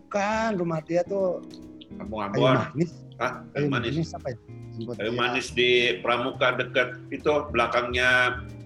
Bukan 0.10 0.58
rumah 0.58 0.82
dia 0.82 1.06
tuh 1.06 1.46
Kampung 1.94 2.18
kayu 2.26 2.42
Ambon. 2.42 2.58
manis 2.74 2.90
Hah? 3.22 3.46
kayu 3.48 3.54
Kayu 3.54 3.66
manis. 3.70 3.94
manis 3.94 4.10
apa 4.12 4.28
ya 4.34 4.38
Jemput 4.74 4.96
Kayu 4.98 5.12
dia. 5.12 5.20
manis 5.22 5.48
di 5.52 5.70
Pramuka 6.02 6.48
dekat 6.56 6.90
itu 7.10 7.30
belakangnya 7.48 8.10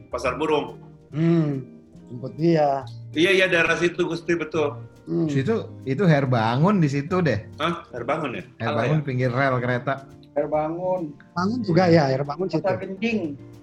Pasar 0.08 0.40
Burung. 0.40 0.80
hmm 1.12 1.68
jemput 2.08 2.32
dia 2.40 2.88
Iya 3.12 3.30
iya 3.34 3.46
daerah 3.46 3.76
situ 3.76 4.08
Gusti 4.08 4.34
betul. 4.34 4.80
hmm. 5.04 5.28
Situ 5.28 5.68
itu 5.84 6.04
Her 6.04 6.24
Bangun 6.24 6.80
di 6.80 6.88
situ 6.88 7.20
deh. 7.20 7.44
Hah? 7.60 7.84
Air 7.92 8.02
bangun 8.04 8.34
ya? 8.34 8.44
Her 8.58 8.66
Salah 8.66 8.80
Bangun 8.82 9.00
pinggir 9.04 9.30
rel 9.30 9.60
kereta. 9.60 9.94
Air 10.34 10.48
bangun, 10.48 11.12
bangun 11.30 11.60
juga 11.62 11.84
ya 11.86 12.08
air 12.08 12.24
bangun 12.24 12.48
situ 12.48 12.64
pasar 12.64 12.80
kencing, 12.80 13.18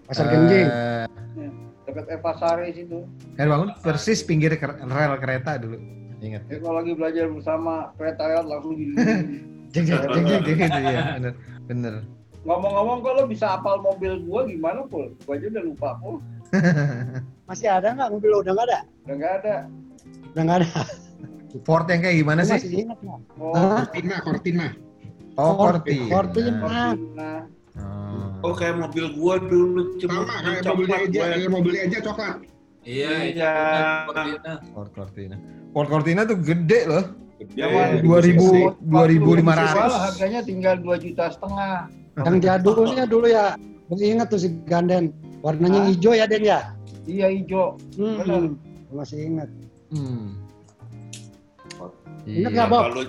pasar 0.07 0.25
genjing 0.29 0.69
Eh, 0.69 1.51
dekat 1.83 2.07
Eva 2.13 2.33
Sari 2.37 2.71
situ. 2.73 3.03
Her 3.35 3.49
Bangun 3.49 3.73
persis 3.81 4.21
pinggir 4.21 4.55
rel 4.55 5.15
kereta 5.17 5.57
dulu. 5.57 5.81
Ingat. 6.21 6.43
Ya, 6.53 6.57
kalau 6.61 6.77
lagi 6.85 6.93
belajar 6.93 7.25
bersama 7.33 7.73
kereta 7.97 8.23
lewat 8.29 8.47
langsung 8.47 8.75
gini. 8.77 8.95
jeng 9.73 9.85
jeng 9.89 10.01
jeng 10.13 10.25
jeng 10.45 10.59
Gitu 10.61 10.81
ya, 10.85 11.03
bener. 11.17 11.35
Bener. 11.65 11.95
Ngomong-ngomong 12.45 13.05
kok 13.05 13.13
lo 13.21 13.23
bisa 13.29 13.57
apal 13.57 13.81
mobil 13.85 14.21
gua 14.25 14.49
gimana 14.49 14.85
pul? 14.89 15.13
Gua 15.25 15.37
aja 15.37 15.47
udah 15.49 15.65
lupa 15.65 15.89
pul. 16.01 16.17
masih 17.49 17.67
ada 17.71 17.95
nggak 17.95 18.11
mobil 18.15 18.31
lo 18.31 18.39
udah 18.43 18.53
nggak 18.55 18.67
ada 18.71 18.81
Udah 19.07 19.15
nggak 19.19 19.35
ada. 19.43 19.57
udah 20.35 20.43
nggak 20.47 20.59
ada 20.63 20.69
Ford 21.67 21.87
yang 21.91 22.03
kayak 22.03 22.17
gimana 22.23 22.41
sih? 22.47 22.59
masih 22.59 22.75
ingat 22.87 22.99
nggak 23.03 23.19
Oh? 23.39 23.55
Cortina, 23.55 24.17
Cortina. 24.23 24.67
Oh, 25.35 25.53
Cortina. 25.59 26.07
Cortina. 26.11 26.55
nah, 27.15 27.41
Oh. 27.79 28.51
Oh 28.51 28.53
kayak 28.57 28.83
mobil 28.83 29.15
gua 29.15 29.39
dulu 29.39 29.95
cuma 30.03 30.27
Sama 30.27 30.59
kayak 30.59 30.65
mobilnya 30.67 30.99
aja, 31.07 31.47
mobilnya 31.49 31.83
aja 31.87 31.99
coklat. 32.03 32.37
Iya, 32.81 33.11
Iya. 33.29 33.53
Cortina. 34.09 34.53
Ford 34.73 34.91
Cortina. 34.91 35.37
Ford 35.71 35.89
Cortina 35.89 36.21
tuh 36.25 36.39
gede 36.41 36.81
loh. 36.89 37.05
Gede. 37.39 37.61
Zaman 37.61 38.05
2000 38.05 38.37
waktu 38.37 38.85
gua 38.85 39.05
2500. 39.09 39.73
jual 39.73 39.93
harganya 39.97 40.41
tinggal 40.43 40.75
2 40.77 40.97
juta 40.99 41.25
setengah. 41.29 41.75
yang 42.21 42.37
jadulnya 42.37 43.05
dulu 43.09 43.27
ya 43.27 43.57
gue 43.89 43.97
inget 44.05 44.29
tuh 44.29 44.37
si 44.37 44.53
ganden 44.69 45.09
warnanya 45.41 45.81
Hah? 45.83 45.89
hijau 45.89 46.13
ya 46.13 46.29
Den 46.29 46.45
ya 46.45 46.61
Iya 47.09 47.33
hijau. 47.33 47.81
Benar. 47.97 48.29
hmm. 48.29 48.53
Masih 48.93 49.19
inget 49.25 49.49
Hmm. 49.89 50.37
Ingat 52.23 52.29
Iya. 52.29 52.49
nggak, 52.53 52.69
Bob? 52.69 52.83
Kalau 52.85 53.05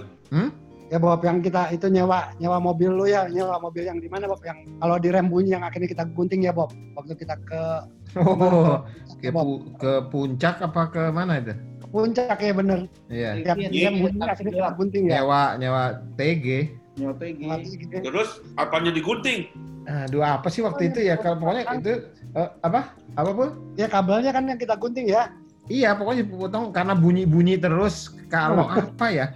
ya 0.91 0.99
Bob 0.99 1.23
yang 1.23 1.39
kita 1.39 1.71
itu 1.71 1.87
nyewa 1.87 2.35
nyewa 2.35 2.59
mobil 2.59 2.91
lu 2.91 3.07
ya 3.07 3.23
nyewa 3.25 3.55
mobil 3.57 3.87
yang 3.87 3.95
di 3.95 4.11
mana 4.11 4.27
Bob 4.27 4.43
yang 4.43 4.59
kalau 4.75 4.99
di 4.99 5.07
rem 5.07 5.31
bunyi 5.31 5.55
yang 5.55 5.63
akhirnya 5.63 5.87
kita 5.87 6.03
gunting 6.11 6.43
ya 6.43 6.51
Bob 6.51 6.75
waktu 6.93 7.15
kita 7.15 7.39
ke 7.41 7.63
Oh, 8.11 8.83
ke, 9.17 9.31
Bob 9.31 9.47
pu- 9.47 9.63
ke 9.79 9.91
puncak 10.11 10.59
apa 10.59 10.91
ke 10.91 11.01
mana 11.09 11.39
itu? 11.39 11.55
ke 11.55 11.87
puncak 11.87 12.35
ya 12.35 12.51
bener 12.51 12.79
Iya. 13.07 13.29
tiap 13.39 13.55
Iya, 13.55 13.87
rem 13.87 13.95
bunyi 13.97 14.19
iya, 14.19 14.27
akhirnya 14.27 14.51
kita 14.53 14.71
gunting 14.75 15.03
ya 15.07 15.11
Nyewa 15.17 15.41
nyewa 15.55 15.83
TG. 16.19 16.45
Nyotegi. 16.91 17.47
Mati 17.47 17.71
gitu. 17.79 17.95
terus 18.03 18.29
apanya 18.59 18.91
digunting? 18.91 19.47
Aduh 19.87 20.19
apa 20.21 20.51
sih 20.51 20.59
waktu 20.59 20.81
Oh, 20.83 20.89
itu 20.91 20.99
iya, 21.01 21.15
ya? 21.15 21.23
Kalau 21.23 21.39
pokoknya 21.39 21.63
itu 21.73 21.93
eh, 22.35 22.49
apa? 22.59 22.91
Apa 23.15 23.31
pun? 23.31 23.49
ya 23.73 23.87
kabelnya 23.87 24.29
kan 24.29 24.43
yang 24.45 24.59
kita 24.59 24.75
gunting 24.75 25.07
ya 25.07 25.31
Iya, 25.71 25.95
pokoknya 25.95 26.27
dipotong 26.27 26.75
karena 26.75 26.91
bunyi-bunyi 26.91 27.55
terus. 27.55 28.11
Kalau 28.27 28.67
apa 28.75 29.07
ya? 29.07 29.31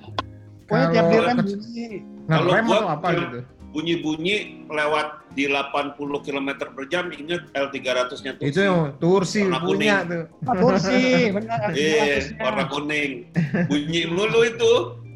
Pokoknya 0.65 0.87
tiap 0.89 1.05
di 1.05 1.15
Kalau 1.15 1.23
rem 1.23 1.37
ke- 1.37 1.45
bunyi 1.47 1.85
Kalau 2.25 2.43
ngerem 2.47 2.65
gua- 2.65 2.77
atau 2.77 2.89
apa 2.91 3.07
gitu? 3.13 3.39
Bunyi-bunyi 3.67 4.35
lewat 4.65 5.07
di 5.35 5.43
80 5.45 5.99
km 6.21 6.47
per 6.55 6.83
jam 6.87 7.11
inget 7.11 7.43
L300-nya 7.51 8.31
tuh. 8.33 8.43
Itu 8.45 8.59
yang 8.61 8.95
Tursi 8.97 9.43
Warna 9.43 9.59
punya 9.59 9.95
kuning. 9.99 10.07
tuh. 10.07 10.23
Ah, 10.41 10.55
kursi 10.55 10.99
benar 11.29 11.59
Iya, 11.69 12.03
L300-nya. 12.15 12.39
warna 12.39 12.63
kuning. 12.65 13.11
Bunyi 13.67 14.01
mulu 14.07 14.39
itu. 14.41 14.73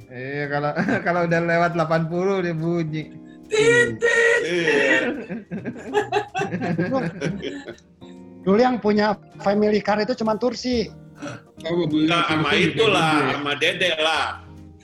Iya, 0.10 0.44
kalau 0.50 0.72
kalau 1.08 1.22
udah 1.24 1.40
lewat 1.42 1.72
80 1.74 2.12
dia 2.42 2.54
bunyi. 2.54 3.04
Iya. 3.50 5.00
dulu 8.40 8.60
yang 8.60 8.78
punya 8.78 9.14
family 9.40 9.80
car 9.80 10.00
itu 10.00 10.14
cuma 10.14 10.36
Tursi 10.36 10.92
Oh, 11.62 11.84
Nah, 12.06 12.24
sama 12.26 12.56
itu 12.56 12.72
itulah, 12.74 13.36
sama 13.36 13.52
Dede 13.54 13.92
lah. 14.00 14.40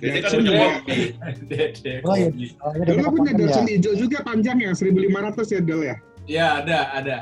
Dede 0.06 0.14
kan 0.16 0.22
Datsun 0.22 0.40
punya 0.40 0.52
juga. 0.52 0.68
kopi. 0.70 0.98
Dede. 1.46 1.94
Oh, 2.00 2.14
iya. 2.14 2.28
Oh, 2.62 2.72
ya, 2.72 2.84
Dulu 2.86 3.02
punya 3.12 3.32
Papakan 3.34 3.66
ya. 3.66 3.74
Hijau 3.74 3.94
juga 3.98 4.18
panjang 4.22 4.58
ya, 4.60 4.72
1500 4.72 5.50
ya 5.50 5.60
Del 5.60 5.82
ya. 5.84 5.96
Iya, 6.26 6.48
ada, 6.62 6.80
ada. 6.94 7.18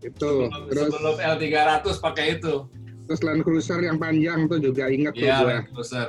Itu. 0.00 0.30
Sebelum, 0.48 0.62
Terus 0.68 0.86
sebelum 0.90 1.14
L300 1.18 1.84
pakai 1.98 2.26
itu. 2.36 2.54
terus 3.02 3.20
Land 3.20 3.42
Cruiser 3.42 3.76
yang 3.78 3.98
panjang 3.98 4.46
tuh 4.46 4.58
juga 4.58 4.86
ingat 4.86 5.12
tuh 5.12 5.22
Iya, 5.22 5.36
gue. 5.38 5.48
Land 5.52 5.66
Cruiser. 5.68 6.08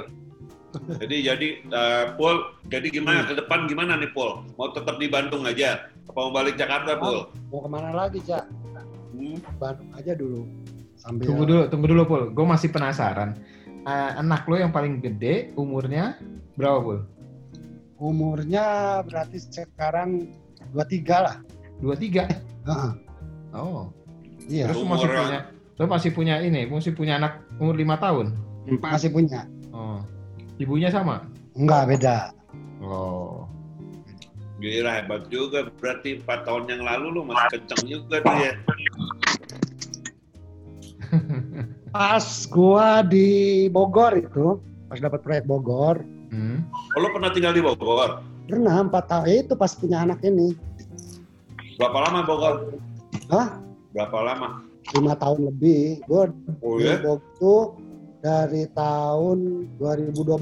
Jadi 0.74 1.18
jadi 1.22 1.48
eh, 1.62 2.06
Pol, 2.16 2.36
jadi 2.66 2.88
gimana 2.90 3.24
ke 3.24 3.36
depan 3.36 3.66
gimana 3.68 3.94
nih 3.94 4.10
Pol? 4.10 4.42
Mau 4.56 4.72
tetap 4.72 4.98
di 4.98 5.06
Bandung 5.06 5.44
aja? 5.44 5.86
Apa 6.06 6.20
mau 6.20 6.34
balik 6.34 6.56
Jakarta 6.56 6.98
Pol? 6.98 7.30
mau 7.48 7.62
ke 7.62 7.70
mana 7.70 7.90
lagi 7.92 8.18
cak 8.22 8.46
Hmm. 9.14 9.38
Bandung 9.56 9.94
aja 9.94 10.14
dulu 10.14 10.50
sambil 10.96 11.26
Tunggu 11.28 11.44
dulu, 11.46 11.62
tunggu 11.68 11.86
dulu, 11.86 12.02
Pul. 12.04 12.24
Gue 12.32 12.46
masih 12.48 12.70
penasaran. 12.70 13.38
Eh, 13.84 14.12
anak 14.16 14.48
lo 14.48 14.56
yang 14.56 14.72
paling 14.72 15.04
gede 15.04 15.52
umurnya 15.60 16.16
berapa, 16.56 16.80
Pul? 16.80 17.00
umurnya 18.04 19.00
berarti 19.08 19.40
sekarang 19.40 20.28
23 20.76 21.24
lah 21.24 21.36
23. 21.80 22.28
Heeh. 22.68 22.92
Oh. 23.56 23.88
iya 24.52 24.68
Terus 24.68 24.84
lo 24.84 24.92
masih 24.92 25.08
punya 25.08 25.40
lo 25.80 25.84
masih 25.88 26.10
punya 26.12 26.36
ini, 26.44 26.68
masih 26.68 26.92
punya 26.92 27.16
anak 27.16 27.40
umur 27.60 27.76
5 27.80 27.96
tahun. 28.00 28.28
Empat. 28.68 28.90
masih 29.00 29.10
punya 29.12 29.48
Oh. 29.76 30.00
Ibunya 30.60 30.88
sama? 30.92 31.28
enggak 31.54 31.96
beda 31.96 32.18
Oh. 32.84 33.48
Gila 34.64 34.96
hebat 34.96 35.28
juga, 35.28 35.68
berarti 35.80 36.24
4 36.24 36.48
tahun 36.48 36.64
yang 36.72 36.82
lalu 36.88 37.20
lu 37.20 37.22
masih 37.28 37.60
kenceng 37.60 37.84
juga 37.84 38.24
tuh 38.24 38.36
ya. 38.40 38.52
Pas 41.94 42.26
gua 42.50 43.06
di 43.06 43.30
Bogor 43.70 44.18
itu 44.18 44.58
pas 44.90 44.98
dapat 44.98 45.22
proyek 45.22 45.46
Bogor 45.46 46.02
Hmm. 46.34 46.66
Oh, 46.66 46.98
lu 46.98 47.14
pernah 47.14 47.30
tinggal 47.30 47.54
di 47.54 47.62
Bogor? 47.62 48.18
pernah 48.50 48.82
empat 48.82 49.06
tahun 49.06 49.26
eh, 49.30 49.46
itu 49.46 49.54
pas 49.54 49.70
punya 49.78 50.02
anak 50.02 50.18
ini 50.26 50.58
Berapa 51.78 52.10
lama 52.10 52.26
Bogor? 52.26 52.74
Hah? 53.30 53.62
Berapa 53.94 54.18
lama? 54.20 54.66
lima 54.98 55.14
tahun 55.14 55.54
lebih 55.54 56.02
gua 56.10 56.34
Oh 56.66 56.82
di 56.82 56.90
ya? 56.90 56.98
Bogor 56.98 57.22
tuh 57.38 57.62
dari 58.20 58.66
tahun 58.74 59.70
2012 59.78 60.42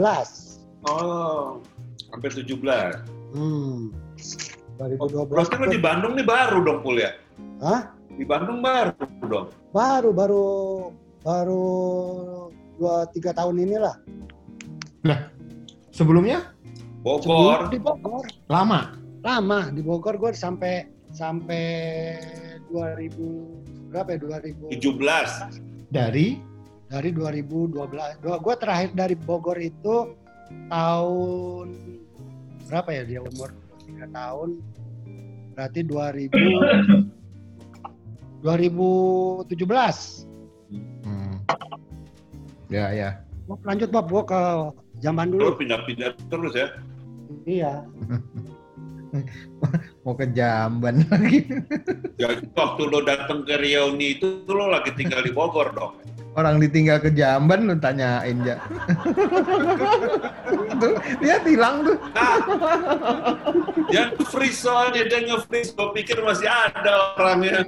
Oh, 0.88 1.60
hampir 2.10 2.32
17. 2.32 2.56
hmm. 3.36 3.92
2012 4.80 5.28
Berarti 5.28 5.56
lu 5.60 5.68
di 5.68 5.78
Bandung 5.78 6.16
nih 6.16 6.24
baru 6.26 6.64
dong, 6.64 6.80
Pul 6.82 7.04
ya? 7.04 7.12
Hah? 7.60 7.92
Di 8.16 8.24
Bandung 8.24 8.64
baru 8.64 8.96
dong. 9.28 9.48
baru 9.70 10.10
baru 10.16 10.48
baru 11.22 12.50
dua 12.78 13.06
tiga 13.14 13.32
tahun 13.34 13.62
inilah. 13.62 13.96
Sebelumnya? 15.92 16.54
Bogor. 17.04 17.22
Sebelum 17.22 17.70
di 17.74 17.80
Bogor. 17.82 18.26
Lama. 18.48 18.98
lama 19.22 19.70
di 19.70 19.86
Bogor 19.86 20.18
gue 20.18 20.34
sampai 20.34 20.90
sampai 21.14 22.18
2000 22.74 23.94
berapa 23.94 24.18
ya 24.18 24.18
2000 24.18 24.82
17. 24.82 25.94
Dari? 25.94 26.42
Dari 26.90 27.10
2012 27.14 28.18
Dua- 28.18 28.42
gue 28.42 28.56
terakhir 28.58 28.98
dari 28.98 29.14
Bogor 29.14 29.62
itu 29.62 30.18
tahun 30.74 31.68
berapa 32.66 32.90
ya 32.90 33.04
dia 33.06 33.22
umur? 33.22 33.54
3 33.86 34.10
tahun. 34.10 34.58
Berarti 35.54 35.86
2000 35.86 36.34
2017 38.42 40.26
Hmm. 41.04 41.36
Ya 42.72 42.92
ya. 42.96 43.10
Bob, 43.50 43.60
lanjut 43.68 43.90
Bob 43.92 44.08
gua 44.08 44.24
ke 44.24 44.42
zaman 45.04 45.28
Lu 45.34 45.40
dulu 45.52 45.60
pindah-pindah 45.60 46.16
terus 46.32 46.54
ya. 46.56 46.68
iya 47.48 47.84
Mau 50.02 50.18
ke 50.18 50.26
Jamban 50.34 51.06
lagi. 51.14 51.46
Jadi 52.18 52.50
waktu 52.58 52.82
lo 52.90 53.06
datang 53.06 53.46
ke 53.46 53.54
Rioni 53.54 54.18
itu 54.18 54.42
lo 54.50 54.66
lagi 54.74 54.98
tinggal 54.98 55.22
di 55.22 55.30
Bogor 55.30 55.70
dong. 55.78 55.94
Orang 56.32 56.64
ditinggal 56.64 57.04
ke 57.04 57.12
Jamban 57.12 57.68
lu 57.68 57.76
tanyain 57.78 58.40
ya. 58.42 58.56
tuh, 60.82 60.96
dia 61.20 61.44
hilang 61.44 61.84
tuh. 61.84 62.00
Nah, 62.16 62.40
yang 63.92 64.16
freeze 64.32 64.64
soalnya 64.64 65.12
dia 65.12 65.28
nge-freeze. 65.28 65.76
Gue 65.76 65.92
pikir 65.92 66.24
masih 66.24 66.48
ada 66.48 67.20
orangnya. 67.20 67.68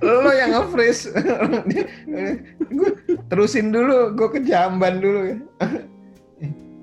Lo 0.06 0.30
yang 0.30 0.54
nge-freeze. 0.54 1.10
Terusin 3.26 3.74
dulu, 3.74 4.14
gue 4.14 4.28
ke 4.38 4.40
Jamban 4.46 5.02
dulu. 5.02 5.34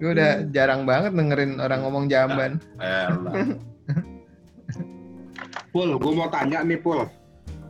Gue 0.01 0.17
udah 0.17 0.49
jarang 0.49 0.89
banget 0.89 1.13
dengerin 1.13 1.61
orang 1.61 1.85
ngomong 1.85 2.09
Jamban. 2.09 2.57
Elah. 2.81 3.53
Pul, 5.71 5.95
gue 5.95 6.13
mau 6.17 6.27
tanya 6.27 6.65
nih 6.65 6.81
Pul. 6.81 7.05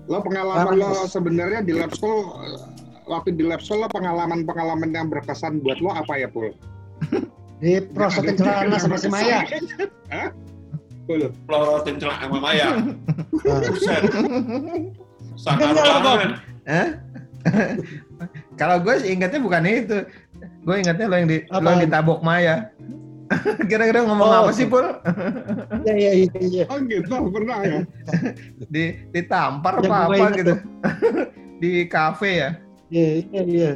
Lo 0.08 0.24
pengalaman 0.24 0.80
lo 0.80 1.06
sebenarnya 1.06 1.62
di 1.62 1.76
lab 1.76 1.92
school, 1.94 2.34
waktu 3.06 3.36
di 3.36 3.44
lab 3.44 3.60
school 3.60 3.84
lo 3.84 3.90
pengalaman-pengalaman 3.92 4.90
yang 4.96 5.12
berkesan 5.12 5.60
buat 5.60 5.84
lo 5.84 5.92
apa 5.92 6.18
ya 6.18 6.32
Pul? 6.32 6.56
di 7.62 7.78
prosotin 7.94 8.34
celana 8.34 8.82
sama 8.82 8.98
si 8.98 9.06
Maya 9.06 9.46
Hah? 10.14 10.34
Pul, 11.06 11.30
Pelorotin 11.46 12.00
celana 12.00 12.26
sama 12.26 12.38
Maya. 12.40 12.68
Buset. 13.44 14.04
Sangat 15.36 15.76
banget. 15.76 16.30
Hah? 16.66 16.88
Kalau 18.58 18.78
gue 18.82 18.96
ingatnya 19.06 19.42
bukan 19.42 19.66
itu. 19.66 20.00
Gue 20.62 20.76
ingatnya 20.78 21.06
lo 21.06 21.16
yang 21.16 21.28
di 21.28 21.38
lo 21.44 21.58
Apaan? 21.58 21.70
yang 21.74 21.82
ditabok 21.84 22.20
Maya. 22.22 22.56
Kira-kira 23.70 24.04
ngomong 24.04 24.28
Oh, 24.28 24.40
apa 24.44 24.52
sih, 24.52 24.68
Pul? 24.68 24.84
iya 25.88 25.94
iya 25.96 26.12
iya 26.20 26.40
iya 26.42 26.64
oh 26.68 26.78
gitu 26.84 27.16
pernah 27.32 27.58
ya? 27.64 27.80
Di 28.74 28.84
ditampar 29.10 29.80
Yang 29.80 29.88
apa 29.88 29.98
apa 30.04 30.16
ingat 30.16 30.34
gitu. 30.36 30.54
di 31.62 31.72
kafe 31.86 32.32
ya. 32.38 32.50
iya 32.90 33.24
iya 33.24 33.42
iya 33.46 33.72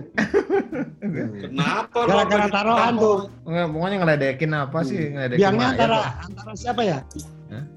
Kenapa? 1.40 1.98
lo 2.04 2.08
gara-gara 2.12 2.44
apa 2.44 2.52
taruhan 2.52 2.94
tuh 2.98 3.18
Nggak, 3.46 3.68
pokoknya 3.72 3.96
ngeledekin 3.98 4.52
apa 4.54 4.80
sih? 4.82 5.02
Ngeledekin 5.08 5.40
biangnya 5.40 5.60
Maya 5.62 5.72
antara 5.72 5.98
kok. 5.98 6.26
antara 6.28 6.52
siapa 6.54 6.82
ya? 6.84 6.98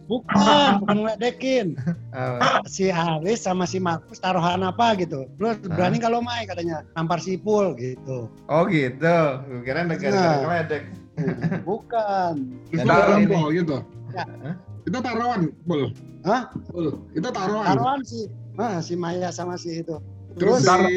Bukan 0.09 0.81
bukan 0.83 0.97
ngeledekin 1.05 1.77
Apa? 2.17 2.65
si 2.65 2.89
Aris 2.89 3.45
sama 3.45 3.69
si 3.69 3.77
Markus 3.77 4.19
taruhan 4.19 4.65
apa 4.65 4.97
gitu 4.97 5.29
lu 5.37 5.53
berani 5.69 6.01
kalau 6.01 6.25
Mai 6.25 6.49
katanya 6.49 6.81
nampar 6.97 7.21
si 7.21 7.37
Pul 7.37 7.77
gitu 7.77 8.27
Oh 8.49 8.65
gitu. 8.65 9.17
Gue 9.45 9.61
kira 9.63 9.85
negara 9.85 10.17
Nah. 10.17 10.37
ngeledek. 10.43 10.83
bukan 11.69 12.35
taruhan 12.73 13.21
Pul 13.29 13.49
gitu? 13.53 13.77
Ya. 14.17 14.25
Hah? 14.25 14.55
Itu 14.89 14.99
taruhan 15.05 15.41
Pul? 15.69 15.93
Hah? 16.25 16.43
Pul, 16.73 16.87
itu 17.13 17.29
taruhan. 17.29 17.67
taruhan 17.69 18.01
si 18.03 18.27
ah, 18.57 18.81
si 18.81 18.97
Maya 18.97 19.29
sama 19.29 19.61
si 19.61 19.85
itu 19.85 20.01
Terus 20.41 20.65
terus 20.65 20.89
si, 20.89 20.95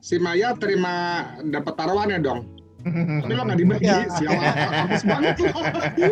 si 0.00 0.14
Maya 0.16 0.56
terima 0.56 1.26
dapat 1.44 1.74
taruhannya 1.76 2.18
dong. 2.24 2.48
Tapi 2.84 3.32
lo 3.32 3.42
nggak 3.48 3.58
dibagi, 3.64 3.88
Iya. 3.88 4.12
sial 4.12 4.36
habis 4.36 5.02
banget 5.08 5.40
lo. 5.40 5.56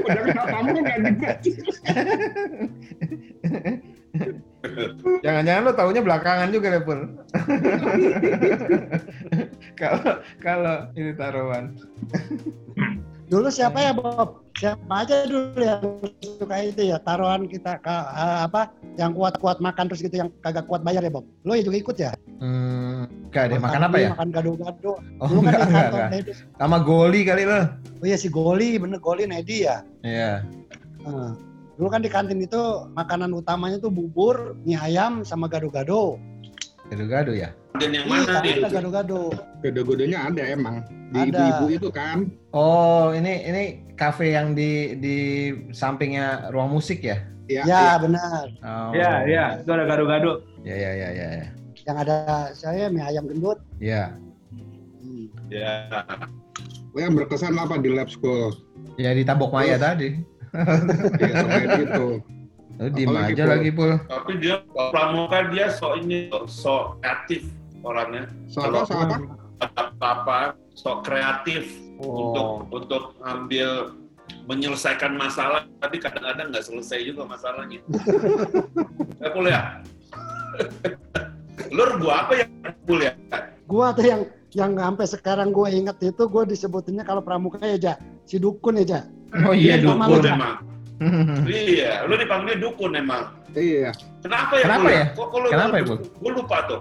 Udah 0.08 0.22
kena 0.24 0.44
tamu 0.48 0.72
nggak 0.80 0.98
dibagi. 1.04 1.52
Jangan-jangan 5.20 5.62
lo 5.66 5.72
taunya 5.74 6.00
belakangan 6.00 6.48
juga 6.54 6.72
deh, 6.72 6.82
Pul. 6.86 7.00
Kalau 9.80 10.22
kalau 10.38 10.76
ini 10.94 11.10
taruhan. 11.18 11.74
Dulu 13.32 13.48
siapa 13.48 13.80
ya 13.80 13.92
Bob 13.96 14.44
siapa 14.52 14.92
aja 14.92 15.24
dulu 15.24 15.56
yang 15.56 15.80
suka 16.20 16.56
itu 16.60 16.82
ya 16.84 17.00
taruhan 17.00 17.48
kita 17.48 17.80
ke 17.80 17.88
eh, 17.88 18.38
apa 18.44 18.68
yang 19.00 19.16
kuat-kuat 19.16 19.56
makan 19.58 19.88
terus 19.88 20.04
gitu 20.04 20.20
yang 20.20 20.28
kagak 20.44 20.68
kuat 20.68 20.84
bayar 20.84 21.00
ya 21.00 21.08
Bob 21.08 21.24
lo 21.42 21.56
juga 21.56 21.78
ikut 21.80 21.96
ya 21.96 22.12
Hmm, 22.42 23.06
enggak 23.30 23.44
deh, 23.48 23.58
makan 23.62 23.82
apa 23.86 23.96
ya? 23.96 24.08
makan 24.12 24.28
gado-gado 24.28 24.92
Oh, 25.16 25.26
dulu 25.30 25.40
kan 25.40 25.48
enggak, 25.48 25.56
di 25.56 25.64
enggak, 25.64 25.80
kantor 25.80 25.96
enggak. 25.96 26.10
Nedi. 26.12 26.32
Sama 26.58 26.76
goli 26.78 27.20
kali 27.24 27.42
lo. 27.46 27.60
oh 28.02 28.04
iya 28.04 28.16
si 28.18 28.28
Goli 28.28 28.68
bener 28.76 28.98
Goli 29.00 29.24
Nedi 29.24 29.56
ya 29.64 29.76
Iya. 30.04 30.44
Nah, 31.02 31.32
dulu 31.78 31.88
kan 31.88 32.04
di 32.04 32.10
kantin 32.12 32.36
itu 32.38 32.60
makanan 32.92 33.32
utamanya 33.32 33.80
tuh 33.80 33.88
bubur 33.88 34.58
mie 34.62 34.76
ayam 34.76 35.24
sama 35.24 35.48
gado-gado 35.48 36.20
Gado-gado 36.90 37.32
ya. 37.32 37.56
Dan 37.80 37.88
yang 37.96 38.04
mana 38.04 38.44
iya 38.44 38.44
nih? 38.44 38.54
ada 38.60 38.68
gado-gado 38.68 39.32
Gede-gedenya 39.64 40.18
ada 40.28 40.42
emang. 40.44 40.84
Di 41.12 41.28
ibu-ibu 41.28 41.66
itu 41.72 41.88
kan. 41.88 42.28
Oh, 42.52 43.12
ini 43.12 43.48
ini 43.48 43.62
kafe 43.96 44.36
yang 44.36 44.52
di 44.52 44.96
di 45.00 45.18
sampingnya 45.72 46.52
ruang 46.52 46.72
musik 46.72 47.00
ya? 47.04 47.20
Ya, 47.50 47.64
ya 47.68 47.90
benar 48.00 48.48
Oh. 48.64 48.90
Iya, 48.96 49.12
iya, 49.28 49.44
itu 49.60 49.70
ada 49.72 49.84
gado-gado. 49.84 50.46
Ya 50.62 50.76
ya 50.76 50.90
ya 50.92 51.08
ya. 51.12 51.28
ya. 51.42 51.46
yang 51.82 51.98
ada 51.98 52.54
saya 52.54 52.86
mie 52.86 53.02
ayam 53.02 53.26
gendut 53.26 53.58
Ya. 53.82 54.14
Hmm. 55.02 55.26
Ya. 55.50 55.90
Lo 56.92 56.98
yang 57.02 57.16
berkesan 57.18 57.58
apa 57.58 57.80
di 57.80 57.90
lab 57.90 58.12
school? 58.12 58.54
Ya 59.00 59.16
ditabok 59.16 59.50
Maya 59.56 59.80
tadi. 59.80 60.20
Ya, 61.16 61.32
selain 61.32 61.68
itu. 61.88 62.08
Lu 62.76 62.88
diem 62.92 63.14
aja 63.16 63.44
Pul? 63.44 63.48
lagi, 63.48 63.70
Pul. 63.72 63.92
Tapi 64.04 64.32
dia 64.36 64.60
pramuka 64.92 65.48
dia 65.48 65.72
so 65.72 65.96
ini 65.96 66.28
so 66.44 67.00
kreatif 67.00 67.48
orangnya. 67.82 68.24
Soalnya 68.46 68.82
Kalau- 68.84 69.06
apa? 69.06 69.16
Apa-apa 69.62 70.38
so 70.74 70.98
kreatif 71.00 71.70
Oh. 71.96 72.34
untuk 72.34 72.48
untuk 72.72 73.02
ambil 73.22 73.94
menyelesaikan 74.42 75.14
masalah 75.14 75.62
tapi 75.78 75.96
kadang-kadang 75.96 76.50
nggak 76.50 76.64
selesai 76.64 76.98
juga 77.04 77.22
masalahnya. 77.24 77.78
ya 79.16 79.28
Pul 79.34 79.46
ya. 79.46 79.60
Lu 81.70 81.84
gua 81.98 82.26
apa 82.26 82.32
ya 82.34 82.46
Pul 82.82 83.00
ya? 83.00 83.12
gua 83.64 83.92
tuh 83.92 84.02
yang 84.02 84.22
yang 84.52 84.72
sampai 84.74 85.06
sekarang 85.06 85.48
gua 85.48 85.70
inget 85.70 85.94
itu 86.02 86.22
gua 86.26 86.42
disebutinnya 86.42 87.02
kalau 87.02 87.22
pramuka 87.22 87.62
ya 87.62 87.78
Ja 87.78 87.94
si 88.24 88.36
dukun 88.36 88.76
ya 88.76 88.84
Ja 88.84 89.00
Oh 89.46 89.54
iya, 89.54 89.78
dukun. 89.78 90.10
lu. 90.10 90.18
emang. 90.20 90.56
Iya, 91.48 92.04
lu 92.04 92.14
dipanggil 92.14 92.58
dukun 92.58 92.92
emang. 92.92 93.30
Iya. 93.52 93.90
Kenapa 94.20 94.54
ya? 94.54 94.64
Kenapa 94.64 94.82
Pul? 94.82 94.92
ya? 94.92 95.04
Kok, 95.08 95.26
kok 95.26 95.38
lu 95.38 95.46
Kenapa 95.48 95.74
ya, 95.74 95.84
Pul? 95.84 95.98
Gue 95.98 96.30
lupa 96.32 96.56
tuh. 96.66 96.80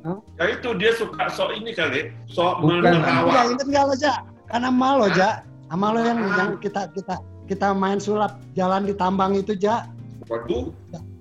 Hah? 0.00 0.18
Ya 0.36 0.44
itu 0.50 0.68
dia 0.74 0.92
suka 0.92 1.28
sok 1.28 1.52
ini 1.52 1.70
kali, 1.70 2.08
sok 2.26 2.60
Bukan. 2.60 2.80
Enggak 2.80 3.02
menerawang. 3.02 3.48
inget 3.50 3.66
nggak 3.66 3.84
lo 3.84 3.94
Ja 3.94 4.14
karena 4.46 4.68
sama 4.68 4.88
lo 4.96 5.08
Ja 5.10 5.30
sama 5.66 5.86
lo 5.90 6.00
yang 6.00 6.18
yang 6.34 6.50
kita 6.56 6.82
kita 6.90 7.14
kita 7.44 7.68
main 7.72 7.98
sulap 7.98 8.38
jalan 8.52 8.82
di 8.82 8.94
tambang 8.94 9.34
itu 9.34 9.52
Ja 9.54 9.84
Waduh, 10.26 10.70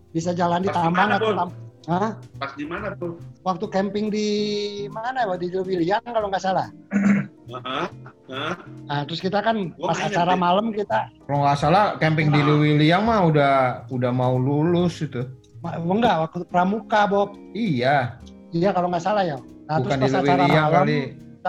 bisa 0.09 0.31
jalan 0.31 0.61
di 0.61 0.67
Pas 0.67 0.75
di 0.75 0.79
tambang 0.79 1.09
atau 1.11 1.31
tam- 1.33 1.57
Hah? 1.87 2.13
pas 2.37 2.51
di 2.53 2.63
mana 2.63 2.93
tuh? 2.93 3.17
waktu 3.41 3.65
camping 3.67 4.07
di 4.07 4.27
mana 4.87 5.25
ya 5.25 5.33
di 5.33 5.47
William 5.57 5.97
kalau 6.03 6.29
nggak 6.29 6.43
salah 6.43 6.69
Hah? 7.49 7.89
Hah? 8.29 8.53
nah 8.85 9.01
terus 9.03 9.17
kita 9.17 9.41
kan 9.41 9.73
Gua 9.73 9.89
pas 9.89 9.97
acara 9.99 10.37
malam 10.37 10.69
kita 10.69 11.09
Kalau 11.25 11.41
nggak 11.41 11.57
salah 11.57 11.97
camping 11.97 12.29
di 12.29 12.37
Lewiliang 12.37 13.01
mah 13.01 13.25
udah 13.25 13.53
udah 13.89 14.11
mau 14.11 14.37
lulus 14.37 15.01
itu. 15.01 15.25
Ma- 15.59 15.77
enggak 15.79 16.15
waktu 16.27 16.37
pramuka 16.47 17.01
Bob 17.07 17.29
Iya, 17.51 18.19
iya 18.51 18.69
kalau 18.71 18.87
nggak 18.91 19.03
salah 19.03 19.23
ya 19.25 19.37
nah 19.69 19.77
bukan 19.77 19.97
di 20.01 20.09
terus 20.09 20.13
pas 20.17 20.25
acara 20.25 20.45
malam 20.49 20.73
kali. 20.81 20.99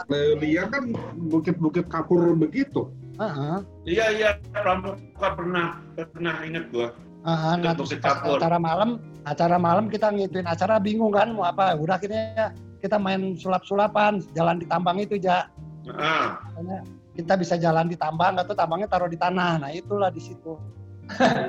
Lelia 0.07 0.63
kan 0.71 0.85
bukit-bukit 1.19 1.91
kapur 1.91 2.37
begitu. 2.39 2.95
Heeh. 3.19 3.57
Iya 3.91 4.07
iya, 4.15 4.31
pramuka 4.55 5.35
pernah 5.35 5.83
pernah 5.99 6.35
inget 6.47 6.71
gua. 6.71 6.95
Heeh, 7.27 7.53
nah 7.59 7.73
terus 7.75 7.93
pas 7.99 8.17
acara 8.23 8.57
malam, 8.57 9.03
acara 9.27 9.57
malam 9.59 9.91
kita 9.91 10.15
ngituin 10.15 10.47
acara 10.47 10.79
bingung 10.79 11.11
kan 11.11 11.35
mau 11.35 11.43
apa. 11.45 11.75
Udah 11.77 11.99
akhirnya 11.99 12.55
kita 12.81 12.97
main 13.03 13.35
sulap-sulapan, 13.37 14.25
jalan 14.33 14.63
di 14.63 14.67
tambang 14.71 14.97
itu 15.03 15.19
ja. 15.21 15.51
Ah, 15.91 16.39
Makanya 16.55 16.79
kita 17.19 17.35
bisa 17.37 17.55
jalan 17.59 17.91
di 17.91 17.97
tambang 17.99 18.39
atau 18.39 18.55
tambangnya 18.55 18.89
taruh 18.89 19.11
di 19.11 19.19
tanah. 19.19 19.59
Nah 19.65 19.71
itulah 19.75 20.09
di 20.09 20.23
situ. 20.23 20.55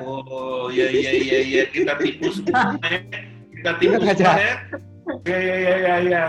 Oh 0.01 0.67
iya 0.69 0.87
iya 0.89 1.11
iya 1.13 1.39
iya 1.41 1.63
kita 1.69 1.93
tipu 1.97 2.31
semua 2.31 2.77
ya. 2.83 2.99
Kita 3.53 3.71
tipu 3.77 3.93
Ingat 3.97 4.01
nggak, 4.01 4.17
semua 4.17 4.33
Ja? 4.33 4.41
ya. 4.41 4.55
Iya 5.25 5.37
iya 5.37 5.55
iya 5.57 5.73
iya 5.75 5.95
iya. 6.01 6.23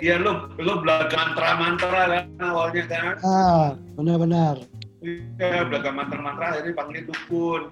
Iya 0.00 0.14
lu 0.20 0.32
lu 0.58 0.72
belaga 0.80 1.12
mantra-mantra 1.12 2.02
kan 2.08 2.24
awalnya 2.40 2.82
kan. 2.88 3.14
Ah, 3.22 3.66
benar-benar. 3.96 4.56
Iya, 5.04 5.68
belaga 5.68 5.90
mantra-mantra 5.92 6.44
akhirnya 6.56 6.72
panggil 6.72 7.02
dukun. 7.04 7.62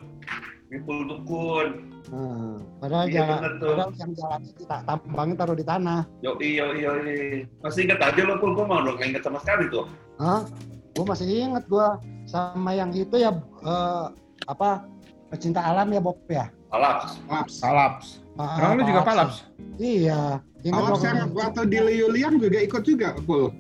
Ngipul 0.73 0.99
dukun. 1.09 1.69
Ah, 2.13 2.57
padahal 2.81 3.07
Iya, 3.09 3.25
jalan, 3.25 3.53
tuh. 3.61 3.69
padahal 3.73 3.91
yang 3.97 4.13
jalan 4.17 4.41
tak 4.67 4.81
tambangnya 4.85 5.35
taruh 5.39 5.57
di 5.57 5.65
tanah. 5.65 6.01
Yo 6.21 6.33
iyo 6.41 6.67
iyo 6.77 6.91
iyo. 7.01 7.45
Masih 7.63 7.81
inget 7.87 8.01
aja 8.01 8.21
lo 8.27 8.35
pun 8.37 8.53
gua 8.53 8.67
mau 8.67 8.81
dong 8.83 8.99
inget 9.01 9.23
sama 9.23 9.39
sekali 9.41 9.69
tuh. 9.73 9.87
Hah? 10.21 10.43
Gue 10.93 11.05
masih 11.09 11.25
inget 11.49 11.65
gue 11.69 11.87
sama 12.33 12.73
yang 12.73 12.89
itu 12.97 13.13
ya 13.21 13.37
eh, 13.61 14.07
apa 14.49 14.89
pecinta 15.29 15.61
alam 15.61 15.93
ya 15.93 16.01
Bob 16.01 16.17
ya. 16.33 16.49
Alap. 16.73 17.05
Laps. 17.29 17.61
Palaps. 17.61 18.07
Ah, 18.41 18.57
Emang 18.57 18.81
lu 18.81 18.89
juga 18.89 19.05
palaps? 19.05 19.45
Iya. 19.77 20.41
Ingat 20.65 20.83
Laps 20.89 21.05
yang 21.05 21.19
waktu 21.37 21.63
di 21.69 21.79
Liuliang 21.85 22.41
juga 22.41 22.59
ikut 22.65 22.83
juga, 22.89 23.13
Pul. 23.29 23.53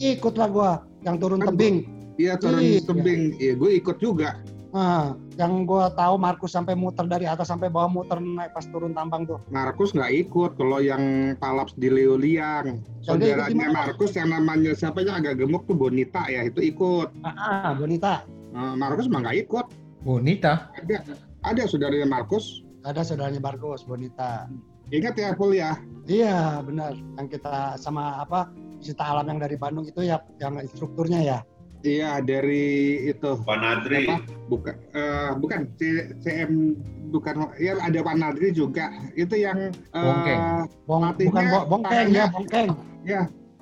ikut 0.00 0.34
lah 0.40 0.48
gue 0.48 0.70
yang 1.04 1.20
turun 1.20 1.44
Kan 1.44 1.52
tebing. 1.52 1.76
Iya, 2.16 2.40
turun 2.40 2.64
Iya. 2.64 2.80
tebing. 2.88 3.22
Iya, 3.36 3.52
gue 3.60 3.70
ikut 3.76 4.00
juga. 4.00 4.40
Ah, 4.76 5.16
yang 5.40 5.64
gue 5.64 5.84
tahu 5.96 6.20
Markus 6.20 6.52
sampai 6.52 6.76
muter 6.76 7.08
dari 7.08 7.24
atas 7.24 7.48
sampai 7.48 7.72
bawah 7.72 7.88
muter 7.88 8.20
naik 8.20 8.52
pas 8.52 8.68
turun 8.68 8.92
tambang 8.92 9.24
tuh. 9.24 9.40
Markus 9.48 9.96
nggak 9.96 10.28
ikut 10.28 10.52
kalau 10.60 10.84
yang 10.84 11.32
Palaps 11.40 11.72
di 11.80 11.88
Liuliang. 11.88 12.84
Dia 13.00 13.16
ikut 13.16 13.48
Saudaranya? 13.48 13.72
Markus 13.72 14.12
yang 14.12 14.36
namanya 14.36 14.76
siapa 14.76 15.00
yang 15.00 15.24
agak 15.24 15.40
gemuk 15.40 15.64
tuh 15.64 15.80
Bonita 15.80 16.28
ya, 16.28 16.44
itu 16.44 16.60
ikut. 16.60 17.08
Ah, 17.24 17.72
ah, 17.72 17.72
Bonita. 17.72 18.28
Eh, 18.52 18.74
Markus 18.76 19.08
mah 19.08 19.24
nggak 19.24 19.48
ikut. 19.48 19.66
Bonita. 20.04 20.68
Ada, 20.76 21.16
ada 21.48 21.62
saudaranya 21.64 22.04
Markus. 22.04 22.60
Ada 22.84 23.00
saudaranya 23.00 23.40
Markus, 23.40 23.80
Bonita. 23.88 24.44
Ingat 24.92 25.16
ya, 25.16 25.32
Pul 25.32 25.56
ya. 25.56 25.80
Iya, 26.04 26.60
benar. 26.60 26.92
Yang 27.16 27.40
kita 27.40 27.80
sama 27.80 28.20
apa 28.20 28.52
pecinta 28.76 29.08
alam 29.08 29.24
yang 29.24 29.40
dari 29.40 29.56
Bandung 29.56 29.88
itu 29.88 30.04
ya 30.04 30.20
yang 30.36 30.60
instrukturnya 30.60 31.24
ya. 31.24 31.38
Iya, 31.86 32.18
dari 32.18 32.66
itu. 33.06 33.30
Pak 33.38 33.56
Nadri. 33.56 34.10
Apa? 34.10 34.18
Bukan, 34.46 34.74
eh, 34.92 35.30
bukan 35.38 35.60
C- 35.74 36.10
CM 36.18 36.74
bukan 37.08 37.34
ya 37.56 37.78
ada 37.78 37.98
Pak 38.00 38.16
Nadri 38.16 38.50
juga. 38.50 38.90
Itu 39.14 39.38
yang 39.38 39.70
eh, 39.70 39.94
Bongkeng. 39.94 40.40
Bong, 40.82 41.00
Pelatihnya 41.00 41.30
bukan 41.30 41.44
bo- 41.46 41.66
bongkeng 41.68 41.90
tangannya- 42.10 42.18
ya, 42.18 42.26
bongkeng. 42.28 42.68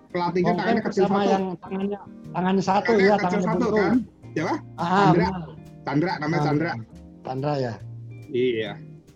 pelatihnya 0.09 0.47
Bongkeng 0.47 0.57
tangannya 0.57 0.83
kecil 0.83 1.03
sama 1.05 1.19
satu. 1.19 1.29
yang 1.29 1.45
tangannya 1.59 1.99
tangannya 2.33 2.63
satu 2.63 2.81
Tangannya 2.87 3.05
ya, 3.05 3.15
kecil 3.15 3.21
tangannya 3.21 3.45
satu 3.45 3.65
buntung. 3.67 3.77
kan? 3.77 3.95
Ah, 4.75 4.89
Chandra. 4.89 5.13
benar. 5.15 5.33
Chandra 5.85 6.13
namanya 6.17 6.35
Ah, 6.35 6.45
Chandra. 6.45 6.71
Chandra 7.23 7.53
ya. 7.55 7.73
Iya. 8.27 8.73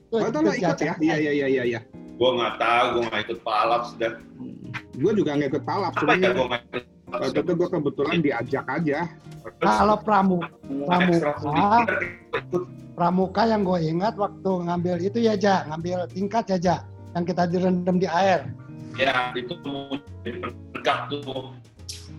Itu 0.08 0.38
lo 0.38 0.50
ikut 0.50 0.78
ya? 0.78 0.94
Iya, 0.98 1.16
iya, 1.18 1.32
iya, 1.48 1.62
iya. 1.66 1.80
Gue 2.14 2.30
nggak 2.34 2.54
tahu, 2.58 2.84
gue 2.92 3.02
nggak 3.06 3.22
ikut 3.24 3.38
palap 3.40 3.82
sudah. 3.86 4.12
Gue 4.94 5.12
juga 5.14 5.30
nggak 5.32 5.48
ikut 5.50 5.64
palap, 5.64 5.92
Apa 5.94 6.12
ya 6.14 6.30
gue 6.30 6.44
nggak 6.44 6.62
ikut 6.66 6.84
waktu 7.12 7.40
itu 7.40 7.52
gue 7.56 7.68
kebetulan 7.68 8.18
diajak 8.20 8.64
aja. 8.68 8.98
Kalau 9.58 9.96
pramu 10.02 10.38
Ekstra 10.44 11.32
pramuka, 11.40 11.78
pramuka 12.92 13.42
yang 13.48 13.62
gue 13.64 13.78
ingat 13.80 14.14
waktu 14.18 14.52
ngambil 14.68 14.96
itu 15.00 15.18
ya 15.22 15.34
Ja, 15.38 15.64
ngambil 15.72 16.04
tingkat 16.12 16.44
ya 16.52 16.58
Ja, 16.58 16.76
yang 17.16 17.24
kita 17.24 17.48
direndam 17.48 17.96
di 17.96 18.08
air. 18.10 18.44
Ya, 18.98 19.30
itu 19.32 19.54
penegak 20.26 21.08
tuh. 21.08 21.54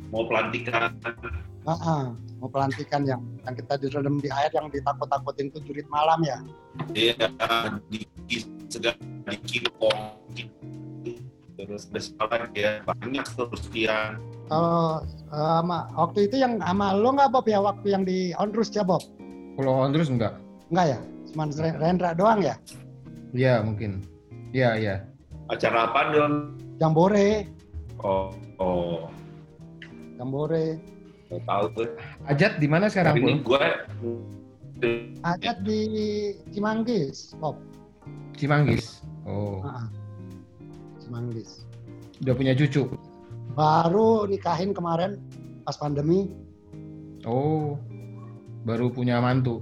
Mau 0.10 0.26
pelantikan. 0.26 0.96
Ah, 1.68 1.76
ah, 1.86 2.04
mau 2.42 2.50
pelantikan 2.50 3.06
yang 3.06 3.22
yang 3.46 3.54
kita 3.54 3.78
direndam 3.78 4.18
di 4.18 4.32
air 4.32 4.50
yang 4.56 4.72
ditakut-takutin 4.72 5.54
itu 5.54 5.60
jurit 5.70 5.88
malam 5.92 6.24
ya. 6.26 6.38
Iya, 6.96 7.30
di 7.92 8.08
segala 8.72 8.98
di 9.28 9.38
kipong. 9.46 10.00
Terus 11.60 11.92
ada 12.16 12.48
ya, 12.56 12.80
banyak 12.88 13.26
terus 13.36 13.64
dia. 13.70 14.16
Kalau 14.50 15.06
eh, 15.06 15.52
sama 15.62 15.78
waktu 15.93 16.20
itu 16.26 16.36
yang 16.41 16.58
sama 16.60 16.97
lo 16.97 17.14
nggak 17.14 17.30
Bob 17.30 17.45
ya 17.45 17.62
waktu 17.62 17.88
yang 17.93 18.04
di 18.04 18.34
Onrus 18.36 18.74
ya 18.74 18.82
Bob? 18.82 19.06
Kalau 19.56 19.86
on 19.86 19.93
terus 19.93 20.10
enggak? 20.10 20.34
Enggak 20.74 20.86
ya? 20.89 21.00
Cuman 21.30 21.47
Re- 21.54 21.78
Rendra 21.78 22.10
doang 22.18 22.41
ya? 22.41 22.56
Iya, 23.30 23.62
mungkin. 23.62 24.02
Iya, 24.50 24.70
iya. 24.76 24.95
Acara 25.54 25.93
apa 25.93 26.10
dong? 26.10 26.58
Jambore, 26.82 27.45
Oh, 28.00 28.32
oh, 28.58 29.12
Jambore. 30.16 30.80
nggak 31.30 31.43
tahu 31.45 31.66
tuh. 31.76 31.89
Ajat 32.26 32.58
di 32.58 32.66
mana 32.66 32.88
sekarang, 32.89 33.20
ini 33.20 33.43
gue 33.43 33.64
Ajat 35.22 35.60
di 35.62 35.80
Cimanggis, 36.56 37.36
Bob. 37.38 37.60
Cimanggis. 38.39 39.04
Oh, 39.28 39.60
Ah, 39.62 39.84
ah. 39.84 39.88
Cimanggis. 41.04 41.68
udah 42.24 42.34
punya 42.34 42.56
cucu. 42.56 42.88
Baru 43.60 44.24
nikahin 44.24 44.72
kemarin 44.72 45.20
pas 45.68 45.76
pandemi, 45.76 46.32
Oh, 47.28 47.76
baru 48.64 48.88
punya 48.88 49.20
mantu. 49.20 49.60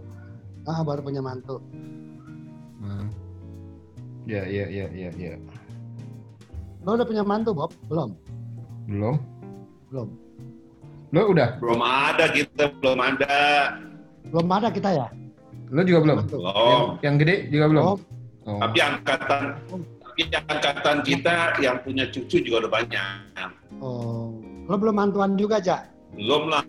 ah, 0.70 0.86
baru 0.86 1.02
punya 1.02 1.18
mantu. 1.26 1.58
Hmm. 2.78 3.10
Ya, 4.30 4.46
ya, 4.46 4.70
ya, 4.70 4.86
ya, 4.94 5.10
ya. 5.18 5.34
Lo 6.86 6.94
udah 6.94 7.10
punya 7.10 7.26
mantu, 7.26 7.58
Bob? 7.58 7.74
Belum? 7.90 8.14
Belum? 8.86 9.18
Belum. 9.90 10.08
Lo 11.10 11.22
udah? 11.34 11.58
belum 11.58 11.82
ada 11.82 12.30
kita, 12.30 12.70
belum 12.78 13.00
ada. 13.02 13.34
Belum 14.30 14.46
ada 14.54 14.70
kita 14.70 14.90
ya? 14.94 15.08
Lo 15.74 15.82
juga 15.82 16.00
belum? 16.06 16.18
Belum. 16.30 16.46
Yang, 16.46 16.86
yang 17.02 17.16
gede 17.18 17.36
juga 17.50 17.66
belum? 17.66 17.82
Belum. 17.82 18.00
Oh. 18.46 18.60
Tapi 18.62 18.78
angkatan 18.78 19.44
tapi 20.18 20.34
angkatan 20.50 21.06
kita 21.06 21.62
yang 21.62 21.78
punya 21.86 22.10
cucu 22.10 22.42
juga 22.42 22.66
udah 22.66 22.72
banyak. 22.82 23.50
Oh, 23.78 24.34
lo 24.66 24.74
belum 24.74 24.98
mantuan 24.98 25.38
juga, 25.38 25.62
Ja? 25.62 25.86
Belum 26.18 26.50
lah. 26.50 26.66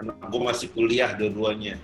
Karena 0.00 0.12
gue 0.16 0.40
masih 0.40 0.72
kuliah 0.72 1.12
dua-duanya. 1.12 1.76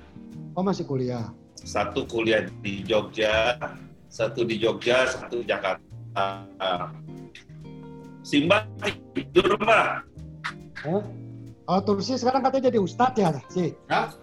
Oh, 0.56 0.64
masih 0.64 0.88
kuliah. 0.88 1.28
Satu 1.60 2.08
kuliah 2.08 2.48
di 2.64 2.80
Jogja, 2.80 3.60
satu 4.08 4.40
di 4.48 4.56
Jogja, 4.56 5.04
satu 5.04 5.44
di 5.44 5.52
Jakarta. 5.52 6.48
Simba 8.24 8.64
tidur 9.12 9.60
mbak. 9.60 10.08
Oh, 11.68 11.80
Tursi 11.84 12.16
sekarang 12.16 12.40
katanya 12.40 12.72
jadi 12.72 12.80
ustadz 12.80 13.20
ya, 13.20 13.36
sih? 13.52 13.76
Hah? 13.92 14.16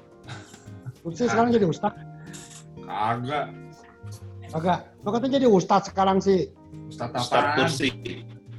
Tursi 1.06 1.30
sekarang 1.30 1.54
jadi 1.54 1.70
ustadz? 1.70 2.02
Kagak. 2.82 3.54
Agak. 4.50 4.80
Lo 5.06 5.10
katanya 5.14 5.38
jadi 5.38 5.48
ustadz 5.48 5.94
sekarang 5.94 6.18
sih? 6.18 6.50
Ustadz 6.90 7.22
Ustadz 7.22 7.34
apaan? 7.34 7.58
Tursi. 7.62 7.90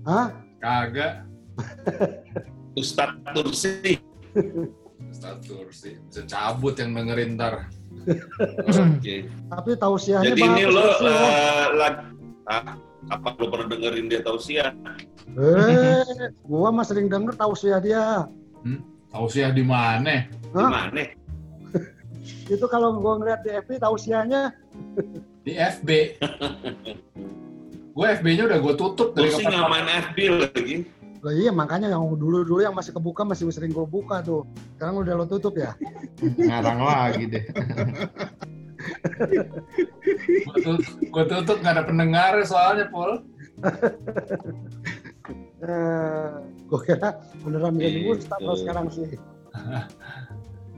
Hah? 0.07 0.26
Kagak. 0.62 1.12
Ustadz 2.80 3.26
Tursi. 3.34 3.99
Ustadz 5.11 5.43
Tursi. 5.47 5.91
Bisa 6.07 6.22
cabut 6.30 6.78
yang 6.78 6.95
dengerin 6.95 7.34
ntar. 7.34 7.66
Oke. 8.70 9.26
Tapi 9.26 9.70
tausiahnya 9.76 10.32
Jadi 10.32 10.43
ini 10.47 10.64
lo 10.70 10.84
eh, 11.05 11.66
lagi 11.74 12.07
ah, 12.49 12.78
apa 13.11 13.28
lo 13.36 13.47
pernah 13.51 13.68
dengerin 13.68 14.07
dia 14.07 14.22
tausiah? 14.22 14.70
Eh, 15.34 16.30
gua 16.47 16.70
mah 16.70 16.86
sering 16.86 17.11
denger 17.11 17.34
tausiah 17.34 17.82
dia. 17.82 18.30
Tausiah 19.11 19.51
di 19.51 19.66
mana? 19.66 20.30
Hah? 20.55 20.86
Gimana? 20.91 21.03
Itu 22.51 22.66
kalau 22.66 22.99
gua 22.99 23.18
ngeliat 23.18 23.43
di 23.43 23.51
FB 23.55 23.82
tausiahnya, 23.82 24.55
Di 25.41 25.53
FB. 25.57 25.88
gue 27.97 28.07
FB-nya 28.16 28.45
udah 28.49 28.59
gue 28.62 28.74
tutup 28.78 29.12
Gue 29.12 29.28
dari 29.28 29.30
sih 29.34 29.45
kapan 29.45 29.53
nggak 29.57 29.70
main 29.70 29.86
FB 30.09 30.18
lagi. 30.30 30.76
lah 31.20 31.36
iya 31.36 31.53
makanya 31.53 31.93
yang 31.93 32.16
dulu-dulu 32.16 32.64
yang 32.64 32.72
masih 32.72 32.97
kebuka 32.97 33.28
masih 33.28 33.53
sering 33.53 33.76
gua 33.76 33.84
buka 33.84 34.24
tuh. 34.24 34.49
Sekarang 34.72 35.05
udah 35.05 35.20
lo 35.20 35.28
tutup 35.28 35.53
ya. 35.53 35.76
Ngarang 36.24 36.80
lagi 36.80 37.28
deh. 37.28 37.45
Gue 40.49 40.57
tutup, 40.64 40.80
gua 41.12 41.24
tutup 41.28 41.57
nggak 41.61 41.74
ada 41.76 41.84
pendengar 41.84 42.41
soalnya, 42.41 42.88
Pol. 42.88 43.20
Eh, 45.61 46.28
gua 46.72 46.80
kira 46.80 47.20
beneran 47.45 47.76
menjadi 47.76 47.99
Gitu. 48.01 48.16
ustadz 48.16 48.41
lo 48.41 48.55
sekarang 48.57 48.86
sih. 48.88 49.05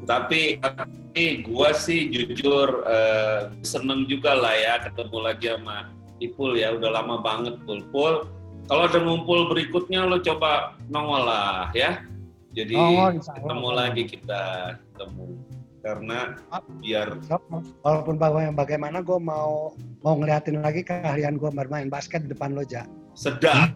Tapi, 0.02 0.58
tapi 0.58 1.46
gue 1.46 1.70
sih 1.78 2.10
jujur 2.10 2.82
eh, 2.84 3.50
seneng 3.62 4.04
juga 4.10 4.34
lah 4.34 4.54
ya 4.54 4.74
ketemu 4.82 5.18
lagi 5.22 5.46
sama 5.54 5.90
Ipul 6.18 6.58
ya. 6.58 6.74
Udah 6.74 6.90
lama 7.02 7.22
banget 7.22 7.58
Pul. 7.66 7.82
Pul, 7.90 8.14
kalau 8.66 8.82
ada 8.86 8.98
ngumpul 8.98 9.50
berikutnya 9.50 10.06
lo 10.06 10.18
coba 10.22 10.74
nongol 10.90 11.26
lah 11.26 11.70
ya. 11.74 12.02
Jadi 12.52 12.76
Oh, 12.76 13.08
ketemu 13.10 13.68
lagi 13.72 14.02
kita 14.04 14.42
ketemu 14.92 15.24
karena 15.82 16.38
biar 16.78 17.18
Walaupun 17.82 18.14
baga- 18.14 18.54
bagaimana 18.54 19.02
gue 19.02 19.18
mau 19.18 19.74
mau 20.06 20.14
ngeliatin 20.14 20.62
lagi 20.62 20.86
keahlian 20.86 21.42
gue 21.42 21.50
bermain 21.50 21.90
basket 21.90 22.22
di 22.22 22.30
depan 22.30 22.54
lo 22.54 22.62
ja. 22.62 22.86
sedap 23.18 23.74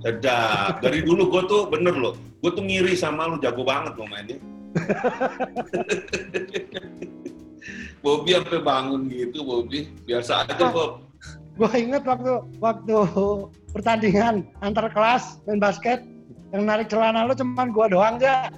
sedap 0.00 0.78
dari 0.80 1.02
dulu 1.02 1.28
gue 1.34 1.42
tuh 1.50 1.62
bener 1.66 1.92
loh 1.92 2.14
gue 2.40 2.50
tuh 2.50 2.62
ngiri 2.62 2.94
sama 2.94 3.26
lu 3.26 3.36
jago 3.42 3.66
banget 3.66 3.92
lo 3.98 4.06
mainnya 4.06 4.38
Bobby 8.02 8.34
sampai 8.34 8.60
bangun 8.60 9.06
gitu 9.06 9.46
Bobby 9.46 9.86
biasa 10.04 10.48
aja 10.48 10.74
Bob 10.74 11.06
Gue 11.52 11.68
inget 11.76 12.02
waktu 12.08 12.40
waktu 12.58 12.96
pertandingan 13.76 14.48
antar 14.64 14.88
kelas 14.88 15.36
main 15.44 15.60
basket 15.60 16.00
yang 16.52 16.68
narik 16.68 16.92
celana 16.92 17.24
lo 17.24 17.32
cuman 17.32 17.72
gue 17.72 17.86
doang 17.92 18.16
ja. 18.20 18.52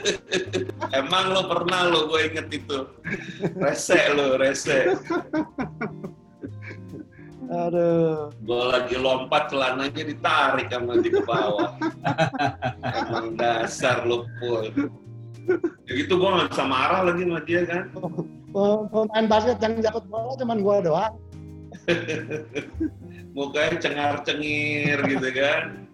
emang 1.00 1.32
lo 1.32 1.48
pernah 1.48 1.88
lo 1.88 2.12
gue 2.12 2.20
inget 2.28 2.48
itu 2.52 2.84
rese 3.56 4.00
lo 4.12 4.36
rese 4.36 4.92
Aduh. 7.46 8.34
Gue 8.42 8.64
lagi 8.74 8.98
lompat 8.98 9.54
celananya 9.54 10.02
ditarik 10.02 10.66
sama 10.66 10.98
di 10.98 11.14
ke 11.14 11.22
bawah. 11.22 11.78
Emang 13.06 13.38
dasar 13.38 14.02
lu 14.02 14.26
pul. 14.42 14.66
Ya 15.86 15.92
gitu 16.02 16.18
gue 16.18 16.28
nggak 16.28 16.50
bisa 16.50 16.64
marah 16.66 17.00
lagi 17.06 17.22
sama 17.22 17.40
dia 17.46 17.62
kan. 17.66 17.82
Pemain 18.56 19.26
basket 19.28 19.60
yang 19.60 19.84
dapat 19.84 20.04
bola 20.08 20.32
cuman 20.40 20.58
gua 20.64 20.80
doang. 20.80 21.14
Mukanya 23.36 23.76
cengar-cengir 23.84 24.96
gitu 25.04 25.28
kan. 25.36 25.84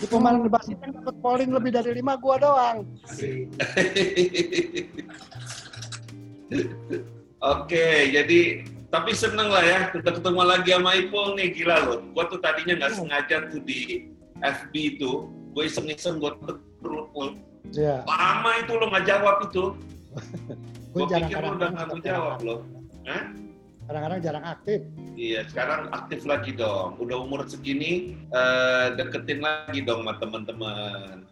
Di 0.00 0.06
pemain 0.08 0.40
basket 0.48 0.80
yang 0.80 0.96
dapat 0.96 1.14
polling 1.20 1.52
lebih 1.52 1.76
dari 1.76 1.92
lima 1.92 2.16
gua 2.16 2.40
doang. 2.40 2.88
Oke, 7.40 7.86
jadi 8.10 8.64
tapi 8.90 9.14
seneng 9.14 9.52
lah 9.52 9.62
ya 9.62 9.92
kita 9.92 10.18
ketemu 10.18 10.42
lagi 10.42 10.72
sama 10.72 10.96
Ipul 10.96 11.36
nih 11.36 11.52
gila 11.52 11.76
loh. 11.84 12.00
Gua 12.16 12.24
tuh 12.32 12.40
tadinya 12.40 12.80
nggak 12.80 12.96
sengaja 12.96 13.44
tuh 13.52 13.60
di 13.60 14.08
FB 14.40 14.72
itu, 14.96 15.28
gue 15.50 15.64
iseng-iseng 15.66 16.22
gue 16.22 16.30
terus 16.80 17.06
Pul. 17.10 17.28
Iya. 17.70 18.02
Lama 18.08 18.50
itu 18.62 18.72
lo 18.78 18.84
nggak 18.88 19.06
jawab 19.06 19.36
itu. 19.46 19.64
Gue 20.90 21.06
pikir 21.06 21.38
lo 21.38 21.54
udah 21.54 21.68
nggak 21.70 21.86
mau 21.86 22.00
jawab 22.02 22.38
lo. 22.42 22.56
Kadang-kadang 23.86 24.20
jarang 24.22 24.44
aktif. 24.46 24.80
Iya, 25.18 25.46
sekarang 25.50 25.90
aktif 25.90 26.22
lagi 26.26 26.54
dong. 26.54 26.98
Udah 27.02 27.26
umur 27.26 27.42
segini, 27.46 28.14
eh, 28.30 28.86
deketin 28.94 29.42
lagi 29.42 29.82
dong 29.82 30.02
sama 30.06 30.14
teman-teman. 30.22 31.26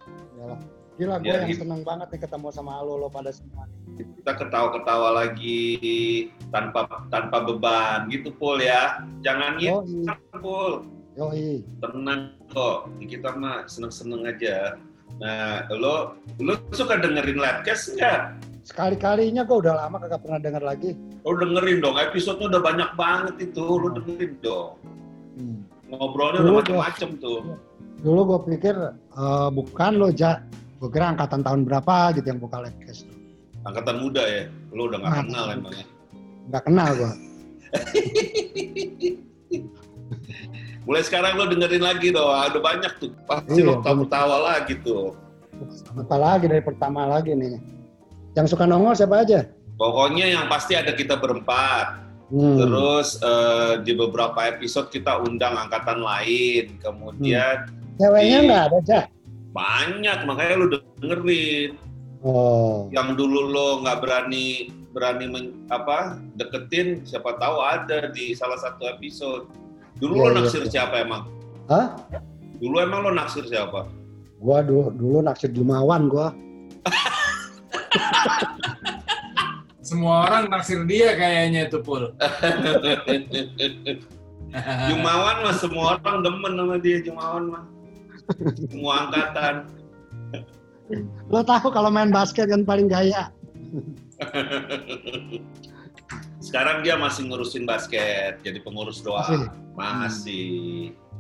Gila 0.98 1.22
gue 1.22 1.30
Ya, 1.30 1.42
yang 1.42 1.50
gitu. 1.50 1.62
seneng 1.62 1.86
banget 1.86 2.10
nih 2.10 2.20
ketemu 2.26 2.50
sama 2.50 2.82
lo 2.82 2.98
lo 2.98 3.06
pada 3.10 3.30
semua. 3.30 3.66
Kita 3.94 4.34
ketawa-ketawa 4.34 5.26
lagi 5.26 5.62
tanpa 6.50 6.86
tanpa 7.10 7.46
beban 7.46 8.10
gitu, 8.10 8.34
Pul 8.34 8.58
ya. 8.62 9.06
Jangan 9.22 9.58
gitu, 9.62 9.82
Yoi, 9.86 10.38
Pul. 10.42 10.97
Yoi. 11.18 11.60
tenang 11.80 12.30
kok 12.48 12.86
kita 13.02 13.28
mah 13.34 13.66
seneng-seneng 13.66 14.24
aja 14.24 14.78
nah 15.18 15.66
lo 15.68 16.14
lo 16.38 16.54
suka 16.70 16.96
dengerin 16.96 17.36
Labcast 17.36 17.92
nggak? 17.92 18.20
Sekali-kalinya 18.62 19.42
gue 19.42 19.58
udah 19.58 19.74
lama 19.78 19.96
kagak 19.98 20.20
pernah 20.20 20.38
denger 20.38 20.62
lagi. 20.62 20.90
lo 21.18 21.34
dengerin 21.34 21.80
dong 21.80 21.96
episode 21.96 22.38
udah 22.38 22.60
banyak 22.60 22.86
banget 22.94 23.34
itu 23.42 23.62
lo 23.64 23.88
dengerin 23.90 24.32
dong 24.38 24.70
Hmm. 25.34 25.58
ngobrolnya 25.86 26.40
Dulu 26.40 26.50
udah 26.52 26.60
macam-macam 26.60 27.08
tuh 27.16 27.40
Dulu 27.98 28.20
gue 28.24 28.38
pikir 28.48 28.74
eh, 28.92 29.48
bukan 29.48 29.92
lo 29.96 30.08
ja. 30.10 30.42
Gue 30.76 30.88
kira 30.88 31.08
angkatan 31.08 31.40
tahun 31.40 31.62
berapa 31.62 32.12
gitu 32.12 32.26
yang 32.28 32.38
buka 32.38 32.60
Labcast. 32.60 33.04
angkatan 33.60 33.96
muda 33.98 34.22
ya 34.22 34.42
lo 34.70 34.86
udah 34.86 34.96
nggak 34.98 35.10
Nah. 35.10 35.20
kenal 35.24 35.44
emangnya 35.52 35.84
Nggak 36.46 36.62
kenal 36.64 36.88
gue. 36.92 37.12
mulai 40.88 41.04
sekarang 41.04 41.36
lo 41.36 41.44
dengerin 41.46 41.84
lagi 41.84 42.08
dong 42.08 42.24
udah 42.24 42.62
banyak 42.64 42.92
tuh 42.96 43.12
pasti 43.22 43.60
Iya, 43.60 43.68
lo 43.68 43.84
tawa-tawa 43.84 44.36
lagi 44.48 44.80
tuh 44.80 45.12
Apalagi 45.92 46.46
dari 46.46 46.62
pertama 46.62 47.02
lagi 47.04 47.34
nih. 47.34 47.58
Yang 48.32 48.54
suka 48.54 48.62
nongol 48.62 48.94
siapa 48.94 49.20
aja? 49.20 49.42
pokoknya 49.74 50.26
yang 50.28 50.46
pasti 50.46 50.74
ada 50.74 50.90
kita 50.90 51.14
berempat 51.14 52.08
Hmm. 52.28 52.60
terus 52.60 53.16
eh, 53.18 53.80
di 53.80 53.92
beberapa 53.92 54.36
episode 54.46 54.88
kita 54.88 55.16
undang 55.18 55.56
angkatan 55.56 55.96
lain 55.98 56.76
kemudian 56.78 57.64
Ceweknya 57.96 58.38
di- 58.38 58.46
nggak 58.46 58.62
ada, 58.66 58.78
Ja? 58.84 59.02
banyak 59.48 60.18
makanya 60.24 60.54
lu 60.54 60.66
dengerin 60.98 61.70
Oh. 62.20 62.84
yang 62.90 63.14
dulu 63.14 63.48
lo 63.48 63.80
nggak 63.80 63.98
berani 63.98 64.68
berani 64.90 65.24
men- 65.24 65.56
apa 65.68 66.20
deketin 66.34 67.00
siapa 67.02 67.32
tahu 67.34 67.56
ada 67.58 68.10
di 68.10 68.32
salah 68.32 68.58
satu 68.58 68.84
episode 68.88 69.48
dulu 69.98 70.12
Iya, 70.14 70.22
lo 70.22 70.28
iya, 70.30 70.36
naksir 70.42 70.62
iya. 70.64 70.70
siapa 70.70 70.94
emang 71.02 71.22
Hah? 71.68 71.86
dulu 72.58 72.76
emang 72.82 73.00
lo 73.06 73.10
naksir 73.14 73.44
siapa 73.46 73.86
Gua 74.38 74.62
dulu, 74.62 74.94
dulu 74.94 75.18
naksir 75.18 75.50
Jumawan 75.50 76.06
gua. 76.06 76.30
Semua 79.82 80.30
orang 80.30 80.46
naksir 80.46 80.86
dia 80.86 81.18
kayaknya 81.18 81.66
itu 81.66 81.82
Pul. 81.82 82.14
Jumawan 84.88 85.36
mah 85.42 85.54
semua 85.58 85.98
orang 85.98 86.22
demen 86.22 86.52
sama 86.54 86.76
dia 86.78 87.02
Jumawan 87.02 87.44
mah 87.50 87.64
semua 88.72 88.92
angkatan 89.08 89.54
Lo 91.28 91.44
tahu 91.44 91.68
kalau 91.68 91.92
main 91.92 92.08
basket 92.08 92.48
kan 92.48 92.64
paling 92.64 92.88
gaya. 92.88 93.28
sekarang 96.48 96.80
dia 96.80 96.96
masih 96.96 97.28
ngurusin 97.28 97.62
basket 97.62 98.40
jadi 98.40 98.56
pengurus 98.58 98.98
Masih? 98.98 99.04
doang 99.04 99.52
masih 99.76 100.48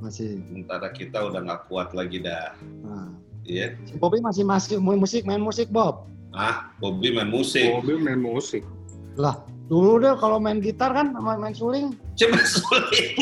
Masih. 0.00 0.40
sementara 0.40 0.88
kita 0.88 1.20
udah 1.20 1.40
nggak 1.42 1.68
kuat 1.68 1.92
lagi 1.92 2.18
dah 2.18 2.56
Nah. 2.80 3.12
Iya. 3.44 3.76
Si 3.82 3.96
Bobby 3.96 4.20
masih 4.20 4.44
masih 4.44 4.76
main 4.76 4.96
musik, 4.96 5.24
main 5.24 5.40
musik 5.40 5.68
Bob. 5.68 6.04
ah 6.30 6.68
Bobby 6.76 7.08
main 7.10 7.28
musik 7.28 7.64
Bobby 7.70 7.96
main 7.96 8.20
musik. 8.20 8.60
Lah, 9.16 9.40
dulu 9.66 9.96
deh 9.98 10.14
kalau 10.14 10.36
main 10.36 10.60
gitar 10.60 10.92
kan 10.92 11.10
sama 11.10 11.34
main 11.34 11.52
suling. 11.52 11.96
Coba 12.14 12.38
sulit 12.46 13.16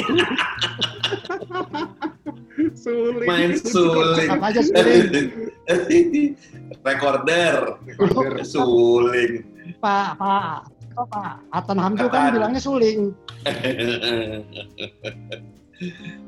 Sulit. 2.75 3.25
main 3.25 3.53
suling. 3.55 4.29
Apa 4.29 4.51
aja 4.51 4.61
suling. 4.63 5.29
Recorder, 6.83 7.79
Recorder. 7.89 8.43
suling. 8.43 9.33
Pak, 9.79 10.17
Pak, 10.17 10.67
apa 10.67 10.76
Pak? 10.99 11.35
Atan 11.51 11.77
Hamdu 11.77 12.07
kan 12.07 12.21
Atan. 12.23 12.35
bilangnya 12.35 12.61
suling. 12.61 13.13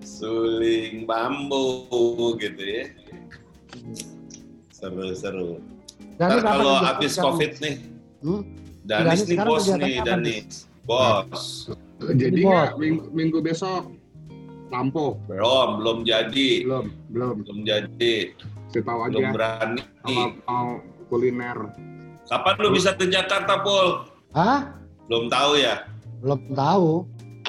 suling 0.05 1.07
bambu 1.07 1.65
gitu 2.37 2.61
ya. 2.61 2.85
Seru-seru. 4.69 5.59
Dan 6.19 6.29
Ntar 6.35 6.41
kalau 6.45 6.75
habis 6.79 7.15
covid 7.15 7.53
nih, 7.59 7.77
Hmm? 8.19 8.43
Danis 8.83 9.23
Danis 9.23 9.29
nih 9.29 9.39
bos 9.41 9.65
nih, 9.71 9.97
Danis. 10.03 10.67
Bos. 10.83 11.71
Jadi 12.01 12.41
Bos. 12.41 12.51
nggak 12.51 12.71
minggu, 12.77 13.05
minggu 13.11 13.39
besok 13.39 13.95
lampu 14.69 15.15
Belum, 15.27 15.79
belum 15.79 15.99
jadi. 16.03 16.51
belum 16.63 16.87
belum 17.09 17.35
Belum 17.41 17.59
jadi. 17.63 18.35
saya 18.69 18.83
tahu 18.83 18.99
Belum 19.07 19.23
aja 19.23 19.29
berani. 19.33 19.83
kalau 20.03 20.27
mau 20.45 20.69
kuliner 21.09 21.59
Kapan 22.27 22.55
lu 22.59 22.69
bisa 22.71 22.93
ke 22.93 23.09
Jakarta, 23.09 23.63
Pul? 23.63 24.05
Hah? 24.33 24.61
Belum 25.09 25.27
tahu 25.29 25.53
ya? 25.57 25.75
Belum 26.21 26.41
tahu. 26.53 26.91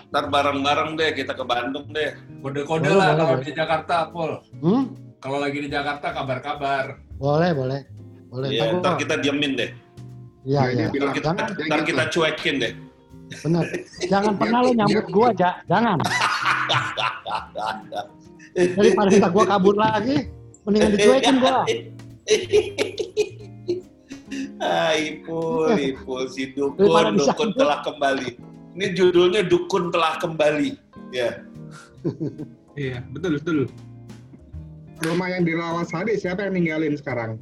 Ntar 0.09 0.25
bareng-bareng 0.27 0.97
deh 0.97 1.09
kita 1.13 1.33
ke 1.35 1.43
Bandung 1.43 1.85
deh. 1.91 2.15
Kode-kode 2.39 2.87
Boleh, 2.87 2.97
lah 2.97 3.07
boleh, 3.11 3.19
kalau 3.19 3.33
boleh. 3.35 3.45
di 3.45 3.51
Jakarta 3.53 3.95
Pul. 4.09 4.31
Hmm? 4.63 4.83
Kalau 5.19 5.37
lagi 5.43 5.59
di 5.59 5.69
Jakarta 5.69 6.07
kabar-kabar. 6.15 6.85
Boleh, 7.19 7.51
boleh. 7.51 7.81
Boleh. 8.31 8.49
Iya, 8.49 8.79
Ntar 8.79 8.95
kita 8.95 9.19
diemin 9.19 9.53
deh. 9.59 9.69
Iya, 10.47 10.61
iya. 10.71 10.87
dia 10.87 10.87
bilang, 10.89 11.11
Ntar 11.11 11.17
kita, 11.19 11.27
Jangan, 11.29 11.49
Dia 11.51 11.65
ntar 11.67 11.79
gitu. 11.83 11.89
kita 11.91 12.03
cuekin 12.09 12.55
deh. 12.57 12.73
bener. 13.29 13.65
Jangan 14.09 14.33
pernah 14.41 14.59
lo 14.65 14.71
nyambut 14.73 15.05
gua, 15.13 15.29
Ja. 15.37 15.51
Jangan. 15.67 15.97
Daripada 18.79 19.09
kita 19.13 19.29
gua 19.29 19.45
kabur 19.45 19.75
lagi, 19.77 20.25
mendingan 20.65 20.91
dicuekin 20.95 21.35
gua. 21.37 21.61
Ah, 24.59 24.91
Ipul, 24.91 25.71
Ipul, 25.79 26.27
si 26.27 26.51
Dukun, 26.51 27.15
Dukun 27.15 27.49
telah 27.55 27.79
kembali. 27.79 28.35
Ini 28.75 28.87
judulnya 28.91 29.47
Dukun 29.47 29.87
telah 29.91 30.19
kembali. 30.19 30.75
Ya, 31.09 31.41
iya 32.77 33.01
betul 33.11 33.41
betul 33.41 33.57
rumah 35.01 35.27
yang 35.31 35.41
di 35.47 35.57
Rawasari 35.57 36.19
siapa 36.19 36.45
yang 36.47 36.53
ninggalin 36.59 36.95
sekarang 36.95 37.39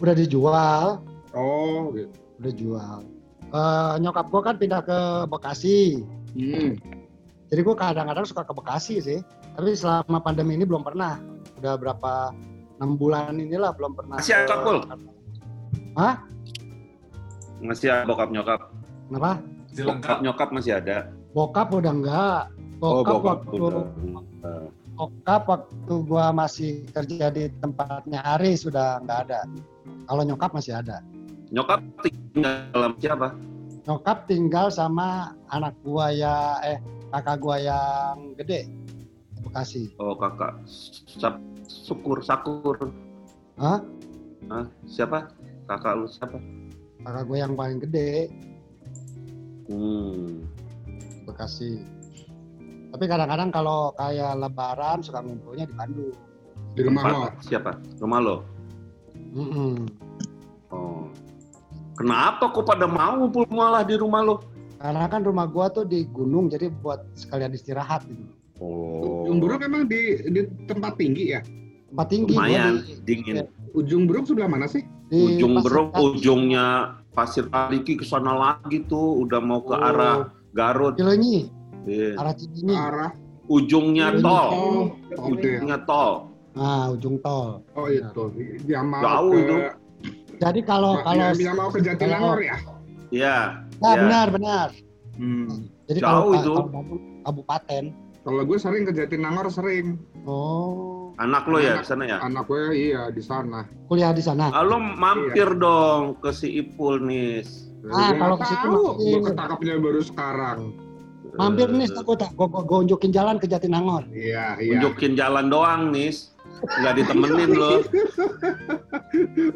Udah 0.00 0.16
dijual, 0.18 0.98
oh 1.36 1.92
gitu 1.94 2.10
udah 2.42 2.52
jual. 2.58 2.98
Eh, 3.52 3.92
nyokap 4.02 4.26
gua 4.34 4.42
kan 4.42 4.56
pindah 4.58 4.82
ke 4.82 4.98
Bekasi. 5.30 6.02
hmm. 6.34 6.74
Jadi 7.46 7.60
gua 7.62 7.78
kadang-kadang 7.78 8.26
suka 8.26 8.42
ke 8.42 8.50
Bekasi 8.50 8.98
sih. 8.98 9.20
Tapi 9.54 9.78
selama 9.78 10.18
pandemi 10.18 10.58
ini 10.58 10.66
belum 10.66 10.82
pernah. 10.82 11.22
Udah 11.62 11.78
berapa 11.78 12.34
enam 12.82 12.98
bulan 12.98 13.38
inilah 13.38 13.70
belum 13.78 13.94
pernah. 13.94 14.18
Masih 14.18 14.42
ke- 14.42 14.58
Pul? 14.58 14.82
Hah? 15.94 16.18
Masih 17.62 17.88
ada 17.88 18.04
bokap 18.04 18.28
nyokap. 18.34 18.60
Kenapa? 19.08 19.32
Masih 19.38 19.82
Bokap 19.82 19.94
lengkap. 19.96 20.18
nyokap 20.20 20.48
masih 20.52 20.72
ada. 20.76 20.96
Bokap 21.32 21.68
udah 21.72 21.92
enggak. 21.94 22.42
Oh, 22.82 23.00
Bokap, 23.00 23.12
bokap 23.14 23.24
waktu 23.24 23.54
udah. 23.56 23.84
bokap 24.92 25.42
waktu 25.48 25.94
gua 26.04 26.26
masih 26.30 26.72
kerja 26.90 27.26
di 27.30 27.48
tempatnya 27.62 28.20
Ari 28.26 28.52
sudah 28.54 29.00
nggak 29.00 29.18
ada. 29.30 29.40
Kalau 30.04 30.22
nyokap 30.26 30.50
masih 30.52 30.76
ada. 30.76 30.98
Nyokap 31.48 31.80
tinggal 32.02 32.54
dalam 32.74 32.92
siapa? 32.98 33.28
Nyokap 33.82 34.18
tinggal 34.26 34.66
sama 34.68 35.32
anak 35.48 35.72
gua 35.82 36.10
ya 36.12 36.58
eh 36.62 36.78
kakak 37.10 37.38
gua 37.40 37.56
yang 37.58 38.34
gede 38.36 38.66
Bekasi. 39.42 39.90
Oh, 39.98 40.14
kakak. 40.14 40.54
Sap, 41.18 41.42
syukur, 41.66 42.22
sakur. 42.22 42.78
Hah? 43.58 43.82
Hah? 44.46 44.66
Siapa? 44.86 45.34
Kakak 45.66 45.98
lu 45.98 46.06
siapa? 46.06 46.38
Kakak 47.02 47.24
gua 47.26 47.38
yang 47.42 47.54
paling 47.58 47.78
gede. 47.82 48.30
Hmm. 49.70 50.46
Bekasi. 51.26 51.82
Tapi 52.92 53.04
kadang-kadang 53.08 53.50
kalau 53.50 53.96
kayak 53.96 54.36
Lebaran 54.36 55.00
suka 55.00 55.24
ngumpulnya 55.24 55.64
di 55.64 55.74
Bandung. 55.74 56.14
Di 56.76 56.80
rumah 56.84 57.02
lo. 57.08 57.20
Siapa? 57.40 57.80
Rumah 58.00 58.20
lo. 58.20 58.36
Mm-mm. 59.32 59.88
Oh. 60.72 61.08
Kenapa 61.96 62.52
kok 62.52 62.68
pada 62.68 62.84
mau 62.84 63.16
ngumpul 63.16 63.48
malah 63.48 63.84
di 63.84 63.96
rumah 63.96 64.20
lo? 64.24 64.36
Karena 64.76 65.06
kan 65.08 65.22
rumah 65.22 65.46
gua 65.46 65.70
tuh 65.70 65.86
di 65.86 66.04
gunung, 66.10 66.50
jadi 66.50 66.68
buat 66.68 67.06
sekalian 67.14 67.54
istirahat 67.54 68.02
gitu. 68.08 68.24
Oh. 68.62 69.26
Ujung 69.26 69.42
Beruk 69.42 69.62
memang 69.64 69.88
di 69.88 70.22
di 70.28 70.40
tempat 70.68 70.98
tinggi 70.98 71.34
ya. 71.34 71.40
Tempat 71.90 72.06
tinggi. 72.12 72.34
Lumayan 72.34 72.82
di- 72.82 72.98
dingin. 73.02 73.46
Ujung 73.72 74.04
Beruk 74.04 74.28
sebelah 74.28 74.50
mana 74.50 74.68
sih? 74.68 74.84
Di 75.12 75.36
Ujung 75.36 75.60
Kaki. 75.60 76.00
ujungnya 76.00 76.66
Pasir 77.12 77.44
Kaliki 77.46 78.00
ke 78.00 78.04
sana 78.08 78.32
lagi 78.32 78.80
tuh, 78.88 79.20
udah 79.20 79.40
mau 79.44 79.60
ke 79.60 79.76
Oh, 79.76 79.84
arah 79.84 80.32
Garut. 80.56 80.96
Cileunyi, 80.96 81.52
Iya. 81.84 82.16
arah 82.16 82.32
Cileunyi. 82.32 82.72
Arah 82.72 83.12
Ujungnya 83.44 84.06
Cileunyi. 84.08 84.24
tol, 84.24 84.48
Oh, 84.48 84.82
oke. 85.12 85.28
ujungnya 85.28 85.78
tol. 85.84 86.12
Nah, 86.52 86.84
ujung 86.88 87.16
tol. 87.20 87.60
Oh 87.76 87.86
itu. 87.86 88.24
Yang 88.64 88.84
mau 88.88 89.02
Jauh 89.04 89.28
ke 89.28 89.36
itu. 89.38 89.56
Jadi 90.40 90.60
kalau 90.64 90.92
kalau 91.04 91.20
yang, 91.22 91.36
yang 91.36 91.56
mau 91.60 91.68
ke 91.68 91.78
Jatinangor 91.78 92.38
ya. 92.40 92.56
Iya. 93.12 93.36
Nah, 93.78 93.92
Ya. 93.92 94.00
benar 94.00 94.26
benar. 94.32 94.68
Hmm. 95.12 95.68
Jadi 95.84 95.98
Jauh 96.00 96.08
kalau, 96.08 96.32
itu. 96.32 96.52
kalau 96.56 96.96
kabupaten. 97.22 97.84
Kalau 98.22 98.42
gue 98.42 98.54
sering 98.54 98.86
ke 98.86 98.92
Jatinangor 98.92 99.50
sering. 99.50 99.98
Oh, 100.22 101.10
Anak 101.18 101.44
lo 101.44 101.58
ya 101.58 101.76
di 101.76 101.84
sana 101.84 102.06
ya? 102.06 102.18
Anak 102.22 102.46
gue 102.46 102.62
iya 102.72 103.10
di 103.10 103.20
sana. 103.20 103.66
kuliah 103.84 104.14
di 104.14 104.22
sana. 104.22 104.48
Ah, 104.48 104.62
lo 104.62 104.78
mampir 104.78 105.52
dong 105.54 106.16
ke 106.18 106.30
si 106.30 106.56
Ipul 106.56 107.02
nis. 107.02 107.68
Ah, 107.84 108.08
Gue 108.08 108.16
kalau 108.16 108.36
ke 108.38 108.46
situ. 108.46 108.70
Gue 108.96 109.20
ketangkapnya 109.22 109.74
baru 109.76 110.00
sekarang. 110.00 110.60
Mampir 111.32 111.64
Eh, 111.66 111.74
nih, 111.74 111.88
aku 111.92 112.12
tak 112.12 112.36
gua 112.36 112.48
unjukin 112.78 113.08
jalan 113.08 113.36
ke 113.36 113.48
Jatinangor. 113.48 114.04
Iya 114.08 114.56
iya. 114.56 114.78
Tunjukin 114.78 115.16
jalan 115.16 115.48
doang 115.48 115.90
nis. 115.90 116.30
Nggak 116.62 116.94
ditemenin 116.94 117.50
lo. 117.52 117.80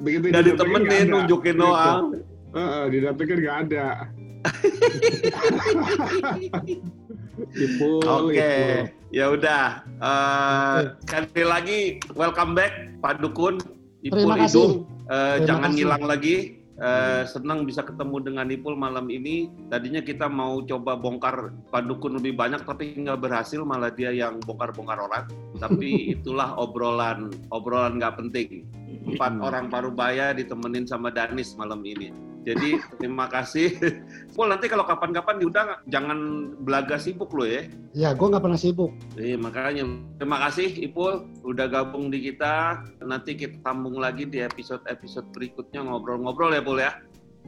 Begitu 0.00 0.24
Nggak 0.32 0.44
ditemenin, 0.46 1.06
nunjukin 1.06 1.54
Gitu. 1.54 1.62
doang. 1.62 2.04
Heeh, 2.50 2.82
didapetin 2.90 3.38
nggak 3.38 3.58
ada. 3.68 3.86
Ipul, 7.56 8.00
Oke, 8.02 8.32
Ipul. 8.32 9.12
ya 9.12 9.26
udah. 9.30 9.64
Eh, 9.86 10.78
Sekali 11.04 11.42
lagi, 11.44 11.80
welcome 12.16 12.56
back 12.56 12.72
Pak 13.00 13.20
Dukun, 13.20 13.60
Ipul 14.02 14.24
Terima 14.24 14.36
kasih. 14.40 14.56
Idung. 14.56 14.72
Eh, 15.06 15.36
Terima 15.38 15.46
jangan 15.46 15.70
kasih. 15.70 15.80
hilang 15.84 16.04
lagi. 16.04 16.36
Eh, 16.76 17.22
senang 17.24 17.64
bisa 17.64 17.80
ketemu 17.80 18.20
dengan 18.20 18.46
Ipul 18.52 18.76
malam 18.76 19.08
ini. 19.08 19.48
Tadinya 19.72 20.04
kita 20.04 20.28
mau 20.28 20.60
coba 20.60 20.92
bongkar 20.92 21.48
Pak 21.72 21.88
Dukun 21.88 22.20
lebih 22.20 22.36
banyak, 22.36 22.68
tapi 22.68 22.92
nggak 22.96 23.16
berhasil. 23.20 23.64
Malah 23.64 23.92
dia 23.92 24.12
yang 24.12 24.40
bongkar-bongkar 24.44 25.00
orang. 25.00 25.24
Tapi 25.56 25.88
itulah 26.20 26.52
obrolan, 26.56 27.32
obrolan 27.48 27.96
nggak 27.96 28.20
penting. 28.20 28.68
Empat 29.06 29.38
orang 29.40 29.72
Parubaya 29.72 30.36
ditemenin 30.36 30.84
sama 30.84 31.08
Danis 31.08 31.56
malam 31.56 31.80
ini. 31.80 32.12
Jadi 32.46 32.78
terima 33.02 33.26
kasih. 33.26 33.74
Pul 34.30 34.46
nanti 34.46 34.70
kalau 34.70 34.86
kapan-kapan 34.86 35.42
diundang 35.42 35.82
jangan 35.90 36.18
belaga 36.62 36.94
sibuk 36.94 37.34
lo 37.34 37.42
ya. 37.42 37.66
Ya, 37.90 38.14
gua 38.14 38.30
nggak 38.38 38.44
pernah 38.46 38.60
sibuk. 38.60 38.94
Iya 39.18 39.34
makanya 39.34 39.82
terima 40.22 40.38
kasih 40.46 40.70
Ipul 40.86 41.26
udah 41.42 41.66
gabung 41.66 42.06
di 42.14 42.22
kita. 42.30 42.86
Nanti 43.02 43.34
kita 43.34 43.58
sambung 43.66 43.98
lagi 43.98 44.30
di 44.30 44.38
episode-episode 44.46 45.26
berikutnya 45.34 45.82
ngobrol-ngobrol 45.82 46.54
ya 46.54 46.62
Pul 46.62 46.78
ya. 46.78 46.94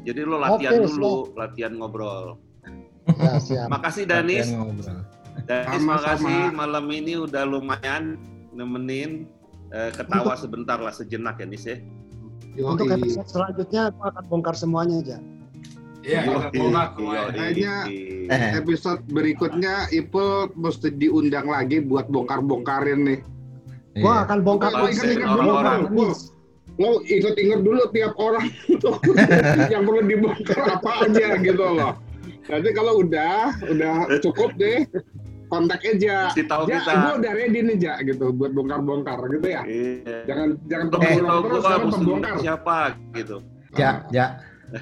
Jadi 0.02 0.20
lo 0.26 0.42
latihan 0.42 0.82
Oke, 0.82 0.90
dulu, 0.90 1.14
latihan 1.38 1.72
ngobrol. 1.78 2.42
Ya, 3.06 3.38
siap. 3.38 3.70
Makasih 3.70 4.02
Danis. 4.02 4.50
Danis 5.46 5.80
Sama-sama. 5.80 5.94
makasih 5.94 6.40
malam 6.52 6.86
ini 6.90 7.14
udah 7.22 7.46
lumayan 7.46 8.18
nemenin 8.50 9.30
Eh, 9.68 9.90
ketawa 9.92 10.32
sebentar 10.42 10.80
lah 10.80 10.92
sejenak 10.92 11.36
ya 11.40 11.46
Nis 11.46 11.64
ya. 11.68 11.76
Yoi. 12.54 12.66
Untuk 12.66 12.88
episode 12.88 13.28
selanjutnya 13.28 13.82
gua 13.94 14.06
akan 14.10 14.24
bongkar 14.26 14.54
semuanya 14.54 14.96
aja. 14.98 15.18
Iya, 16.00 16.20
kita 16.24 16.48
bongkar 16.54 16.86
semuanya. 16.94 17.26
Kayaknya- 17.30 17.84
Eh. 18.28 18.50
Episode 18.56 19.00
berikutnya 19.08 19.74
Ipul 19.90 20.52
mesti 20.52 20.88
diundang 20.90 21.46
lagi 21.46 21.80
buat 21.80 22.08
bongkar-bongkarin 22.08 23.00
nih. 23.04 23.20
Gua 23.98 24.14
Iya. 24.14 24.24
akan 24.26 24.38
bongkar 24.42 24.70
Gua 24.72 24.88
ingat-ingat 24.88 25.28
dulu. 25.28 25.52
Pul. 25.52 25.86
Pul. 25.88 26.12
Lo 26.78 26.90
inget-inget 27.02 27.60
dulu 27.60 27.82
tiap 27.90 28.14
orang 28.14 28.46
yang 29.74 29.82
perlu 29.82 30.02
dibongkar 30.04 30.78
apa 30.78 30.90
aja 31.04 31.34
gitu 31.36 31.64
loh. 31.64 31.98
Nanti 32.48 32.68
kalau 32.72 33.02
udah, 33.02 33.50
udah 33.66 33.94
cukup 34.24 34.54
deh, 34.56 34.86
kontak 35.48 35.80
aja. 35.82 36.28
Kasih 36.28 36.46
tahu 36.46 36.62
Ja, 36.64 36.78
kita. 36.78 36.92
gue 36.94 37.14
udah 37.18 37.32
ready 37.32 37.60
nih 37.64 37.76
Ja, 37.80 37.94
gitu 38.00 38.30
buat 38.30 38.52
bongkar-bongkar 38.52 39.18
gitu 39.28 39.48
ya. 39.48 39.62
Iya. 39.64 40.16
Jangan 40.24 40.48
jangan 40.64 40.86
tahu 40.88 41.00
terus, 41.00 41.62
jangan 41.62 41.80
mesti 41.82 41.96
pembongkar. 41.98 42.34
siapa 42.38 42.76
gitu. 43.12 43.36
Ja, 43.74 43.90
ja. 44.08 44.26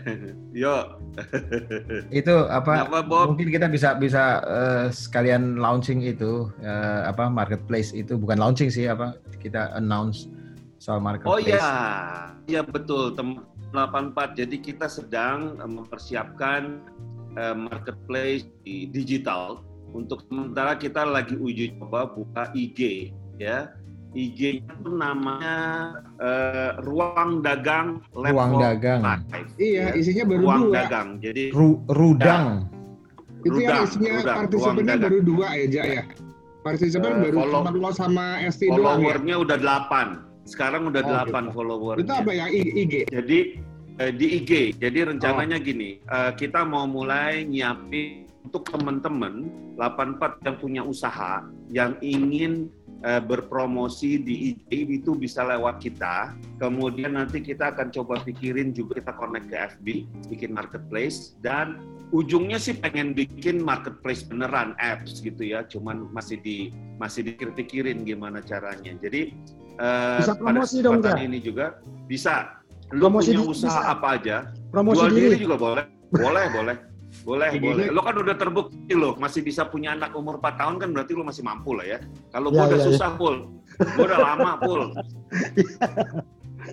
Yo, 0.52 0.98
Itu 2.10 2.34
apa? 2.48 2.84
Kenapa, 2.84 3.01
Bob? 3.02 3.26
Mungkin 3.32 3.48
kita 3.48 3.66
bisa 3.66 3.94
bisa 3.94 4.43
eh, 4.43 4.86
sekalian 4.90 5.56
launching 5.56 6.02
itu 6.02 6.51
eh, 6.59 7.01
apa 7.05 7.30
marketplace 7.30 7.94
itu 7.94 8.18
bukan 8.18 8.34
launching 8.36 8.66
sih 8.66 8.86
apa 8.86 9.14
kita 9.38 9.70
announce 9.72 10.26
soal 10.76 10.98
Oh 10.98 11.06
marketplace. 11.06 11.47
iya, 11.48 11.70
iya 12.47 12.60
betul 12.60 13.14
teman 13.14 13.47
84. 13.70 14.34
Jadi 14.34 14.56
kita 14.59 14.86
sedang 14.86 15.55
eh, 15.56 15.70
mempersiapkan 15.70 16.82
eh, 17.34 17.55
marketplace 17.55 18.43
di 18.62 18.90
digital. 18.90 19.62
Untuk 19.97 20.20
sementara 20.23 20.77
kita 20.77 21.02
lagi 21.02 21.35
uji 21.35 21.73
coba 21.78 22.05
buka 22.06 22.52
IG 22.52 23.10
ya. 23.36 23.73
IG 24.12 24.60
itu 24.60 24.89
namanya 24.89 25.56
eh, 26.18 26.70
Ruang 26.81 27.40
Dagang 27.40 28.01
Level 28.12 28.32
Ruang 28.32 28.52
Dagang. 28.56 29.01
Live, 29.02 29.52
Iya, 29.56 29.85
ya. 29.86 29.94
isinya 29.94 30.24
baru 30.27 30.40
Ruang 30.43 30.60
dua. 30.62 30.74
Dagang. 30.78 31.09
Jadi 31.18 31.43
Ru- 31.51 31.81
rudang. 31.86 32.68
Itu 33.43 33.56
yang 33.56 33.73
Rudang, 33.77 33.85
isinya 33.86 34.10
rudang, 34.14 34.36
partisipannya 34.39 34.56
ruang 34.74 34.86
dagang. 34.86 35.02
baru 35.02 35.18
dua 35.23 35.47
ya, 35.55 35.66
Ja 35.66 35.82
ya. 35.86 36.02
Partisipan 36.62 37.12
Eh, 37.12 37.20
baru 37.23 37.36
follow- 37.39 37.62
cuma 37.62 37.70
lo 37.78 37.90
sama 37.93 38.27
ST 38.43 38.62
doang 38.66 38.74
ya. 38.74 38.82
followernya 38.82 39.35
udah 39.39 39.59
8. 39.59 40.06
Sekarang 40.44 40.82
udah 40.85 41.02
Oh, 41.02 41.10
8 41.10 41.44
gitu. 41.44 41.55
followernya. 41.55 42.02
Itu 42.02 42.12
apa 42.12 42.31
ya 42.32 42.47
IG? 42.48 42.94
Jadi 43.06 43.39
eh, 43.97 44.12
di 44.12 44.27
IG. 44.35 44.51
Jadi 44.77 44.98
Oh. 44.98 45.06
rencananya 45.09 45.56
gini, 45.59 46.01
eh, 46.01 46.31
kita 46.35 46.62
mau 46.62 46.85
mulai 46.85 47.44
nyiapin 47.44 48.26
untuk 48.47 48.62
teman-teman 48.70 49.51
84 49.74 50.47
yang 50.47 50.56
punya 50.62 50.82
usaha 50.86 51.43
yang 51.68 51.98
ingin 51.98 52.70
eh, 53.02 53.18
berpromosi 53.18 54.23
di 54.23 54.55
IG 54.55 54.70
itu 55.02 55.18
bisa 55.18 55.43
lewat 55.43 55.82
kita. 55.82 56.31
Kemudian 56.56 57.18
nanti 57.18 57.43
kita 57.43 57.74
akan 57.74 57.90
coba 57.90 58.23
pikirin 58.23 58.70
juga 58.70 59.02
kita 59.02 59.12
connect 59.18 59.51
ke 59.51 59.56
FB, 59.77 59.86
bikin 60.31 60.55
marketplace 60.55 61.35
dan 61.43 61.82
ujungnya 62.14 62.56
sih 62.56 62.73
pengen 62.73 63.12
bikin 63.12 63.59
marketplace 63.59 64.23
beneran 64.23 64.78
apps 64.78 65.18
gitu 65.20 65.43
ya. 65.43 65.66
Cuman 65.66 66.06
masih 66.14 66.39
di 66.40 66.70
masih 66.97 67.27
dipikir-pikirin 67.27 68.06
gimana 68.06 68.39
caranya. 68.40 68.94
Jadi 68.97 69.35
eh, 69.77 70.18
Bisa 70.23 70.39
pada 70.39 70.62
promosi 70.62 70.77
dong, 70.81 71.02
kesempatan 71.02 71.18
Ja. 71.18 71.27
ini 71.27 71.39
juga 71.43 71.66
bisa. 72.06 72.35
Lu 72.94 73.10
Promosi 73.10 73.35
punya 73.35 73.43
usaha 73.51 73.81
bisa. 73.82 73.93
apa 73.93 74.09
aja? 74.14 74.36
Promosi 74.70 75.02
Jual 75.02 75.10
diri 75.10 75.27
diri. 75.35 75.43
juga 75.43 75.56
boleh. 75.59 75.85
Boleh, 76.14 76.47
boleh. 76.55 76.77
Boleh, 77.27 77.51
Gini. 77.51 77.66
boleh. 77.66 77.86
Lo 77.90 78.07
kan 78.07 78.15
udah 78.15 78.36
terbukti 78.39 78.94
lo, 78.94 79.19
masih 79.19 79.43
bisa 79.43 79.66
punya 79.66 79.98
anak 79.98 80.15
umur 80.15 80.39
4 80.39 80.62
tahun 80.62 80.74
kan 80.78 80.89
berarti 80.94 81.12
lo 81.12 81.27
masih 81.27 81.43
mampu 81.43 81.74
lah 81.74 81.82
ya. 81.85 81.98
Kalau 82.31 82.55
Ya, 82.55 82.55
gua 82.55 82.65
udah 82.70 82.78
ya, 82.78 82.82
ya. 82.82 82.86
susah, 82.86 83.09
Pul. 83.19 83.35
Gua 83.98 84.05
udah 84.07 84.20
lama, 84.23 84.51
Pul. 84.62 84.82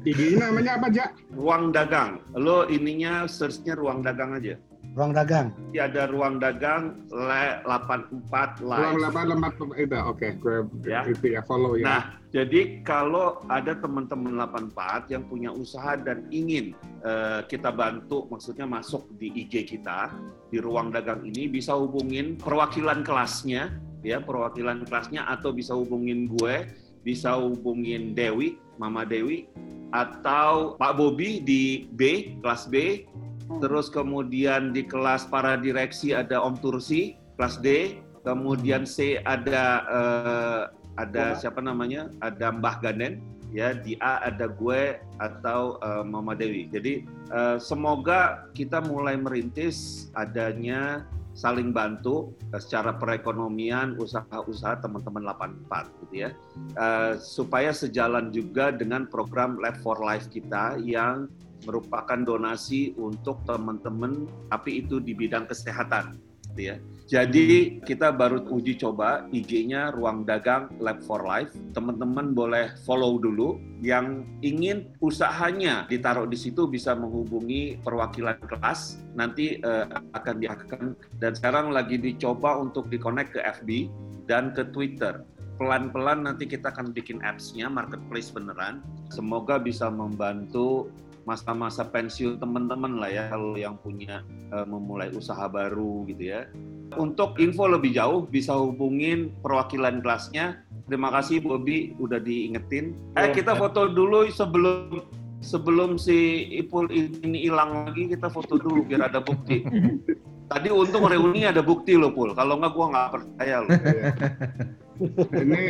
IG-nya 0.04 0.50
namanya 0.50 0.72
apa, 0.78 0.88
Ja? 0.90 1.06
Ruang 1.34 1.70
dagang. 1.70 2.22
Lo 2.34 2.66
ininya 2.66 3.26
search-nya 3.26 3.74
ruang 3.74 4.02
dagang 4.02 4.34
aja. 4.34 4.58
Ruang 4.94 5.10
dagang. 5.12 5.50
Nanti 5.54 5.80
ada 5.80 6.06
ruang 6.06 6.38
dagang 6.38 7.02
le 7.10 7.44
84 7.66 8.62
Ruang 8.62 8.94
live. 8.94 9.02
lebar 9.10 9.26
lembat 9.26 9.54
itu. 9.74 9.98
Oke, 10.06 10.28
gue 10.38 10.56
Ya. 10.86 11.02
itu 11.06 11.34
ya 11.34 11.42
follow 11.42 11.74
ya. 11.78 11.86
Nah, 11.86 12.02
jadi 12.34 12.82
kalau 12.82 13.46
ada 13.46 13.78
teman-teman 13.78 14.42
84 14.42 15.14
yang 15.14 15.22
punya 15.30 15.54
usaha 15.54 15.94
dan 15.94 16.26
ingin 16.34 16.74
eh, 17.06 17.46
kita 17.46 17.70
bantu, 17.70 18.26
maksudnya 18.26 18.66
masuk 18.66 19.06
di 19.22 19.30
IG 19.46 19.70
kita, 19.70 20.10
di 20.50 20.58
ruang 20.58 20.90
dagang 20.90 21.22
ini, 21.22 21.46
bisa 21.46 21.78
hubungin 21.78 22.34
perwakilan 22.42 23.06
kelasnya, 23.06 23.78
ya 24.02 24.18
perwakilan 24.18 24.82
kelasnya, 24.82 25.30
atau 25.30 25.54
bisa 25.54 25.78
hubungin 25.78 26.26
gue, 26.26 26.74
bisa 27.06 27.38
hubungin 27.38 28.18
Dewi, 28.18 28.58
Mama 28.82 29.06
Dewi, 29.06 29.46
atau 29.94 30.74
Pak 30.74 30.98
Bobi 30.98 31.38
di 31.38 31.86
B, 31.94 32.34
kelas 32.42 32.66
B, 32.66 33.06
terus 33.62 33.94
kemudian 33.94 34.74
di 34.74 34.82
kelas 34.82 35.30
para 35.30 35.54
direksi 35.54 36.18
ada 36.18 36.42
Om 36.42 36.58
Tursi, 36.58 37.14
kelas 37.38 37.62
D, 37.62 38.02
kemudian 38.26 38.90
C 38.90 39.22
ada 39.22 39.86
eh, 39.86 40.64
ada 40.98 41.34
siapa 41.38 41.60
namanya? 41.60 42.10
Ada 42.22 42.54
Mbah 42.54 42.78
Ganen, 42.84 43.22
ya 43.54 43.78
di 43.78 43.94
A 44.02 44.26
ada 44.26 44.50
gue 44.50 44.98
atau 45.22 45.78
eh, 45.80 46.04
Mama 46.04 46.34
Dewi. 46.34 46.68
Jadi 46.74 47.06
eh, 47.30 47.58
semoga 47.62 48.50
kita 48.58 48.82
mulai 48.82 49.16
merintis 49.16 50.10
adanya 50.18 51.06
saling 51.34 51.74
bantu 51.74 52.34
eh, 52.54 52.62
secara 52.62 52.98
perekonomian 52.98 53.98
usaha-usaha 53.98 54.82
teman-teman 54.82 55.26
84 55.70 56.02
gitu 56.06 56.16
ya. 56.30 56.30
Eh, 56.78 57.14
supaya 57.22 57.74
sejalan 57.74 58.34
juga 58.34 58.74
dengan 58.74 59.10
program 59.10 59.58
Lab 59.62 59.78
for 59.82 60.02
Life 60.02 60.30
kita 60.30 60.82
yang 60.82 61.30
merupakan 61.64 62.20
donasi 62.22 62.92
untuk 63.00 63.40
teman-teman 63.48 64.28
tapi 64.52 64.84
itu 64.84 65.00
di 65.00 65.16
bidang 65.16 65.50
kesehatan 65.50 66.18
gitu 66.54 66.74
ya. 66.74 66.76
Jadi 67.04 67.84
kita 67.84 68.16
baru 68.16 68.48
uji 68.48 68.80
coba 68.80 69.28
IG-nya 69.36 69.92
Ruang 69.92 70.24
Dagang 70.24 70.72
Lab 70.80 71.04
for 71.04 71.20
Life. 71.28 71.52
Teman-teman 71.76 72.32
boleh 72.32 72.72
follow 72.88 73.20
dulu. 73.20 73.60
Yang 73.84 74.24
ingin 74.40 74.88
usahanya 75.04 75.84
ditaruh 75.92 76.24
di 76.24 76.40
situ 76.40 76.64
bisa 76.72 76.96
menghubungi 76.96 77.84
perwakilan 77.84 78.40
kelas. 78.48 79.04
Nanti 79.20 79.60
eh, 79.60 79.86
akan 80.16 80.36
diakan 80.40 80.96
dan 81.20 81.36
sekarang 81.36 81.76
lagi 81.76 82.00
dicoba 82.00 82.56
untuk 82.56 82.88
di-connect 82.88 83.36
ke 83.36 83.40
FB 83.62 83.70
dan 84.32 84.56
ke 84.56 84.64
Twitter. 84.72 85.28
Pelan-pelan 85.60 86.26
nanti 86.26 86.48
kita 86.48 86.72
akan 86.72 86.96
bikin 86.96 87.20
apps-nya 87.22 87.68
marketplace 87.68 88.32
beneran. 88.32 88.80
Semoga 89.12 89.60
bisa 89.60 89.92
membantu 89.92 90.90
masa-masa 91.24 91.88
pensiun 91.88 92.40
teman-teman 92.40 93.00
lah 93.00 93.10
ya 93.10 93.24
kalau 93.32 93.56
yang 93.56 93.80
punya 93.80 94.24
eh, 94.52 94.66
memulai 94.68 95.12
usaha 95.12 95.48
baru 95.48 96.04
gitu 96.12 96.24
ya. 96.36 96.48
Untuk 96.94 97.42
info 97.42 97.66
lebih 97.66 97.96
jauh 97.96 98.28
bisa 98.30 98.54
hubungin 98.54 99.34
perwakilan 99.42 100.04
kelasnya. 100.04 100.62
Terima 100.86 101.10
kasih 101.10 101.42
Bobby 101.42 101.96
udah 101.98 102.20
diingetin. 102.20 102.94
Eh 103.18 103.32
kita 103.32 103.56
foto 103.56 103.90
dulu 103.90 104.28
sebelum 104.30 105.02
sebelum 105.40 106.00
si 106.00 106.48
Ipul 106.60 106.92
ini 106.92 107.50
hilang 107.50 107.90
lagi 107.90 108.12
kita 108.12 108.28
foto 108.30 108.60
dulu 108.60 108.86
biar 108.86 109.10
ada 109.10 109.24
bukti. 109.24 109.64
Tadi 110.52 110.70
untung 110.70 111.08
reuni 111.08 111.48
ada 111.48 111.64
bukti 111.64 111.98
loh 111.98 112.14
Pul. 112.14 112.36
Kalau 112.36 112.60
nggak 112.60 112.72
gua 112.76 112.86
nggak 112.94 113.10
percaya 113.16 113.56
loh. 113.64 113.70
Ini 115.34 115.62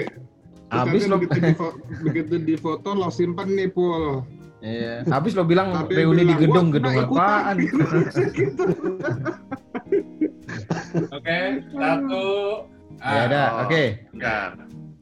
Habis 0.74 1.06
begitu 1.06 1.38
di, 1.38 1.54
begitu 2.02 2.36
di 2.42 2.56
foto 2.58 2.98
lo 2.98 3.14
simpen 3.14 3.54
nih 3.54 3.70
pul. 3.70 4.26
Iya. 4.64 5.04
Habis 5.12 5.36
lo 5.36 5.44
bilang 5.44 5.76
Tapi 5.76 5.92
reuni 5.92 6.24
di 6.24 6.32
bilang, 6.32 6.40
gedung, 6.40 6.68
"Wah, 6.68 6.74
gedung 6.80 6.96
ikutan." 6.96 7.20
apaan? 7.20 7.56
Gitu. 7.64 7.86
Oke, 11.12 11.38
satu. 11.70 12.26
Ya 12.96 13.04
Ah, 13.04 13.22
ada, 13.28 13.44
Oh. 13.44 13.62
oke. 13.68 13.84
Bentar. 14.16 14.50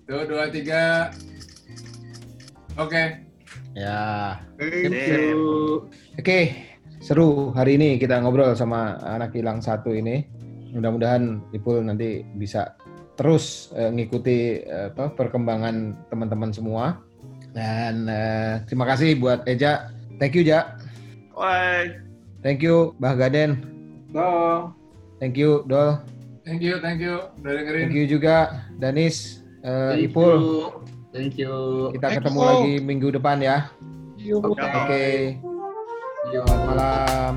Tuh, 0.09 0.21
dua, 0.25 0.43
tiga. 0.49 1.13
Oke. 2.75 3.03
Ya. 3.77 4.39
Thank 4.57 4.89
Sip. 4.89 5.21
you. 5.29 5.85
Oke, 6.17 6.39
seru 6.97 7.53
hari 7.53 7.77
ini 7.77 7.95
kita 7.95 8.17
ngobrol 8.19 8.57
sama 8.57 8.97
anak 9.05 9.37
hilang 9.37 9.61
satu 9.61 9.93
ini. 9.93 10.25
Mudah-mudahan 10.71 11.43
Ipul 11.51 11.83
nanti 11.83 12.23
bisa 12.33 12.73
terus 13.13 13.69
eh, 13.75 13.91
ngikuti 13.91 14.63
eh, 14.63 14.89
apa, 14.89 15.13
perkembangan 15.13 16.07
teman-teman 16.09 16.49
semua. 16.49 16.97
Dan 17.51 18.07
eh, 18.07 18.63
terima 18.67 18.87
kasih 18.87 19.19
buat 19.19 19.43
Eja. 19.43 19.91
Thank 20.17 20.39
you, 20.39 20.43
Ja. 20.43 20.75
Bye. 21.35 21.99
Thank 22.41 22.61
you, 22.61 22.93
Bah 22.97 23.13
Gaden. 23.13 23.59
So, 24.11 24.25
Thank 25.21 25.37
you, 25.37 25.61
Dol. 25.69 26.01
thank 26.41 26.65
you, 26.65 26.81
thank 26.81 26.97
you. 26.97 27.21
Udah 27.41 27.51
dengerin. 27.53 27.81
Thank 27.87 27.95
you 27.95 28.05
juga, 28.09 28.65
Danis, 28.81 29.45
eh, 29.61 29.93
Thank 29.93 30.09
Ipul. 30.09 30.33
you. 30.33 30.57
Thank 31.13 31.33
you. 31.37 31.53
Kita 31.93 32.07
Thank 32.09 32.17
ketemu 32.23 32.39
you. 32.39 32.47
lagi 32.49 32.73
minggu 32.81 33.07
depan 33.13 33.37
ya. 33.43 33.57
Oke. 34.41 34.61
Oke, 34.61 35.05
Yo. 36.29 36.41
selamat 36.45 36.65
malam. 36.69 37.33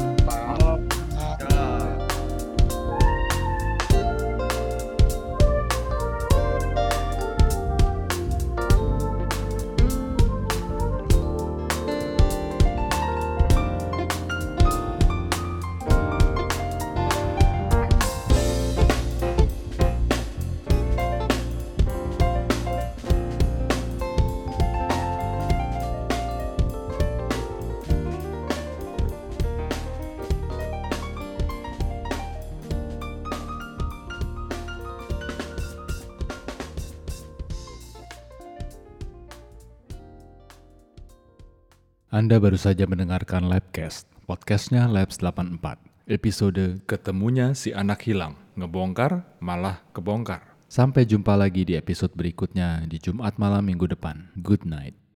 Anda 42.25 42.41
baru 42.41 42.57
saja 42.57 42.89
mendengarkan 42.89 43.53
Labcast, 43.53 44.09
podcastnya 44.25 44.89
Labs 44.89 45.21
84. 45.21 45.61
Episode 46.09 46.81
Ketemunya 46.89 47.53
si 47.53 47.69
anak 47.77 48.01
hilang, 48.09 48.41
ngebongkar 48.57 49.29
malah 49.45 49.85
kebongkar. 49.93 50.41
Sampai 50.65 51.05
jumpa 51.05 51.37
lagi 51.37 51.69
di 51.69 51.77
episode 51.77 52.17
berikutnya 52.17 52.89
di 52.89 52.97
Jumat 52.97 53.37
malam 53.37 53.69
minggu 53.69 53.93
depan. 53.93 54.33
Good 54.41 54.65
night. 54.65 55.04